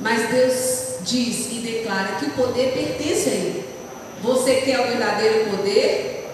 Mas 0.00 0.28
Deus 0.30 0.98
diz 1.02 1.50
e 1.50 1.60
declara 1.60 2.16
que 2.16 2.26
o 2.26 2.30
poder 2.30 2.72
pertence 2.72 3.28
a 3.28 3.32
Ele. 3.32 3.64
Você 4.22 4.54
quer 4.56 4.80
o 4.80 4.88
verdadeiro 4.88 5.50
poder? 5.50 6.30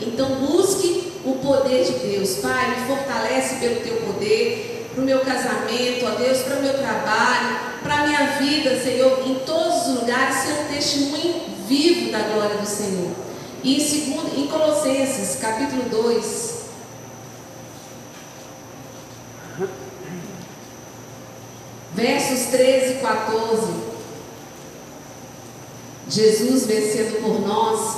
Então 0.00 0.36
busque 0.36 1.12
o 1.24 1.34
poder 1.36 1.84
de 1.84 1.92
Deus. 1.92 2.36
Pai, 2.36 2.70
me 2.70 2.86
fortalece 2.86 3.56
pelo 3.56 3.80
teu 3.80 3.96
poder, 4.02 4.88
para 4.92 5.02
o 5.02 5.04
meu 5.04 5.20
casamento, 5.20 6.06
ó 6.06 6.10
Deus, 6.10 6.38
para 6.42 6.58
o 6.58 6.62
meu 6.62 6.74
trabalho, 6.74 7.71
para 7.92 8.04
a 8.04 8.06
minha 8.06 8.26
vida, 8.38 8.82
Senhor, 8.82 9.22
em 9.26 9.34
todos 9.40 9.86
os 9.86 10.00
lugares, 10.00 10.36
ser 10.36 10.52
um 10.62 10.68
testemunho 10.68 11.42
vivo 11.68 12.10
da 12.10 12.20
glória 12.20 12.56
do 12.56 12.66
Senhor. 12.66 13.10
E 13.62 13.76
em, 13.76 13.80
segundo, 13.80 14.34
em 14.34 14.46
Colossenses, 14.46 15.38
capítulo 15.38 15.82
2, 15.90 16.62
versos 21.92 22.46
13 22.46 22.94
e 22.94 22.98
14. 23.00 23.92
Jesus 26.08 26.66
vencendo 26.66 27.22
por 27.22 27.46
nós, 27.46 27.96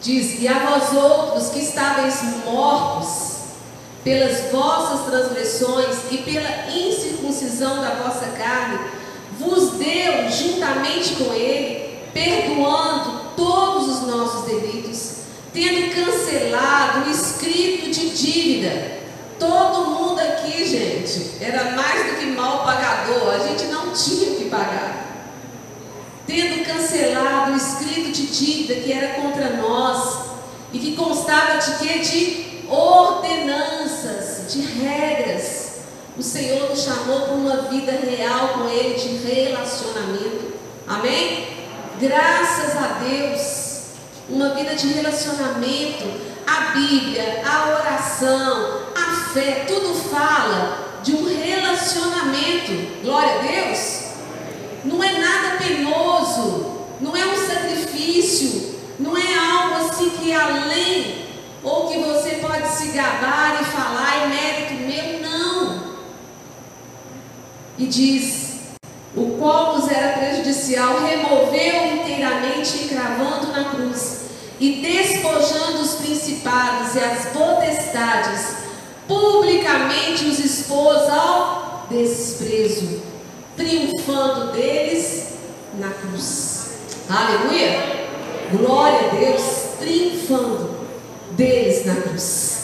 diz: 0.00 0.40
E 0.40 0.48
a 0.48 0.58
vós 0.58 0.92
outros 0.94 1.50
que 1.50 1.60
estáveis 1.60 2.22
mortos 2.44 3.30
pelas 4.02 4.50
vossas 4.50 5.06
transgressões 5.06 5.96
e 6.10 6.18
pela 6.18 6.70
incircuncisão 6.70 7.82
da 7.82 7.94
vossa 7.96 8.26
carne, 8.36 8.99
vos 9.40 9.72
deu 9.72 10.30
juntamente 10.30 11.14
com 11.16 11.32
ele, 11.32 11.98
perdoando 12.12 13.32
todos 13.36 13.88
os 13.88 14.06
nossos 14.06 14.44
delitos, 14.46 15.14
tendo 15.52 15.94
cancelado 15.94 17.08
o 17.08 17.10
escrito 17.10 17.90
de 17.90 18.10
dívida 18.10 19.00
Todo 19.40 19.90
mundo 19.92 20.20
aqui, 20.20 20.66
gente, 20.66 21.42
era 21.42 21.70
mais 21.70 22.12
do 22.12 22.18
que 22.18 22.26
mal 22.26 22.62
pagador, 22.62 23.34
a 23.34 23.38
gente 23.38 23.64
não 23.72 23.90
tinha 23.90 24.34
que 24.34 24.50
pagar. 24.50 25.32
Tendo 26.26 26.62
cancelado 26.62 27.52
o 27.52 27.56
escrito 27.56 28.12
de 28.12 28.26
dívida 28.26 28.78
que 28.82 28.92
era 28.92 29.14
contra 29.14 29.56
nós 29.56 30.26
e 30.74 30.78
que 30.78 30.94
constava 30.94 31.56
de 31.56 31.78
quê? 31.78 31.98
De 32.00 32.66
ordenanças, 32.68 34.52
de 34.52 34.60
regras. 34.60 35.59
O 36.20 36.22
Senhor 36.22 36.68
nos 36.68 36.82
chamou 36.82 37.22
para 37.22 37.32
uma 37.32 37.56
vida 37.62 37.92
real 37.92 38.48
com 38.48 38.68
Ele, 38.68 38.92
de 38.92 39.26
relacionamento. 39.26 40.52
Amém? 40.86 41.48
Graças 41.98 42.76
a 42.76 42.98
Deus, 43.02 43.84
uma 44.28 44.50
vida 44.50 44.74
de 44.74 44.88
relacionamento. 44.88 46.04
A 46.46 46.72
Bíblia, 46.74 47.42
a 47.42 47.70
oração, 47.70 48.80
fé, 49.32 49.64
tudo 49.66 49.94
fala 49.94 51.00
de 51.02 51.14
um 51.14 51.24
relacionamento. 51.24 53.00
Glória 53.02 53.36
a 53.36 53.38
Deus. 53.38 54.00
Não 54.84 55.02
é 55.02 55.18
nada 55.18 55.56
penoso, 55.56 56.82
não 57.00 57.16
é 57.16 57.24
um 57.24 57.48
sacrifício, 57.48 58.78
não 58.98 59.16
é 59.16 59.38
algo 59.38 59.86
assim 59.86 60.10
que 60.10 60.32
é 60.32 60.36
além 60.36 61.24
ou 61.62 61.88
que 61.88 61.98
você 61.98 62.32
pode 62.46 62.68
se 62.68 62.88
gabar 62.88 63.58
e 63.62 63.64
falar 63.64 64.24
é 64.24 64.26
mérito 64.26 64.74
meu, 64.74 65.20
não. 65.20 65.79
E 67.80 67.86
diz: 67.86 68.58
o 69.16 69.38
qual 69.38 69.78
nos 69.78 69.90
era 69.90 70.18
prejudicial, 70.18 71.00
removeu 71.00 71.96
inteiramente, 71.96 72.88
cravando 72.90 73.46
na 73.46 73.70
cruz, 73.70 74.18
e 74.60 74.82
despojando 74.82 75.80
os 75.80 75.94
principados 75.94 76.94
e 76.94 76.98
as 76.98 77.24
potestades, 77.30 78.56
publicamente 79.08 80.26
os 80.26 80.38
expôs 80.40 81.08
ao 81.08 81.86
desprezo, 81.88 83.00
triunfando 83.56 84.52
deles 84.52 85.28
na 85.78 85.88
cruz. 85.88 86.72
Aleluia! 87.08 88.08
Glória 88.52 89.08
a 89.08 89.14
Deus, 89.14 89.42
triunfando 89.78 90.86
deles 91.32 91.86
na 91.86 91.94
cruz. 91.94 92.58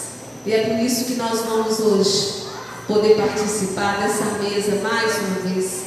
E 0.45 0.53
é 0.53 0.65
por 0.65 0.79
isso 0.79 1.07
que 1.07 1.15
nós 1.15 1.41
vamos 1.41 1.81
hoje 1.81 2.46
poder 2.87 3.17
participar 3.17 3.99
dessa 3.99 4.25
mesa 4.39 4.81
mais 4.83 5.19
uma 5.19 5.53
vez, 5.53 5.83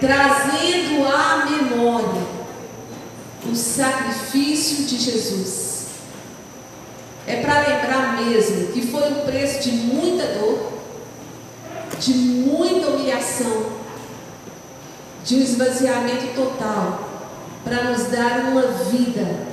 trazendo 0.00 1.06
à 1.06 1.46
memória 1.46 2.38
o 3.46 3.54
sacrifício 3.54 4.84
de 4.84 4.98
Jesus 4.98 5.68
é 7.28 7.42
para 7.42 7.60
lembrar 7.60 8.22
mesmo 8.22 8.68
que 8.68 8.86
foi 8.86 9.12
um 9.12 9.26
preço 9.26 9.60
de 9.62 9.70
muita 9.70 10.26
dor, 10.38 10.72
de 12.00 12.14
muita 12.14 12.88
humilhação, 12.88 13.66
de 15.24 15.36
um 15.36 15.42
esvaziamento 15.42 16.34
total, 16.34 17.06
para 17.62 17.84
nos 17.84 18.04
dar 18.04 18.48
uma 18.48 18.62
vida, 18.62 19.46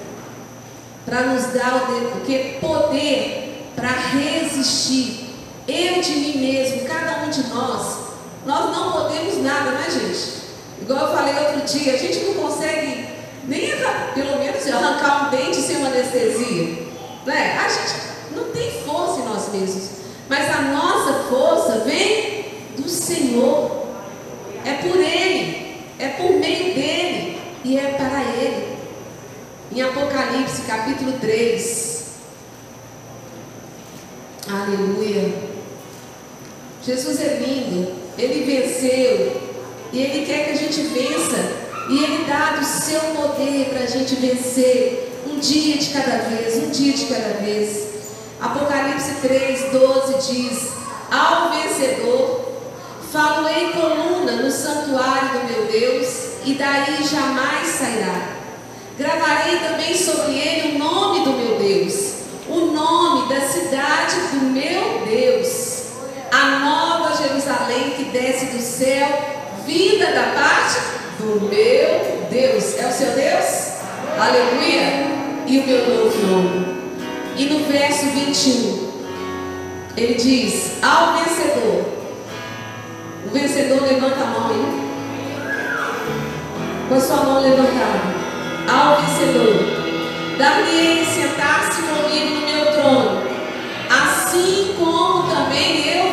para 1.06 1.24
nos 1.24 1.48
dar 1.48 1.76
o 1.89 2.22
que 2.22 2.58
poder 2.62 3.72
para 3.76 3.89
resistir. 3.89 5.24
Eu 5.68 5.99
de 5.99 6.11
mim 6.11 6.38
mesmo, 6.38 6.88
cada 6.88 7.24
um 7.24 7.30
de 7.30 7.47
nós, 7.47 7.97
nós 8.45 8.72
não 8.72 8.91
podemos 8.91 9.41
nada, 9.41 9.72
né, 9.72 9.88
gente? 9.89 10.45
Igual 10.82 11.07
eu 11.07 11.16
falei 11.16 11.34
outro 11.36 11.61
dia, 11.61 11.93
a 11.93 11.97
gente 11.97 12.20
não 12.26 12.34
consegue 12.36 13.07
nem 13.47 13.72
pelo 14.13 14.38
menos 14.38 14.68
arrancar 14.68 15.28
um 15.28 15.30
dente 15.32 15.57
sem 15.57 15.78
uma 15.78 15.88
anestesia. 15.88 16.86
Né? 17.26 17.57
A 17.57 17.68
gente 17.68 17.95
não 18.36 18.51
tem 18.51 18.84
força 18.84 19.22
em 19.22 19.26
nós 19.26 19.51
mesmos, 19.51 19.89
mas 20.30 20.55
a 20.55 20.61
nossa 20.61 21.24
força 21.30 21.80
vem 21.80 22.45
do 22.78 22.88
Senhor. 22.88 23.86
É 24.63 24.74
por 24.76 24.97
Ele, 24.97 25.84
é 25.97 26.07
por 26.09 26.32
meio 26.32 26.76
dele 26.76 27.41
e 27.63 27.78
é 27.78 27.91
para 27.93 28.22
Ele. 28.22 28.76
Em 29.72 29.82
Apocalipse 29.82 30.61
capítulo 30.61 31.13
3, 31.20 31.95
Aleluia. 34.47 35.55
Jesus 36.86 37.19
é 37.19 37.39
lindo. 37.39 37.91
Ele 38.17 38.43
venceu. 38.43 39.41
E 39.91 39.99
Ele 39.99 40.25
quer 40.25 40.45
que 40.45 40.51
a 40.51 40.55
gente 40.55 40.81
vença. 40.81 41.65
E 41.89 42.03
Ele 42.03 42.25
dá 42.25 42.57
do 42.57 42.65
seu 42.65 42.99
poder 42.99 43.69
para 43.69 43.83
a 43.83 43.88
gente 43.88 44.15
vencer. 44.15 45.11
Um 45.27 45.39
dia 45.39 45.77
de 45.77 45.89
cada 45.89 46.17
vez, 46.29 46.55
um 46.63 46.69
dia 46.69 46.93
de 46.93 47.05
cada 47.05 47.41
vez. 47.41 47.88
Apocalipse 48.39 49.15
3, 49.21 49.71
12 49.71 50.33
diz: 50.33 50.69
Ao 51.11 51.49
vencedor, 51.49 52.51
falo 53.11 53.47
em 53.49 53.71
coluna 53.71 54.33
no 54.33 54.51
santuário 54.51 55.39
do 55.39 55.45
meu 55.45 55.65
Deus, 55.65 56.07
e 56.45 56.53
daí 56.53 57.03
jamais 57.03 57.67
sairá. 57.67 58.36
Gravarei 58.97 59.57
também 59.59 59.95
sobre 59.95 60.38
ele 60.38 60.75
o 60.75 60.79
nome 60.79 61.25
do 61.25 61.31
meu 61.31 61.57
Deus, 61.57 62.13
o 62.47 62.67
nome 62.67 63.33
da 63.33 63.41
cidade 63.41 64.16
do 64.32 64.45
meu 64.45 65.05
Deus, 65.05 65.75
a 66.36 66.59
nova 66.59 67.16
Jerusalém 67.16 67.91
que 67.91 68.05
desce 68.05 68.47
do 68.47 68.62
céu, 68.62 69.07
vinda 69.66 70.07
da 70.07 70.24
parte 70.33 70.79
do 71.17 71.41
meu 71.47 72.28
Deus. 72.29 72.78
É 72.78 72.87
o 72.87 72.91
seu 72.91 73.12
Deus? 73.12 73.75
Aleluia! 74.20 75.16
E 75.47 75.59
o 75.59 75.66
meu 75.66 75.87
novo 75.87 76.28
nome. 76.28 76.75
E 77.37 77.45
no 77.45 77.66
verso 77.66 78.07
21, 78.07 78.91
ele 79.95 80.16
diz: 80.16 80.83
Ao 80.83 81.13
vencedor, 81.13 81.86
o 83.25 83.29
vencedor 83.32 83.82
levanta 83.83 84.21
a 84.21 84.25
mão 84.25 84.49
aí, 84.49 84.66
com 86.89 86.95
a 86.95 86.99
sua 86.99 87.17
mão 87.17 87.41
levantada, 87.41 88.01
ao 88.70 89.01
vencedor, 89.01 90.37
dar-lhe 90.37 91.05
sentar-se 91.05 91.82
comigo 91.83 92.36
no 92.36 92.47
meu 92.47 92.66
trono, 92.74 93.21
assim 93.89 94.75
como 94.78 95.24
também 95.29 95.87
eu 95.87 96.04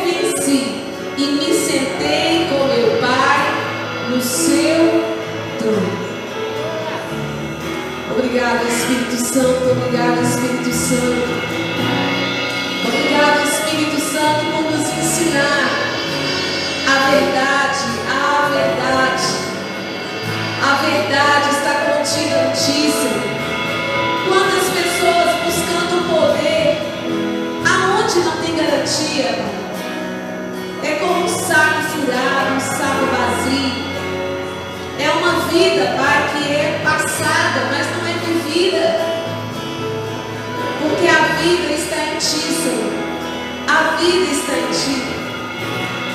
Obrigado, 8.43 8.67
Espírito 8.67 9.15
Santo. 9.15 9.71
Obrigado, 9.71 10.21
Espírito 10.21 10.73
Santo. 10.73 11.29
Obrigado, 12.85 13.47
Espírito 13.47 14.01
Santo, 14.01 14.41
por 14.51 14.63
nos 14.69 14.89
ensinar 14.97 15.69
a 16.85 17.09
verdade, 17.09 17.79
a 18.11 18.49
verdade. 18.49 19.23
A 20.61 20.73
verdade 20.81 21.49
está 21.51 21.73
contida 21.85 22.43
no 22.43 22.51
dízimo. 22.51 23.15
Quantas 24.27 24.67
pessoas 24.75 25.29
buscando 25.45 26.03
poder, 26.09 26.81
aonde 27.65 28.19
não 28.19 28.35
tem 28.41 28.57
garantia? 28.57 29.39
É 30.83 30.95
como 30.99 31.23
um 31.23 31.27
saco 31.29 31.81
furado, 31.93 32.55
um 32.55 32.59
saco 32.59 33.05
vazio. 33.05 33.92
É 34.99 35.09
uma 35.09 35.47
vida, 35.47 35.85
Pai, 35.97 36.29
que 36.31 36.51
é 36.51 36.81
passada, 36.83 37.61
mas 37.71 37.87
não 37.95 38.07
é 38.07 38.13
vivida. 38.25 39.13
Porque 40.81 41.07
a 41.07 41.21
vida 41.41 41.73
está 41.73 41.97
em 41.97 42.17
Ti, 42.17 42.53
Senhor. 42.53 42.93
A 43.67 43.95
vida 43.97 44.31
está 44.31 44.53
em 44.53 44.71
Ti. 44.71 45.13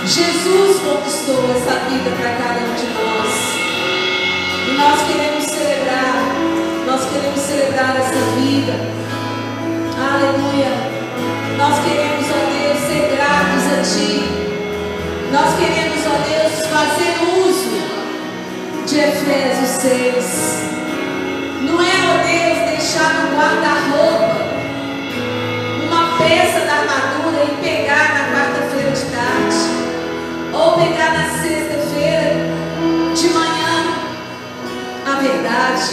Jesus 0.07 0.81
conquistou 0.81 1.45
essa 1.51 1.79
vida 1.91 2.11
para 2.17 2.31
cada 2.37 2.61
um 2.61 2.75
de 2.75 2.87
nós. 2.95 3.59
E 4.67 4.71
nós 4.79 4.99
queremos 5.09 5.45
celebrar, 5.45 6.15
nós 6.87 7.05
queremos 7.11 7.41
celebrar 7.41 7.97
essa 7.97 8.21
vida. 8.37 8.75
Aleluia. 9.99 10.99
Nós 11.59 11.75
queremos, 11.85 12.27
ó 12.31 12.41
Deus, 12.53 12.79
ser 12.87 13.17
gratos 13.17 13.65
a 13.73 13.83
Ti. 13.83 14.39
Nós 15.33 15.59
queremos, 15.59 16.01
ó 16.07 16.15
Deus, 16.29 16.67
fazer 16.69 17.15
uso 17.37 17.48
de 18.89 19.01
Efésios 19.01 19.69
6. 19.83 20.63
Não 21.61 21.79
é, 21.79 21.93
ó 22.09 22.17
Deus, 22.25 22.71
deixar 22.71 23.13
no 23.21 23.37
guarda-roupa 23.37 24.39
uma 25.87 26.17
peça 26.17 26.61
da 26.61 26.73
armadura 26.73 27.45
e 27.45 27.57
pegar 27.63 28.15
na 28.15 28.23
quarta-feira 28.33 28.91
de 28.93 29.05
tarde, 29.11 29.59
ou 30.55 30.73
pegar 30.79 31.13
na 31.13 31.25
sexta-feira 31.43 32.33
de 33.15 33.29
manhã 33.29 33.75
a 35.05 35.21
verdade 35.21 35.91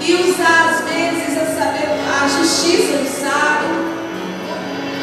e 0.00 0.14
usar 0.16 0.70
às 0.70 0.80
vezes 0.90 1.38
a 1.38 1.46
saber 1.46 1.90
a 2.10 2.26
justiça 2.26 2.96
no 2.96 3.08
sábado 3.08 3.68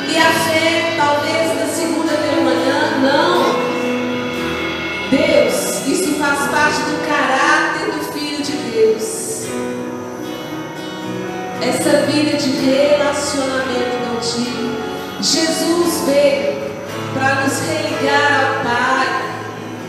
e 0.10 0.18
a 0.18 0.30
fé 0.30 0.94
talvez 0.98 1.58
na 1.58 1.68
segunda 1.74 2.12
pela 2.12 2.42
manhã. 2.42 2.80
Não. 3.02 3.62
Deus, 5.10 5.71
isso 5.88 6.16
faz 6.20 6.50
parte 6.50 6.82
do 6.82 7.08
caráter 7.08 7.92
do 7.92 8.14
Filho 8.14 8.44
de 8.44 8.52
Deus. 8.52 9.48
Essa 11.62 12.06
vida 12.08 12.38
de 12.38 12.50
relacionamento 12.50 13.98
contigo. 14.10 14.72
Jesus 15.22 16.04
veio 16.06 16.72
para 17.14 17.36
nos 17.44 17.60
religar 17.60 18.46
ao 18.46 18.64
Pai 18.64 19.08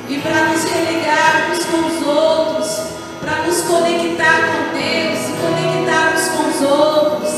e 0.09 0.19
para 0.19 0.44
nos 0.48 0.64
religar 0.64 1.51
uns 1.51 1.64
com 1.64 1.86
os 1.86 2.06
outros, 2.06 2.81
para 3.20 3.43
nos 3.47 3.62
conectar 3.62 4.40
com 4.52 4.77
Deus 4.77 5.19
e 5.28 5.32
conectarmos 5.40 6.28
com 6.28 6.48
os 6.48 6.70
outros 6.70 7.32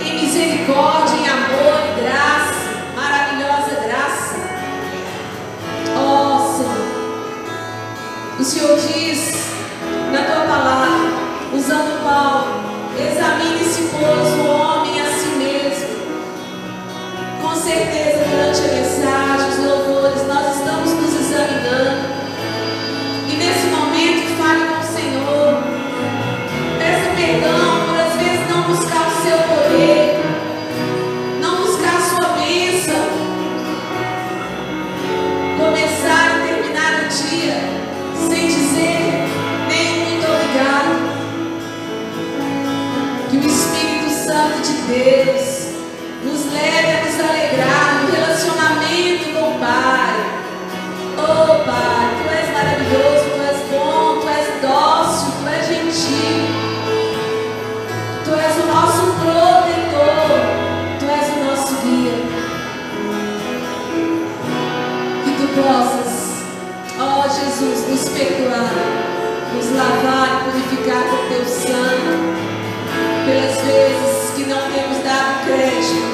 em 0.00 0.20
misericórdia, 0.20 1.15
Senhor 8.56 8.78
diz 8.78 9.34
na 10.10 10.22
tua 10.22 10.46
palavra, 10.46 11.12
usando 11.52 12.02
Paulo, 12.02 12.64
examine-se, 12.98 13.90
pois, 13.90 14.32
o 14.32 14.48
homem 14.48 14.98
a 14.98 15.04
si 15.12 15.28
mesmo. 15.36 15.96
Com 17.42 17.54
certeza, 17.54 18.24
durante 18.24 18.60
a 18.60 18.68
mensagem, 18.72 19.50
os 19.50 19.58
louvores, 19.58 20.26
nós 20.26 20.56
estamos 20.56 20.90
nos 20.90 21.20
examinando. 21.20 22.08
E 23.28 23.36
nesse 23.36 23.66
momento, 23.66 24.26
fale 24.38 24.64
com 24.68 24.80
o 24.80 24.88
Senhor. 24.96 25.62
Peça 26.78 27.10
perdão 27.14 27.84
por 27.84 28.00
às 28.00 28.14
vezes 28.16 28.48
não 28.48 28.62
buscar 28.62 29.06
o 29.06 29.22
seu 29.22 29.36
poder, 29.36 30.05
Deus 44.86 45.74
nos 46.24 46.52
leve 46.52 46.92
a 46.92 47.04
nos 47.04 47.18
alegrar 47.18 48.04
no 48.04 48.12
relacionamento 48.14 49.32
com 49.34 49.50
o 49.50 49.58
Pai. 49.58 50.14
Oh 51.18 51.64
Pai, 51.64 52.06
Tu 52.22 52.28
és 52.30 52.48
maravilhoso, 52.52 53.24
Tu 53.34 53.42
és 53.42 53.60
bom, 53.68 54.20
Tu 54.20 54.28
és 54.28 54.46
dócil, 54.62 55.32
Tu 55.40 55.48
és 55.48 55.66
gentil. 55.66 56.46
Tu 58.24 58.30
és 58.30 58.54
o 58.62 58.66
nosso 58.68 59.02
protetor, 59.18 60.38
Tu 61.00 61.06
és 61.10 61.26
o 61.34 61.44
nosso 61.44 61.74
guia. 61.82 62.16
Que 65.24 65.30
Tu 65.32 65.46
possas, 65.60 66.14
ó 67.00 67.26
Jesus, 67.28 67.88
nos 67.88 68.08
perdoar, 68.10 68.70
nos 69.52 69.68
lavar 69.72 70.28
e 70.30 70.50
purificar 70.50 71.02
com 71.10 71.28
Teu 71.28 71.44
sangue, 71.44 72.36
pelas 73.26 73.56
vezes 73.62 74.15
que 74.36 74.44
não 74.44 74.70
temos 74.70 75.02
dado 75.02 75.46
crédito 75.46 76.05